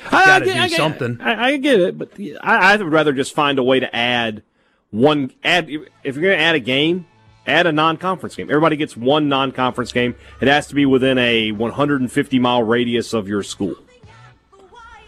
[0.07, 1.21] I, gotta get- do I get- something.
[1.21, 2.11] I, I get it, but
[2.43, 4.43] I, I would rather just find a way to add
[4.91, 5.33] one.
[5.45, 7.07] Add if you're going to add a game,
[7.47, 8.49] add a non-conference game.
[8.49, 10.15] Everybody gets one non-conference game.
[10.41, 13.75] It has to be within a 150 mile radius of your school.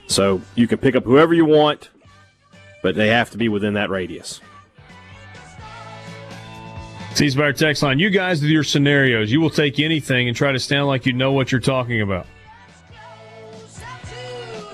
[0.07, 1.91] So you can pick up whoever you want,
[2.83, 4.41] but they have to be within that radius.
[7.15, 7.99] C Spire text line.
[7.99, 11.13] You guys with your scenarios, you will take anything and try to sound like you
[11.13, 12.27] know what you're talking about.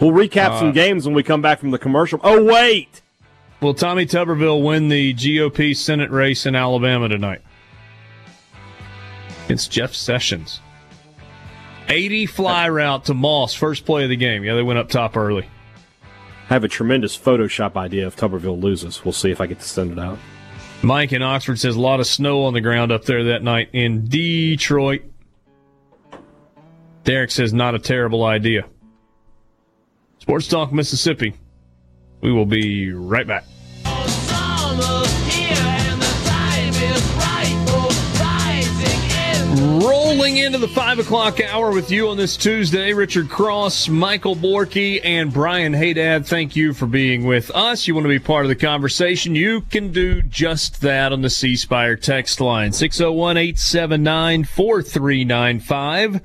[0.01, 2.21] We'll recap Uh, some games when we come back from the commercial.
[2.23, 3.03] Oh wait,
[3.61, 7.41] Will Tommy Tuberville win the GOP Senate race in Alabama tonight?
[9.49, 10.61] It's Jeff Sessions.
[11.89, 14.43] 80 fly route to Moss, first play of the game.
[14.45, 15.49] Yeah, they went up top early.
[16.51, 19.05] I have a tremendous Photoshop idea if Tuberville loses.
[19.05, 20.19] We'll see if I get to send it out.
[20.83, 23.71] Mike in Oxford says a lot of snow on the ground up there that night
[23.73, 25.03] in Detroit.
[27.05, 28.67] Derek says not a terrible idea.
[30.27, 31.35] Sports Talk Mississippi.
[32.21, 33.45] We will be right back.
[39.81, 45.01] Rolling into the five o'clock hour with you on this Tuesday, Richard Cross, Michael Borky,
[45.05, 46.27] and Brian Haydad.
[46.27, 47.87] Thank you for being with us.
[47.87, 49.37] You want to be part of the conversation?
[49.37, 56.21] You can do just that on the C Spire text line 601 879 4395.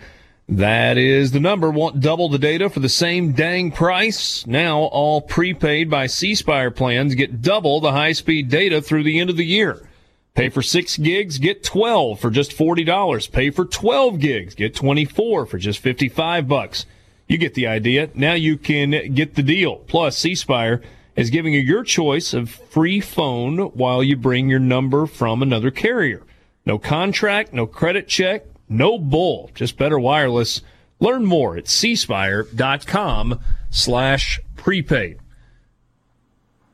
[0.51, 1.71] That is the number.
[1.71, 4.45] Want double the data for the same dang price?
[4.45, 9.17] Now all prepaid by C Spire plans get double the high speed data through the
[9.17, 9.87] end of the year.
[10.33, 13.31] Pay for six gigs, get 12 for just $40.
[13.31, 16.85] Pay for 12 gigs, get 24 for just 55 bucks.
[17.29, 18.09] You get the idea.
[18.13, 19.77] Now you can get the deal.
[19.77, 20.81] Plus, C Spire
[21.15, 25.71] is giving you your choice of free phone while you bring your number from another
[25.71, 26.23] carrier.
[26.65, 30.61] No contract, no credit check, no bull, just better wireless.
[30.99, 33.39] Learn more at cspire.com
[33.69, 35.19] slash prepaid.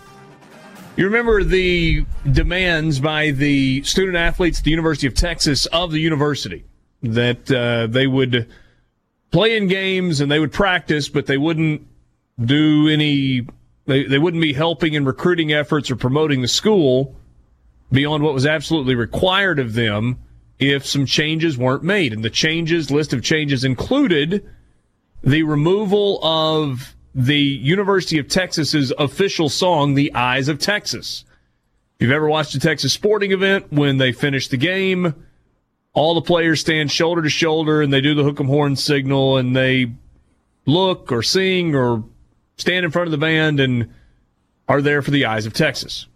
[0.97, 5.99] You remember the demands by the student athletes at the University of Texas of the
[5.99, 6.65] university
[7.03, 8.51] that uh, they would
[9.31, 11.87] play in games and they would practice, but they wouldn't
[12.43, 13.47] do any,
[13.85, 17.15] they, they wouldn't be helping in recruiting efforts or promoting the school
[17.91, 20.19] beyond what was absolutely required of them
[20.59, 22.13] if some changes weren't made.
[22.13, 24.47] And the changes, list of changes included
[25.23, 31.23] the removal of the University of Texas's official song, The Eyes of Texas.
[31.97, 35.15] If you've ever watched a Texas sporting event, when they finish the game,
[35.93, 39.37] all the players stand shoulder to shoulder and they do the hook 'em horn signal
[39.37, 39.91] and they
[40.65, 42.03] look or sing or
[42.57, 43.87] stand in front of the band and
[44.67, 46.07] are there for the eyes of Texas.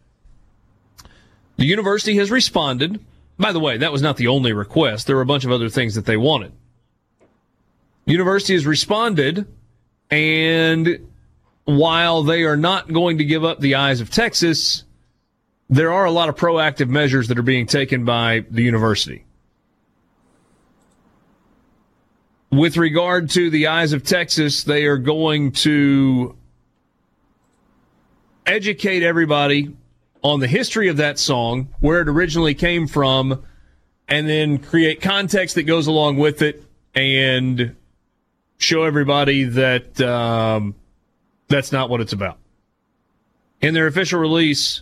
[1.60, 3.04] The university has responded.
[3.38, 5.08] By the way, that was not the only request.
[5.08, 6.54] There were a bunch of other things that they wanted.
[8.06, 9.46] University has responded,
[10.10, 11.06] and
[11.66, 14.86] while they are not going to give up the eyes of Texas,
[15.70, 19.26] there are a lot of proactive measures that are being taken by the university.
[22.54, 26.38] With regard to the eyes of Texas, they are going to
[28.46, 29.76] educate everybody
[30.22, 33.44] on the history of that song, where it originally came from,
[34.08, 36.64] and then create context that goes along with it
[36.96, 37.76] and
[38.58, 40.76] show everybody that um,
[41.48, 42.38] that's not what it's about.
[43.62, 44.82] In their official release,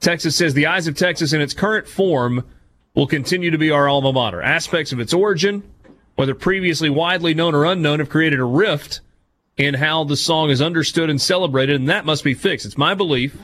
[0.00, 2.44] Texas says the Eyes of Texas in its current form
[2.94, 4.42] will continue to be our alma mater.
[4.42, 5.62] Aspects of its origin,
[6.16, 9.00] whether previously widely known or unknown, have created a rift
[9.56, 12.66] in how the song is understood and celebrated, and that must be fixed.
[12.66, 13.36] It's my belief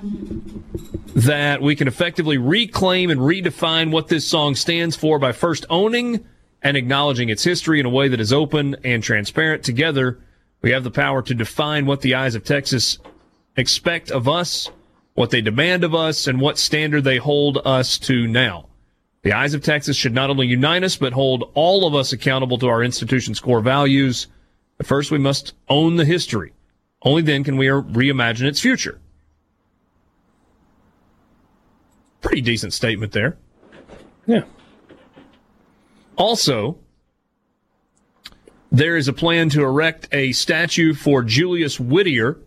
[1.15, 6.25] that we can effectively reclaim and redefine what this song stands for by first owning
[6.63, 9.63] and acknowledging its history in a way that is open and transparent.
[9.63, 10.19] Together,
[10.63, 12.99] we have the power to define what the eyes of Texas
[13.57, 14.69] expect of us,
[15.15, 18.67] what they demand of us, and what standard they hold us to now.
[19.23, 22.59] The eyes of Texas should not only unite us, but hold all of us accountable
[22.59, 24.27] to our institution's core values
[24.81, 26.55] but first, we must own the history.
[27.03, 28.99] Only then can we reimagine its future.
[32.23, 33.37] Pretty decent statement there.
[34.25, 34.45] Yeah.
[36.17, 36.79] Also,
[38.73, 42.39] there is a plan to erect a statue for Julius Whittier,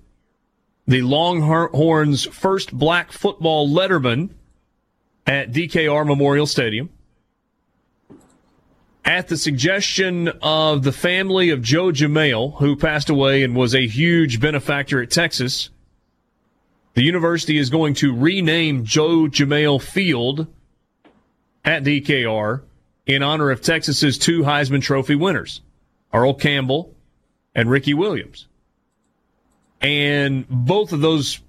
[0.88, 4.32] the Longhorns' first black football letterman
[5.28, 6.90] at DKR Memorial Stadium
[9.06, 13.88] at the suggestion of the family of Joe Jamail, who passed away and was a
[13.88, 15.70] huge benefactor at Texas,
[16.94, 20.48] the university is going to rename Joe Jamail Field
[21.66, 22.62] at DKR
[23.06, 25.62] in honor of Texas's two Heisman Trophy winners,
[26.14, 26.94] Earl Campbell
[27.56, 28.48] and Ricky Williams.
[29.82, 31.40] And both of those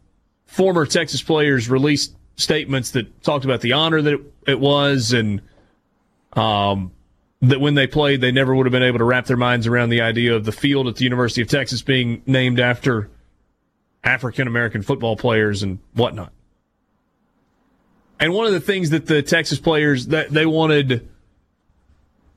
[0.47, 5.41] former Texas players released statements that talked about the honor that it was and
[6.33, 6.91] um,
[7.51, 9.89] that when they played, they never would have been able to wrap their minds around
[9.89, 13.11] the idea of the field at the University of Texas being named after
[14.03, 16.33] African American football players and whatnot.
[18.21, 21.09] And one of the things that the Texas players that they wanted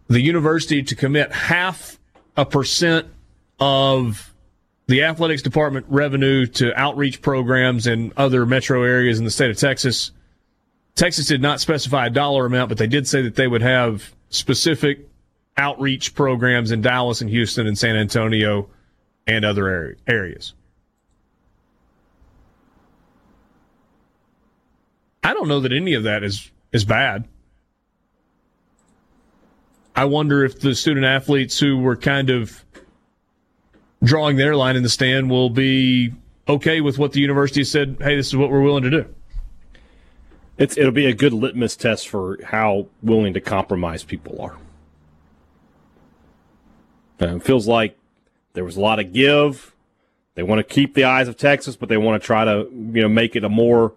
[0.08, 2.00] the university to commit half
[2.36, 3.08] a percent
[3.60, 4.34] of
[4.88, 9.58] the athletics department revenue to outreach programs in other metro areas in the state of
[9.58, 10.12] Texas.
[10.96, 14.16] Texas did not specify a dollar amount, but they did say that they would have
[14.30, 15.08] specific
[15.58, 18.70] outreach programs in Dallas and Houston and San Antonio
[19.26, 20.54] and other areas.
[25.24, 27.28] I don't know that any of that is is bad.
[29.96, 32.64] I wonder if the student athletes who were kind of
[34.04, 36.14] drawing their line in the stand will be
[36.48, 39.16] okay with what the university said, hey, this is what we're willing to do.
[40.58, 44.58] It's, it'll be a good litmus test for how willing to compromise people are.
[47.20, 47.98] And it feels like
[48.54, 49.76] there was a lot of give.
[50.36, 53.02] They want to keep the eyes of Texas, but they want to try to, you
[53.02, 53.94] know, make it a more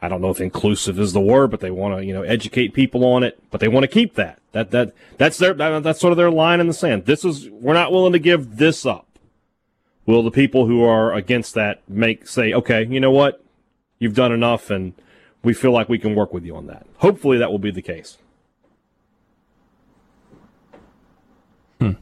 [0.00, 2.74] I don't know if inclusive is the word, but they want to, you know, educate
[2.74, 4.40] people on it, but they want to keep that.
[4.52, 7.06] That that that's their that, that's sort of their line in the sand.
[7.06, 9.18] This is we're not willing to give this up.
[10.04, 13.42] Will the people who are against that make say, okay, you know what,
[13.98, 14.92] you've done enough, and
[15.46, 16.84] we feel like we can work with you on that.
[16.96, 18.18] Hopefully, that will be the case.
[21.80, 21.92] Hmm.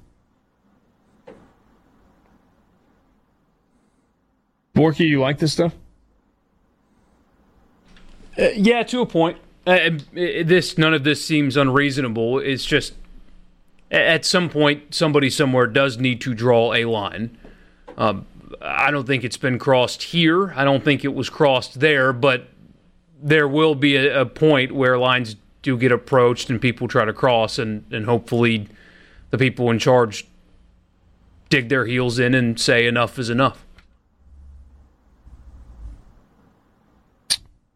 [4.75, 5.75] Borky, you like this stuff?
[8.39, 9.37] Uh, yeah, to a point.
[9.66, 12.39] Uh, this none of this seems unreasonable.
[12.39, 12.95] It's just
[13.91, 17.37] at some point somebody somewhere does need to draw a line.
[17.99, 18.25] Um,
[18.62, 20.55] I don't think it's been crossed here.
[20.57, 22.49] I don't think it was crossed there, but
[23.25, 27.13] there will be a, a point where lines do get approached and people try to
[27.13, 28.69] cross, and, and hopefully
[29.31, 30.27] the people in charge
[31.49, 33.65] dig their heels in and say enough is enough.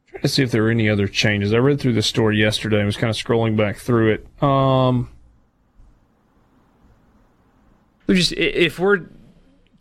[0.08, 1.54] Trying to see if there were any other changes.
[1.54, 4.42] I read through the story yesterday and was kind of scrolling back through it.
[4.42, 5.08] Um,
[8.10, 9.06] just if we're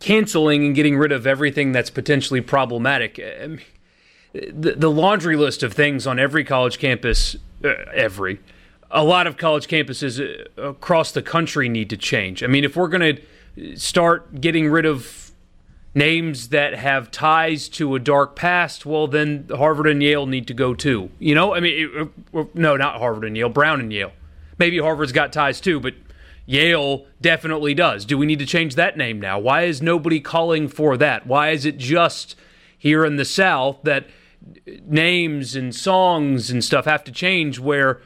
[0.00, 3.60] canceling and getting rid of everything that's potentially problematic, I mean,
[4.52, 8.40] the, the laundry list of things on every college campus, uh, every,
[8.90, 10.20] a lot of college campuses
[10.58, 12.42] uh, across the country need to change.
[12.42, 13.16] I mean, if we're going
[13.56, 15.32] to start getting rid of
[15.94, 20.54] names that have ties to a dark past, well, then Harvard and Yale need to
[20.54, 21.10] go too.
[21.18, 21.90] You know, I mean,
[22.32, 24.12] it, no, not Harvard and Yale, Brown and Yale.
[24.58, 25.94] Maybe Harvard's got ties too, but
[26.46, 28.04] Yale definitely does.
[28.04, 29.38] Do we need to change that name now?
[29.38, 31.26] Why is nobody calling for that?
[31.26, 32.36] Why is it just
[32.78, 34.06] here in the South that
[34.86, 38.00] names and songs and stuff have to change where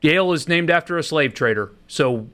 [0.00, 1.72] Yale is named after a slave trader?
[1.86, 2.28] So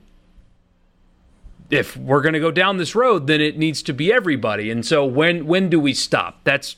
[1.69, 4.69] if we're going to go down this road, then it needs to be everybody.
[4.69, 6.43] And so when when do we stop?
[6.43, 6.77] That's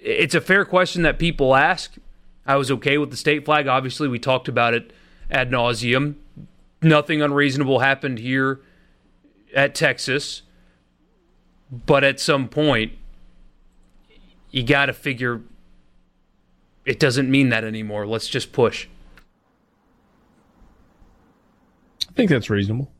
[0.00, 1.94] it's a fair question that people ask.
[2.44, 3.68] I was okay with the state flag.
[3.68, 4.92] Obviously, we talked about it
[5.30, 6.16] ad nauseum.
[6.80, 8.60] Nothing unreasonable happened here
[9.54, 10.42] at Texas,
[11.70, 12.92] but at some point,
[14.52, 15.40] you got to figure
[16.84, 18.06] it doesn't mean that anymore.
[18.06, 18.88] Let's just push.
[22.08, 22.90] I think that's reasonable.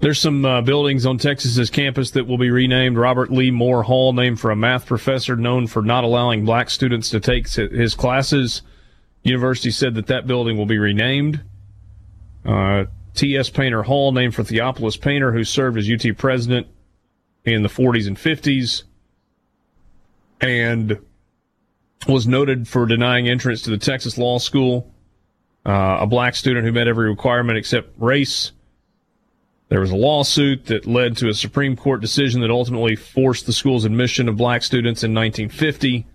[0.00, 4.14] There's some uh, buildings on Texas's campus that will be renamed Robert Lee Moore Hall,
[4.14, 8.62] named for a math professor known for not allowing black students to take his classes.
[9.22, 11.42] University said that that building will be renamed.
[12.46, 13.50] Uh, T.S.
[13.50, 16.68] Painter Hall, named for Theophilus Painter, who served as UT president
[17.44, 18.84] in the 40s and 50s
[20.40, 20.98] and
[22.08, 24.92] was noted for denying entrance to the Texas Law School.
[25.66, 28.52] Uh, a black student who met every requirement except race
[29.70, 33.52] there was a lawsuit that led to a Supreme Court decision that ultimately forced the
[33.52, 36.06] school's admission of black students in 1950.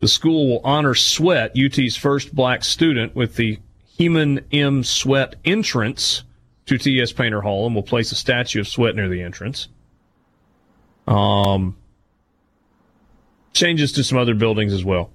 [0.00, 3.58] The school will honor Sweatt, UT's first black student, with the
[3.98, 4.82] Heman M.
[4.82, 6.22] Sweatt entrance
[6.64, 7.12] to T.S.
[7.12, 9.68] Painter Hall and will place a statue of Sweatt near the entrance.
[11.06, 11.76] Um,
[13.54, 15.10] changes to some other buildings as well.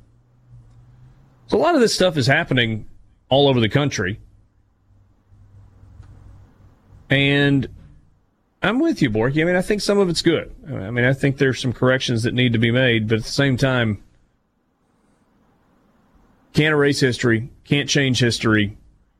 [1.47, 2.87] So a lot of this stuff is happening
[3.27, 4.19] all over the country.
[7.09, 7.67] And
[8.61, 9.41] I'm with you, Borky.
[9.41, 10.53] I mean, I think some of it's good.
[10.67, 13.31] I mean, I think there's some corrections that need to be made, but at the
[13.31, 14.03] same time,
[16.53, 18.77] can't erase history, can't change history,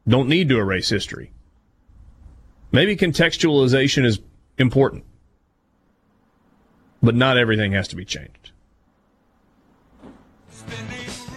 [0.08, 1.32] don't need to erase history.
[2.72, 4.20] Maybe contextualization is
[4.58, 5.04] important,
[7.02, 8.39] but not everything has to be changed.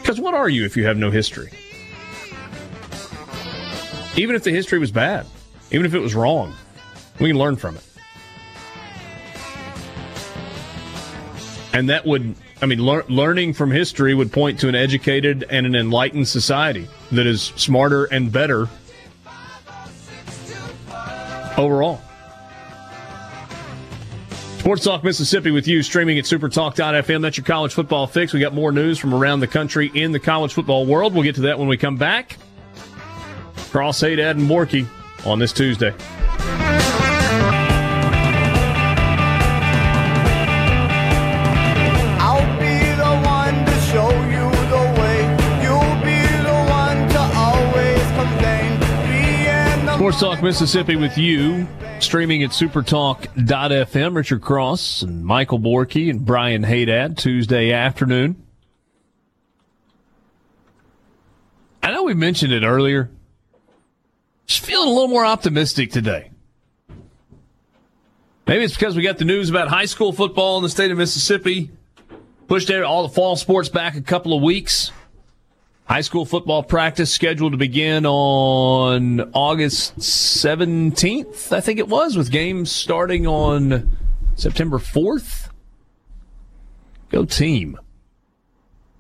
[0.01, 1.51] Because what are you if you have no history?
[4.17, 5.27] Even if the history was bad
[5.73, 6.55] even if it was wrong.
[7.19, 7.85] We can learn from it.
[11.73, 15.65] And that would, I mean, lear- learning from history would point to an educated and
[15.65, 18.69] an enlightened society that is smarter and better
[21.57, 22.01] overall.
[24.63, 27.21] Sports Talk Mississippi with you, streaming at supertalk.fm.
[27.21, 28.33] That's your college football fix.
[28.33, 31.15] We got more news from around the country in the college football world.
[31.15, 32.37] We'll get to that when we come back.
[33.73, 34.87] Cross Haydad and Borky
[35.27, 35.93] on this Tuesday.
[50.03, 51.69] Sports Talk Mississippi with you,
[52.01, 54.17] streaming at supertalk.fm.
[54.17, 58.45] Richard Cross and Michael Borky and Brian Haydad, Tuesday afternoon.
[61.85, 63.11] I know we mentioned it earlier.
[64.47, 66.33] Just feeling a little more optimistic today.
[68.49, 70.99] Maybe it's because we got the news about high school football in the state of
[70.99, 71.71] Mississippi.
[72.49, 74.91] Pushed all the fall sports back a couple of weeks.
[75.85, 82.31] High school football practice scheduled to begin on August 17th, I think it was, with
[82.31, 83.97] games starting on
[84.37, 85.51] September 4th.
[87.11, 87.79] Go team.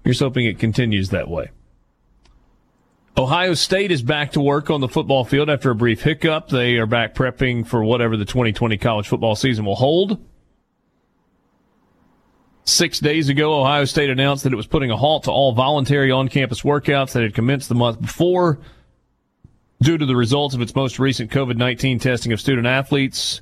[0.05, 1.51] Here's hoping it continues that way.
[3.17, 6.49] Ohio State is back to work on the football field after a brief hiccup.
[6.49, 10.19] They are back prepping for whatever the 2020 college football season will hold.
[12.65, 16.13] Six days ago, Ohio State announced that it was putting a halt to all voluntary
[16.13, 18.61] on campus workouts that had commenced the month before
[19.83, 23.41] due to the results of its most recent COVID 19 testing of student athletes.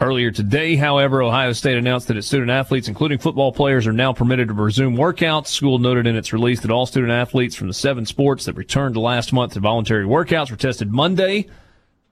[0.00, 4.12] Earlier today, however, Ohio State announced that its student athletes, including football players, are now
[4.12, 5.48] permitted to resume workouts.
[5.48, 8.96] School noted in its release that all student athletes from the seven sports that returned
[8.96, 11.46] last month to voluntary workouts were tested Monday.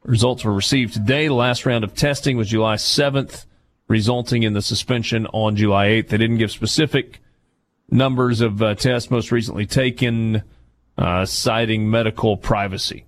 [0.05, 1.27] Results were received today.
[1.27, 3.47] The last round of testing was July 7th
[3.93, 6.09] resulting in the suspension on July 8th.
[6.09, 7.21] They didn't give specific
[7.91, 10.43] numbers of uh, tests most recently taken,
[10.97, 13.05] uh, citing medical privacy.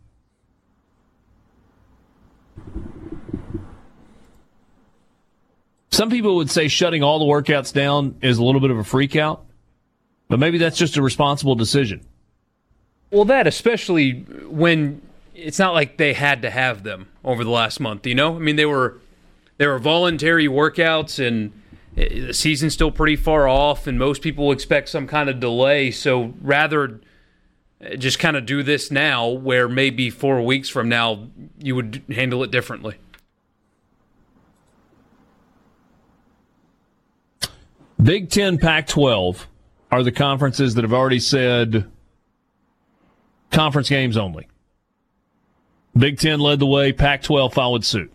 [5.90, 8.82] Some people would say shutting all the workouts down is a little bit of a
[8.82, 9.40] freakout,
[10.28, 12.04] but maybe that's just a responsible decision.
[13.10, 14.20] Well, that especially
[14.50, 15.00] when
[15.34, 18.36] it's not like they had to have them over the last month, you know?
[18.36, 18.98] I mean, they were
[19.56, 21.52] there are voluntary workouts and
[21.94, 25.90] the season's still pretty far off and most people expect some kind of delay.
[25.90, 27.00] So rather
[27.84, 31.28] uh, just kind of do this now where maybe four weeks from now
[31.58, 32.96] you would handle it differently.
[38.02, 39.48] Big 10 pac 12
[39.90, 41.90] are the conferences that have already said
[43.50, 44.48] conference games only.
[45.96, 48.13] Big 10 led the way pac 12 followed suit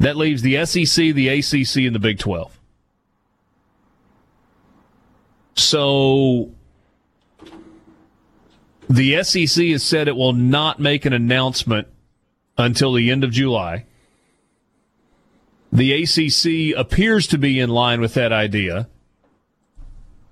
[0.00, 2.58] that leaves the SEC, the ACC, and the Big 12.
[5.54, 6.50] So
[8.88, 11.86] the SEC has said it will not make an announcement
[12.56, 13.84] until the end of July.
[15.70, 18.88] The ACC appears to be in line with that idea.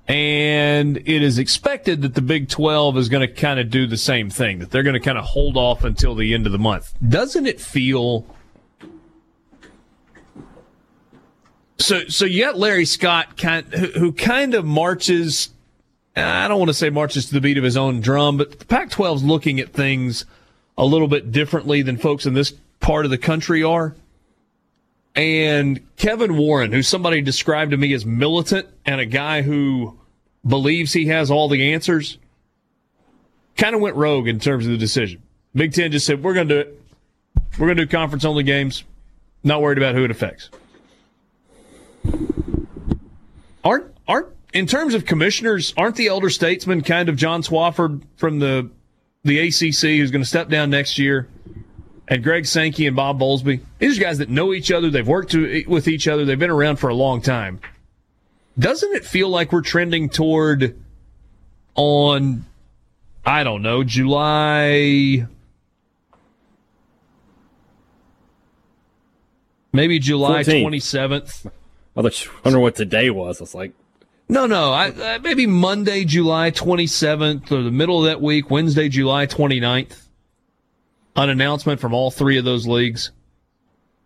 [0.09, 3.99] And it is expected that the Big 12 is going to kind of do the
[3.99, 6.59] same thing, that they're going to kind of hold off until the end of the
[6.59, 6.95] month.
[7.07, 8.25] Doesn't it feel
[11.81, 15.51] So, so you got Larry Scott, kind, who, who kind of marches.
[16.17, 18.65] I don't want to say marches to the beat of his own drum, but the
[18.65, 20.25] Pac-12 is looking at things
[20.77, 23.95] a little bit differently than folks in this part of the country are.
[25.15, 29.99] And Kevin Warren, who somebody described to me as militant and a guy who
[30.47, 32.19] believes he has all the answers,
[33.57, 35.23] kind of went rogue in terms of the decision.
[35.55, 36.83] Big Ten just said, we're going to do it.
[37.59, 38.85] We're going to do conference only games.
[39.43, 40.51] Not worried about who it affects.
[43.65, 48.39] Aren't aren't in terms of commissioners, aren't the elder statesmen kind of John Swofford from
[48.39, 48.71] the
[49.25, 51.29] the ACC who's going to step down next year,
[52.07, 53.61] and Greg Sankey and Bob Bowlesby?
[53.79, 54.91] These are guys that know each other.
[54.91, 56.25] They've worked to, with each other.
[56.25, 57.61] They've been around for a long time.
[58.59, 60.77] Doesn't it feel like we're trending toward
[61.75, 62.45] on
[63.25, 65.27] I don't know July?
[69.73, 71.47] Maybe July twenty seventh.
[71.99, 72.11] I
[72.45, 73.41] wonder what today was.
[73.41, 73.73] It's like,
[74.29, 78.89] no, no, I, uh, maybe Monday, July 27th, or the middle of that week, Wednesday,
[78.89, 80.05] July 29th.
[81.17, 83.11] An announcement from all three of those leagues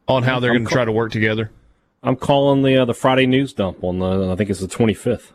[0.09, 1.51] on how they're going to try to work together.
[2.03, 5.31] I'm calling the uh, the Friday news dump on the I think it's the 25th.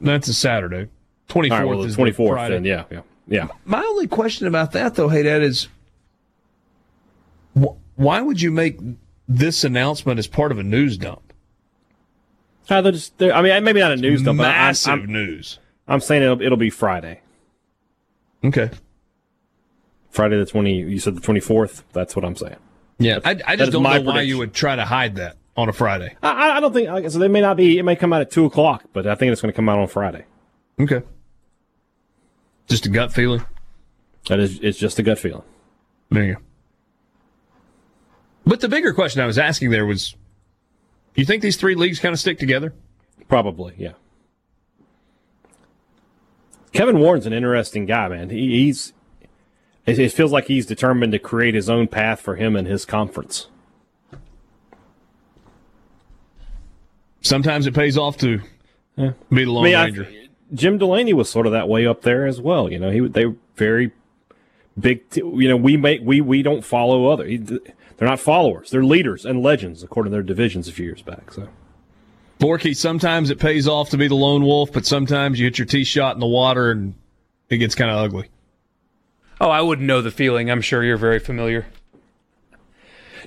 [0.00, 0.88] That's a Saturday.
[1.28, 2.48] 24th right, well, is 24th.
[2.48, 3.48] Then, yeah, yeah, yeah.
[3.64, 5.68] My only question about that, though, hey, Dad, is
[7.58, 8.78] wh- why would you make
[9.30, 11.32] this announcement is part of a news dump.
[12.68, 14.38] Uh, they're just, they're, I mean, maybe not a news dump.
[14.38, 15.58] Massive I'm, I'm, news.
[15.88, 17.20] I'm saying it'll, it'll be Friday.
[18.44, 18.70] Okay.
[20.10, 20.76] Friday the twenty.
[20.76, 21.84] You said the twenty fourth.
[21.92, 22.56] That's what I'm saying.
[22.98, 25.68] Yeah, I, I just don't my know why you would try to hide that on
[25.68, 26.16] a Friday.
[26.22, 27.18] I, I don't think so.
[27.18, 27.78] They may not be.
[27.78, 29.78] It may come out at two o'clock, but I think it's going to come out
[29.78, 30.24] on Friday.
[30.78, 31.02] Okay.
[32.68, 33.44] Just a gut feeling.
[34.28, 35.44] That is, it's just a gut feeling.
[36.10, 36.40] There you go.
[38.46, 40.14] But the bigger question I was asking there was,
[41.14, 42.72] you think these three leagues kind of stick together?
[43.28, 43.92] Probably, yeah.
[46.72, 48.30] Kevin Warren's an interesting guy, man.
[48.30, 48.92] He, he's
[49.86, 53.48] it, feels like he's determined to create his own path for him and his conference.
[57.22, 58.40] Sometimes it pays off to
[58.96, 60.08] be the Lone I mean, I- Ranger.
[60.52, 62.70] Jim Delany was sort of that way up there as well.
[62.70, 63.92] You know, he they were very
[64.78, 65.08] big.
[65.10, 67.24] T- you know, we make we we don't follow other.
[67.24, 67.36] He,
[68.00, 68.70] they're not followers.
[68.70, 71.30] They're leaders and legends according to their divisions a few years back.
[71.32, 71.50] So
[72.38, 75.66] Borky, sometimes it pays off to be the lone wolf, but sometimes you hit your
[75.66, 76.94] tee shot in the water and
[77.50, 78.30] it gets kind of ugly.
[79.38, 80.50] Oh, I wouldn't know the feeling.
[80.50, 81.66] I'm sure you're very familiar.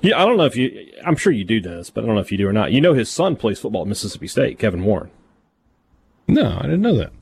[0.02, 0.92] yeah, I don't know if you.
[1.06, 2.72] I'm sure you do this, but I don't know if you do or not.
[2.72, 4.58] You know, his son plays football at Mississippi State.
[4.58, 5.12] Kevin Warren.
[6.26, 7.12] No, I didn't know that.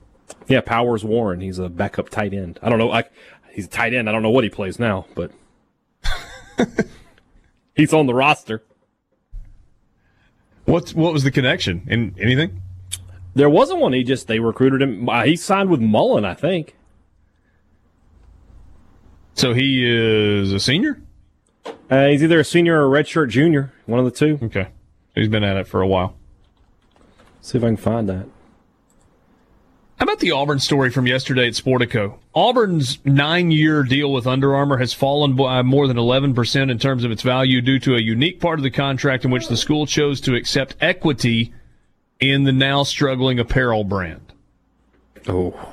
[0.48, 1.42] Yeah, Powers Warren.
[1.42, 2.58] He's a backup tight end.
[2.62, 2.90] I don't know.
[2.90, 3.04] I,
[3.50, 4.08] he's a tight end.
[4.08, 5.30] I don't know what he plays now, but
[7.74, 8.62] he's on the roster.
[10.64, 11.82] What's what was the connection?
[11.88, 12.62] In anything?
[13.34, 13.92] There wasn't one.
[13.92, 15.08] He just they recruited him.
[15.08, 16.76] Uh, he signed with Mullen, I think.
[19.34, 21.00] So he is a senior.
[21.90, 24.38] Uh, he's either a senior or a redshirt junior, one of the two.
[24.42, 24.68] Okay,
[25.14, 26.16] he's been at it for a while.
[27.40, 28.26] See if I can find that.
[30.02, 32.18] How about the Auburn story from yesterday at Sportico?
[32.34, 37.12] Auburn's nine-year deal with Under Armour has fallen by more than 11% in terms of
[37.12, 40.20] its value due to a unique part of the contract in which the school chose
[40.22, 41.54] to accept equity
[42.18, 44.32] in the now struggling apparel brand.
[45.28, 45.72] Oh,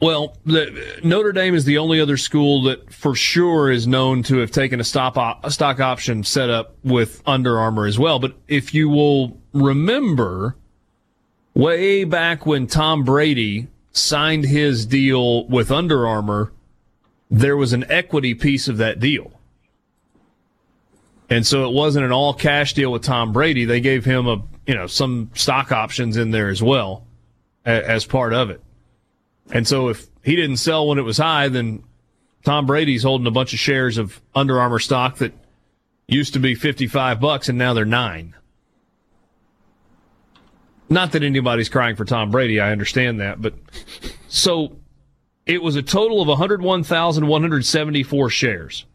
[0.00, 4.36] Well, the, Notre Dame is the only other school that for sure is known to
[4.38, 8.18] have taken a stop op, a stock option setup with Under Armour as well.
[8.20, 10.54] But if you will remember,
[11.54, 13.66] way back when Tom Brady
[13.98, 16.52] signed his deal with Under Armour,
[17.30, 19.32] there was an equity piece of that deal.
[21.30, 23.64] And so it wasn't an all cash deal with Tom Brady.
[23.64, 27.04] They gave him a, you know, some stock options in there as well
[27.64, 28.62] as part of it.
[29.52, 31.82] And so if he didn't sell when it was high, then
[32.44, 35.32] Tom Brady's holding a bunch of shares of Under Armour stock that
[36.06, 38.34] used to be 55 bucks and now they're 9.
[40.90, 43.54] Not that anybody's crying for Tom Brady, I understand that, but
[44.28, 44.78] so
[45.44, 48.86] it was a total of 101,174 shares.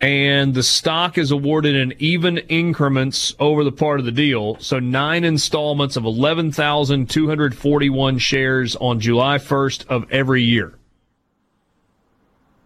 [0.00, 4.58] And the stock is awarded in even increments over the part of the deal.
[4.58, 10.74] So nine installments of 11,241 shares on July 1st of every year.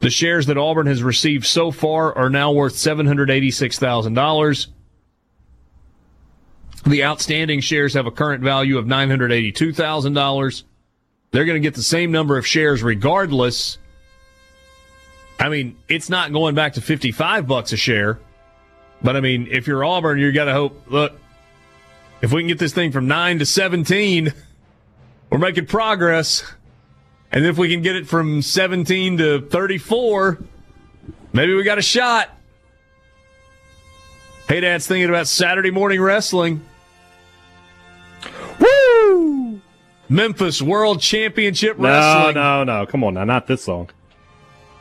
[0.01, 4.67] The shares that Auburn has received so far are now worth $786,000.
[6.85, 10.63] The outstanding shares have a current value of $982,000.
[11.31, 13.79] They're going to get the same number of shares regardless.
[15.39, 18.19] I mean, it's not going back to 55 bucks a share.
[19.03, 21.13] But I mean, if you're Auburn, you got to hope, look,
[22.21, 24.33] if we can get this thing from 9 to 17,
[25.31, 26.43] we're making progress.
[27.31, 30.39] And if we can get it from 17 to 34,
[31.33, 32.31] maybe we got a shot.
[34.49, 36.65] Hey, Dad's thinking about Saturday morning wrestling.
[38.59, 39.61] Woo!
[40.09, 42.35] Memphis World Championship Wrestling.
[42.35, 42.87] No, no, no.
[42.87, 43.25] Come on now.
[43.25, 43.91] Not this song.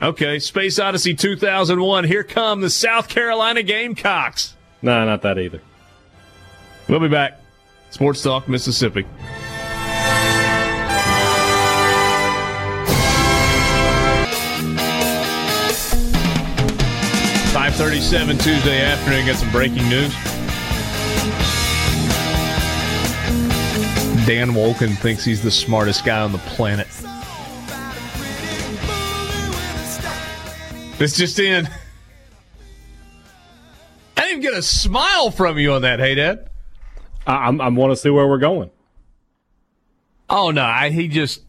[0.02, 2.06] Okay, Space Odyssey 2001.
[2.06, 4.56] Here come the South Carolina Gamecocks.
[4.82, 5.60] No, not that either.
[6.88, 7.42] We'll be back.
[7.90, 9.06] Sports Talk, Mississippi.
[17.78, 19.28] Thirty-seven Tuesday afternoon.
[19.28, 20.12] Got some breaking news.
[24.26, 26.88] Dan Wolken thinks he's the smartest guy on the planet.
[30.98, 31.70] This just in.
[34.18, 36.50] I didn't even get a smile from you on that, hey Dad.
[37.28, 38.72] I, I'm, I want to see where we're going.
[40.30, 41.42] Oh no, I, he just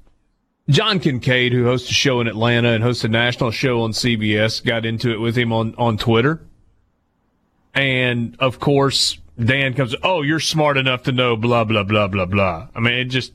[0.68, 4.62] John Kincade, who hosts a show in Atlanta and hosts a national show on CBS,
[4.64, 6.40] got into it with him on on Twitter,
[7.74, 12.26] and of course Dan comes, "Oh, you're smart enough to know blah blah blah blah
[12.26, 13.32] blah." I mean, it just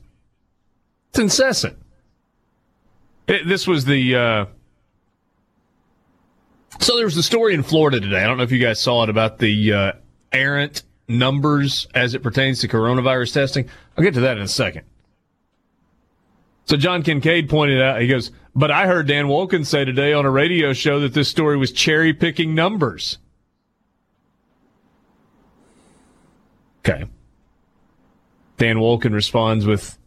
[1.10, 1.76] it's incessant.
[3.26, 4.46] It, this was the uh,
[6.78, 8.22] so there was the story in Florida today.
[8.22, 9.92] I don't know if you guys saw it about the uh,
[10.32, 13.68] errant numbers as it pertains to coronavirus testing.
[13.96, 14.84] I'll get to that in a second.
[16.66, 20.24] So John Kincade pointed out, he goes, but I heard Dan Wolken say today on
[20.24, 23.18] a radio show that this story was cherry picking numbers.
[26.80, 27.04] Okay.
[28.56, 29.98] Dan Wolken responds with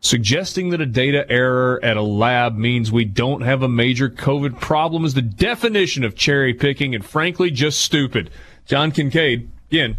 [0.00, 4.60] suggesting that a data error at a lab means we don't have a major COVID
[4.60, 8.30] problem is the definition of cherry picking and frankly just stupid.
[8.66, 9.96] John Kincade, again,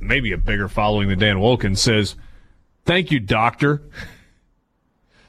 [0.00, 2.14] maybe a bigger following than Dan Wolken, says,
[2.88, 3.82] Thank you, doctor.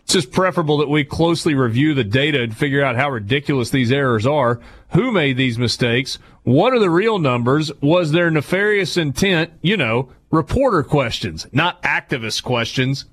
[0.04, 3.92] It's just preferable that we closely review the data and figure out how ridiculous these
[3.92, 4.62] errors are.
[4.92, 6.20] Who made these mistakes?
[6.44, 7.70] What are the real numbers?
[7.82, 9.52] Was there nefarious intent?
[9.62, 13.08] You know, reporter questions, not activist questions.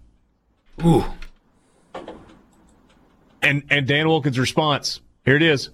[0.85, 1.05] Ooh.
[3.43, 5.01] And and Dan Wolken's response.
[5.25, 5.71] Here it is.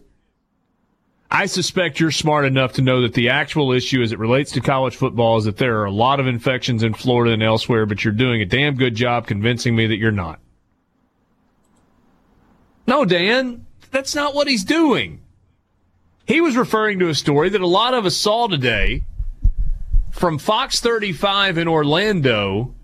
[1.34, 4.60] I suspect you're smart enough to know that the actual issue as it relates to
[4.60, 8.04] college football is that there are a lot of infections in Florida and elsewhere, but
[8.04, 10.40] you're doing a damn good job convincing me that you're not.
[12.86, 15.22] No, Dan, that's not what he's doing.
[16.26, 19.02] He was referring to a story that a lot of us saw today
[20.10, 22.74] from Fox 35 in Orlando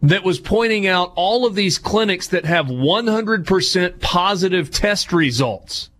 [0.00, 5.90] that was pointing out all of these clinics that have 100% positive test results.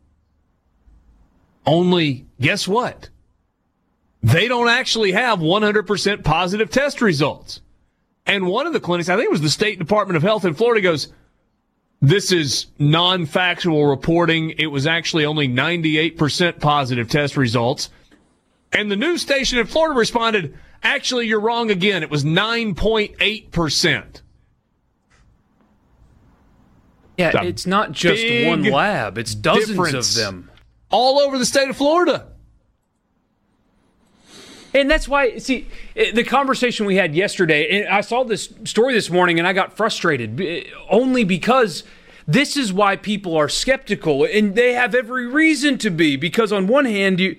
[1.66, 3.08] Only, guess what?
[4.22, 7.60] They don't actually have 100% positive test results.
[8.26, 10.54] And one of the clinics, I think it was the State Department of Health in
[10.54, 11.08] Florida, goes,
[12.00, 14.50] this is non factual reporting.
[14.58, 17.90] It was actually only 98% positive test results.
[18.72, 22.02] And the news station in Florida responded, actually, you're wrong again.
[22.02, 24.22] It was 9.8%.
[27.18, 30.16] Yeah, it's not just one lab, it's dozens difference.
[30.16, 30.50] of them.
[30.92, 32.28] All over the state of Florida.
[34.74, 38.94] And that's why, see, eh, the conversation we had yesterday, and I saw this story
[38.94, 41.84] this morning and I got frustrated eh, only because
[42.26, 46.16] this is why people are skeptical and they have every reason to be.
[46.16, 47.36] Because on one hand, you,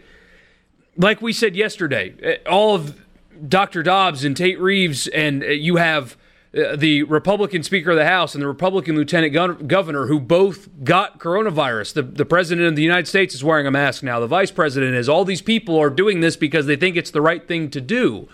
[0.96, 3.02] like we said yesterday, eh, all of
[3.48, 3.82] Dr.
[3.82, 6.16] Dobbs and Tate Reeves, and you have
[6.54, 11.94] the Republican Speaker of the House and the Republican Lieutenant Gov- who both got coronavirus.
[11.94, 14.20] The, the President of the United States is wearing a mask now.
[14.20, 15.10] The Vice President is.
[15.10, 18.30] All these people are doing this because they think it's the right thing to do.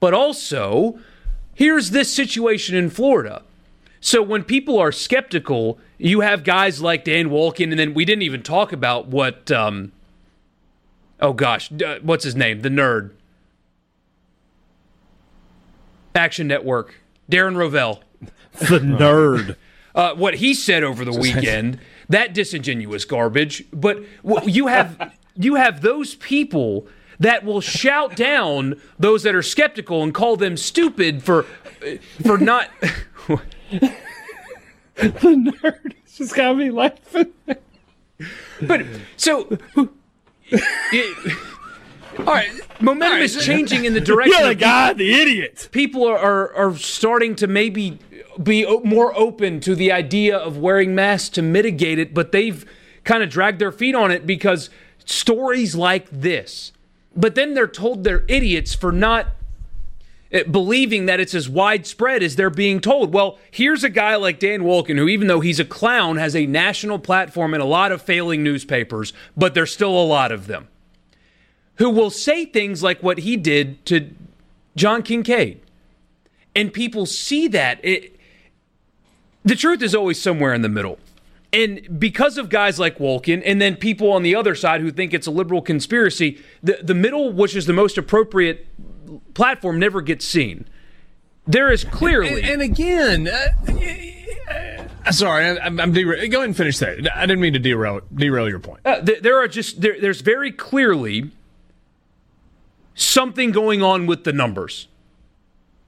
[0.00, 0.98] But also,
[1.54, 3.42] here's this situation in Florida.
[4.00, 8.22] So when people are skeptical, you have guys like Dan Wolken, and then we didn't
[8.22, 9.92] even talk about what, um,
[11.20, 12.62] oh gosh, uh, what's his name?
[12.62, 13.12] The nerd.
[16.16, 16.96] Action Network.
[17.30, 18.00] Darren Rovell.
[18.58, 19.56] The nerd.
[19.96, 23.64] Uh, what he said over the weekend, that disingenuous garbage.
[23.72, 24.04] But
[24.46, 26.86] you have you have those people
[27.18, 31.44] that will shout down those that are skeptical and call them stupid for
[32.24, 32.68] for not.
[33.28, 33.90] the
[34.96, 35.94] nerd.
[36.14, 37.32] Just got me laughing.
[38.62, 38.86] but
[39.16, 39.58] so.
[40.50, 41.36] It,
[42.18, 42.50] all right,
[42.80, 44.38] momentum is changing in the direction.
[44.38, 45.68] You're the of guy, the idiot.
[45.72, 47.98] People are, are are starting to maybe
[48.42, 52.64] be more open to the idea of wearing masks to mitigate it, but they've
[53.04, 54.70] kind of dragged their feet on it because
[55.04, 56.72] stories like this.
[57.16, 59.28] But then they're told they're idiots for not
[60.32, 63.12] eh, believing that it's as widespread as they're being told.
[63.12, 66.46] Well, here's a guy like Dan Wolken, who, even though he's a clown, has a
[66.46, 70.66] national platform and a lot of failing newspapers, but there's still a lot of them,
[71.76, 74.10] who will say things like what he did to
[74.76, 75.58] John Kincade.
[76.54, 77.84] And people see that.
[77.84, 78.16] It,
[79.44, 80.98] the truth is always somewhere in the middle.
[81.52, 85.14] And because of guys like Wolken, and then people on the other side who think
[85.14, 88.66] it's a liberal conspiracy, the, the middle, which is the most appropriate
[89.34, 90.66] platform, never gets seen.
[91.46, 92.42] There is clearly.
[92.42, 97.08] And, and again, uh, sorry, I, am derail- Go ahead and finish that.
[97.14, 98.80] I didn't mean to derail derail your point.
[98.84, 101.30] Uh, th- there are just there, there's very clearly
[102.94, 104.88] something going on with the numbers.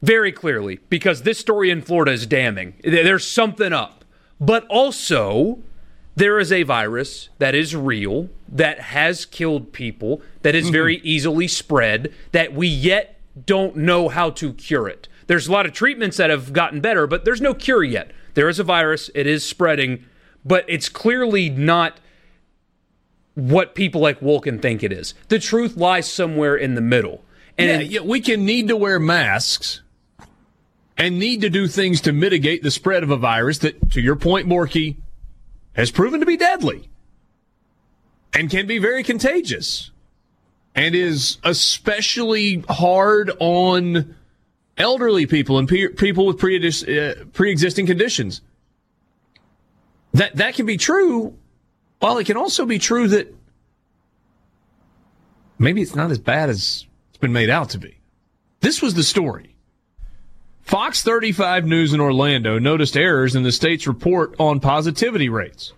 [0.02, 2.74] Very clearly, because this story in Florida is damning.
[2.82, 4.04] There's something up.
[4.38, 5.60] But also,
[6.14, 11.06] there is a virus that is real, that has killed people, that is very mm-hmm.
[11.06, 15.08] easily spread, that we yet don't know how to cure it.
[15.26, 18.12] There's a lot of treatments that have gotten better, but there's no cure yet.
[18.34, 20.04] There is a virus, it is spreading,
[20.44, 21.98] but it's clearly not
[23.36, 25.14] what people like Wolken think it is.
[25.28, 27.22] The truth lies somewhere in the middle.
[27.56, 29.82] And yeah, yeah, we can need to wear masks
[30.96, 34.16] and need to do things to mitigate the spread of a virus that, to your
[34.16, 34.96] point, Borky,
[35.74, 36.88] has proven to be deadly
[38.34, 39.90] and can be very contagious
[40.74, 44.14] and is especially hard on
[44.78, 48.40] elderly people and pe- people with pre- uh, pre-existing conditions.
[50.14, 51.36] That that can be true,
[51.98, 53.34] while it can also be true that
[55.58, 57.98] maybe it's not as bad as it's been made out to be.
[58.60, 59.54] This was the story.
[60.62, 65.72] Fox 35 News in Orlando noticed errors in the state's report on positivity rates.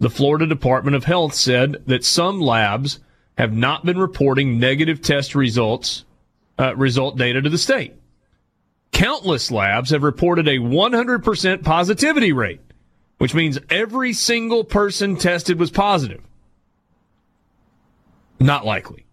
[0.00, 2.98] The Florida Department of Health said that some labs
[3.38, 6.04] have not been reporting negative test results,
[6.58, 7.94] uh, result data to the state.
[8.92, 12.60] Countless labs have reported a 100% positivity rate,
[13.18, 16.22] which means every single person tested was positive.
[18.38, 19.06] Not likely.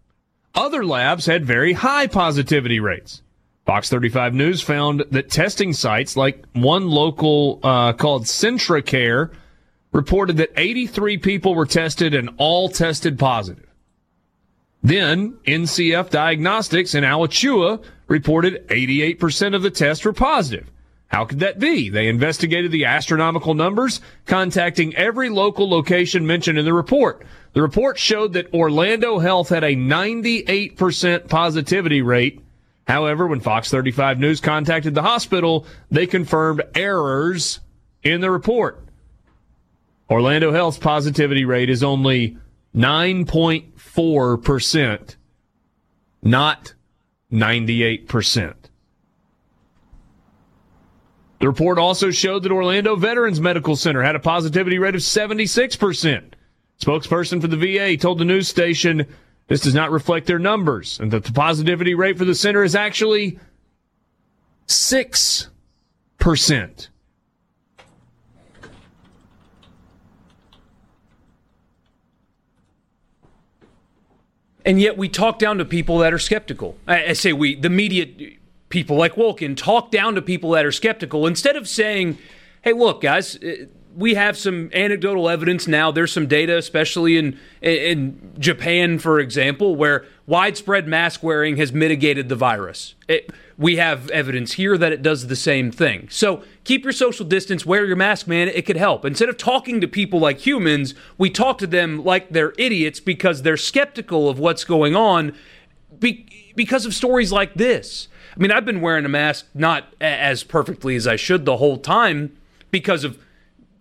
[0.55, 3.21] Other labs had very high positivity rates.
[3.65, 9.31] Fox 35 News found that testing sites like one local uh, called CentraCare
[9.93, 13.67] reported that 83 people were tested and all tested positive.
[14.81, 20.69] Then NCF Diagnostics in Alachua reported 88% of the tests were positive.
[21.14, 21.90] How could that be?
[21.90, 27.26] They investigated the astronomical numbers, contacting every local location mentioned in the report.
[27.53, 32.41] The report showed that Orlando Health had a 98% positivity rate
[32.85, 37.61] However, when Fox 35 News contacted the hospital, they confirmed errors
[38.03, 38.85] in the report.
[40.10, 42.38] Orlando Health's positivity rate is only
[42.76, 45.15] 9.4%,
[46.22, 46.73] not
[47.31, 48.53] 98%.
[51.44, 56.24] The report also showed that Orlando Veterans Medical Center had a positivity rate of 76%.
[56.82, 59.06] Spokesperson for the VA told the news station
[59.49, 62.76] this does not reflect their numbers, and that the positivity rate for the center is
[62.76, 63.41] actually
[64.68, 66.88] 6%.
[74.64, 76.78] And yet we talk down to people that are skeptical.
[76.88, 78.06] I, I say we, the media
[78.73, 82.17] people like Wolken, talk down to people that are skeptical instead of saying,
[82.63, 85.91] hey, look, guys, eh, we have some anecdotal evidence now.
[85.91, 92.29] There's some data, especially in in Japan, for example, where widespread mask wearing has mitigated
[92.29, 92.95] the virus.
[93.07, 93.29] It,
[93.59, 96.07] we have evidence here that it does the same thing.
[96.09, 98.47] So keep your social distance, wear your mask, man.
[98.47, 99.05] It could help.
[99.05, 103.43] Instead of talking to people like humans, we talk to them like they're idiots because
[103.43, 105.35] they're skeptical of what's going on
[105.99, 108.07] be, because of stories like this.
[108.35, 111.77] I mean, I've been wearing a mask not as perfectly as I should the whole
[111.77, 112.35] time
[112.72, 113.19] because of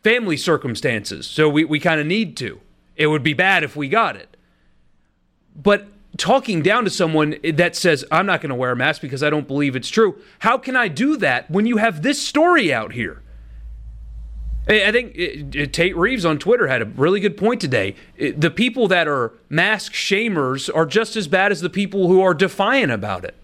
[0.03, 1.27] family circumstances.
[1.27, 2.61] So we, we kind of need to.
[2.97, 4.37] It would be bad if we got it.
[5.57, 5.87] But
[6.19, 9.23] talking down to someone eh, that says, I'm not going to wear a mask because
[9.23, 12.73] I don't believe it's true, how can I do that when you have this story
[12.73, 13.23] out here?
[14.69, 17.97] I think it, it, Tate Reeves on Twitter had a really good point today.
[18.17, 22.33] The people that are mask shamers are just as bad as the people who are
[22.33, 23.42] defiant about it.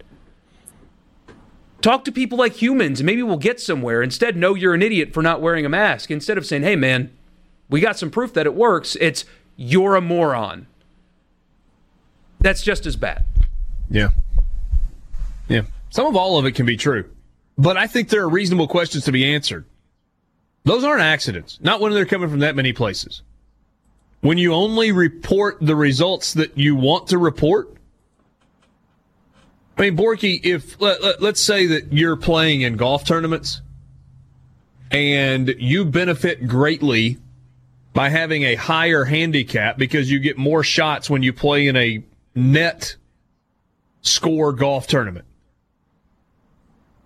[1.81, 4.01] Talk to people like humans, and maybe we'll get somewhere.
[4.01, 6.11] Instead, know you're an idiot for not wearing a mask.
[6.11, 7.09] Instead of saying, hey, man,
[7.69, 9.23] we got some proof that it works, it's
[9.55, 10.67] you're a moron.
[12.39, 13.25] That's just as bad.
[13.89, 14.09] Yeah.
[15.47, 15.61] Yeah.
[15.89, 17.09] Some of all of it can be true.
[17.59, 19.65] but I think there are reasonable questions to be answered.
[20.63, 23.21] Those aren't accidents, not when they're coming from that many places.
[24.21, 27.75] When you only report the results that you want to report,
[29.79, 33.61] I mean, Borky, if let, let, let's say that you're playing in golf tournaments
[34.91, 37.17] and you benefit greatly
[37.93, 42.03] by having a higher handicap because you get more shots when you play in a
[42.35, 42.97] net
[44.01, 45.25] score golf tournament.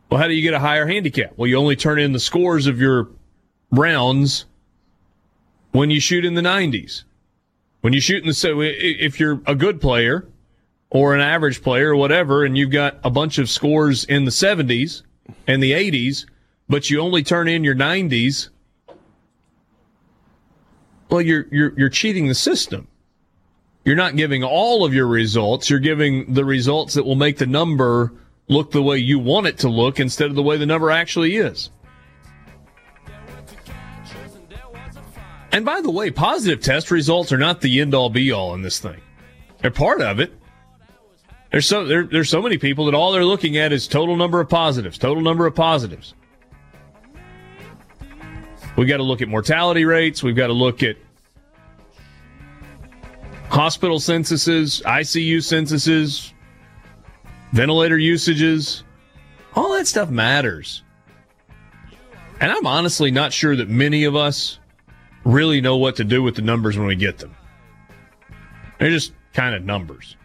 [0.09, 1.33] Well, how do you get a higher handicap?
[1.37, 3.07] Well, you only turn in the scores of your
[3.69, 4.45] rounds
[5.73, 7.03] when you shoot in the 90s.
[7.81, 10.27] When you shoot in the so if you're a good player
[10.93, 14.31] or an average player or whatever, and you've got a bunch of scores in the
[14.31, 15.01] 70s
[15.47, 16.25] and the 80s,
[16.69, 18.49] but you only turn in your 90s,
[21.09, 22.87] well, you're you're you're cheating the system.
[23.85, 25.69] You're not giving all of your results.
[25.69, 28.13] You're giving the results that will make the number
[28.47, 31.35] look the way you want it to look instead of the way the number actually
[31.35, 31.69] is.
[35.51, 38.63] And by the way, positive test results are not the end all be all in
[38.63, 38.99] this thing.
[39.61, 40.33] They're part of it.
[41.53, 44.39] There's so there, there's so many people that all they're looking at is total number
[44.39, 46.15] of positives, total number of positives.
[48.75, 50.23] We've got to look at mortality rates.
[50.23, 50.97] We've got to look at
[53.49, 56.33] hospital censuses, ICU censuses,
[57.51, 58.83] ventilator usages.
[59.53, 60.81] All that stuff matters.
[62.39, 64.57] And I'm honestly not sure that many of us
[65.23, 67.35] really know what to do with the numbers when we get them.
[68.79, 70.17] They're just kind of numbers.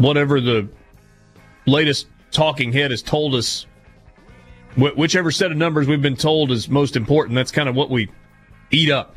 [0.00, 0.66] Whatever the
[1.66, 3.66] latest talking head has told us
[4.76, 7.90] Wh- whichever set of numbers we've been told is most important, that's kind of what
[7.90, 8.08] we
[8.70, 9.16] eat up.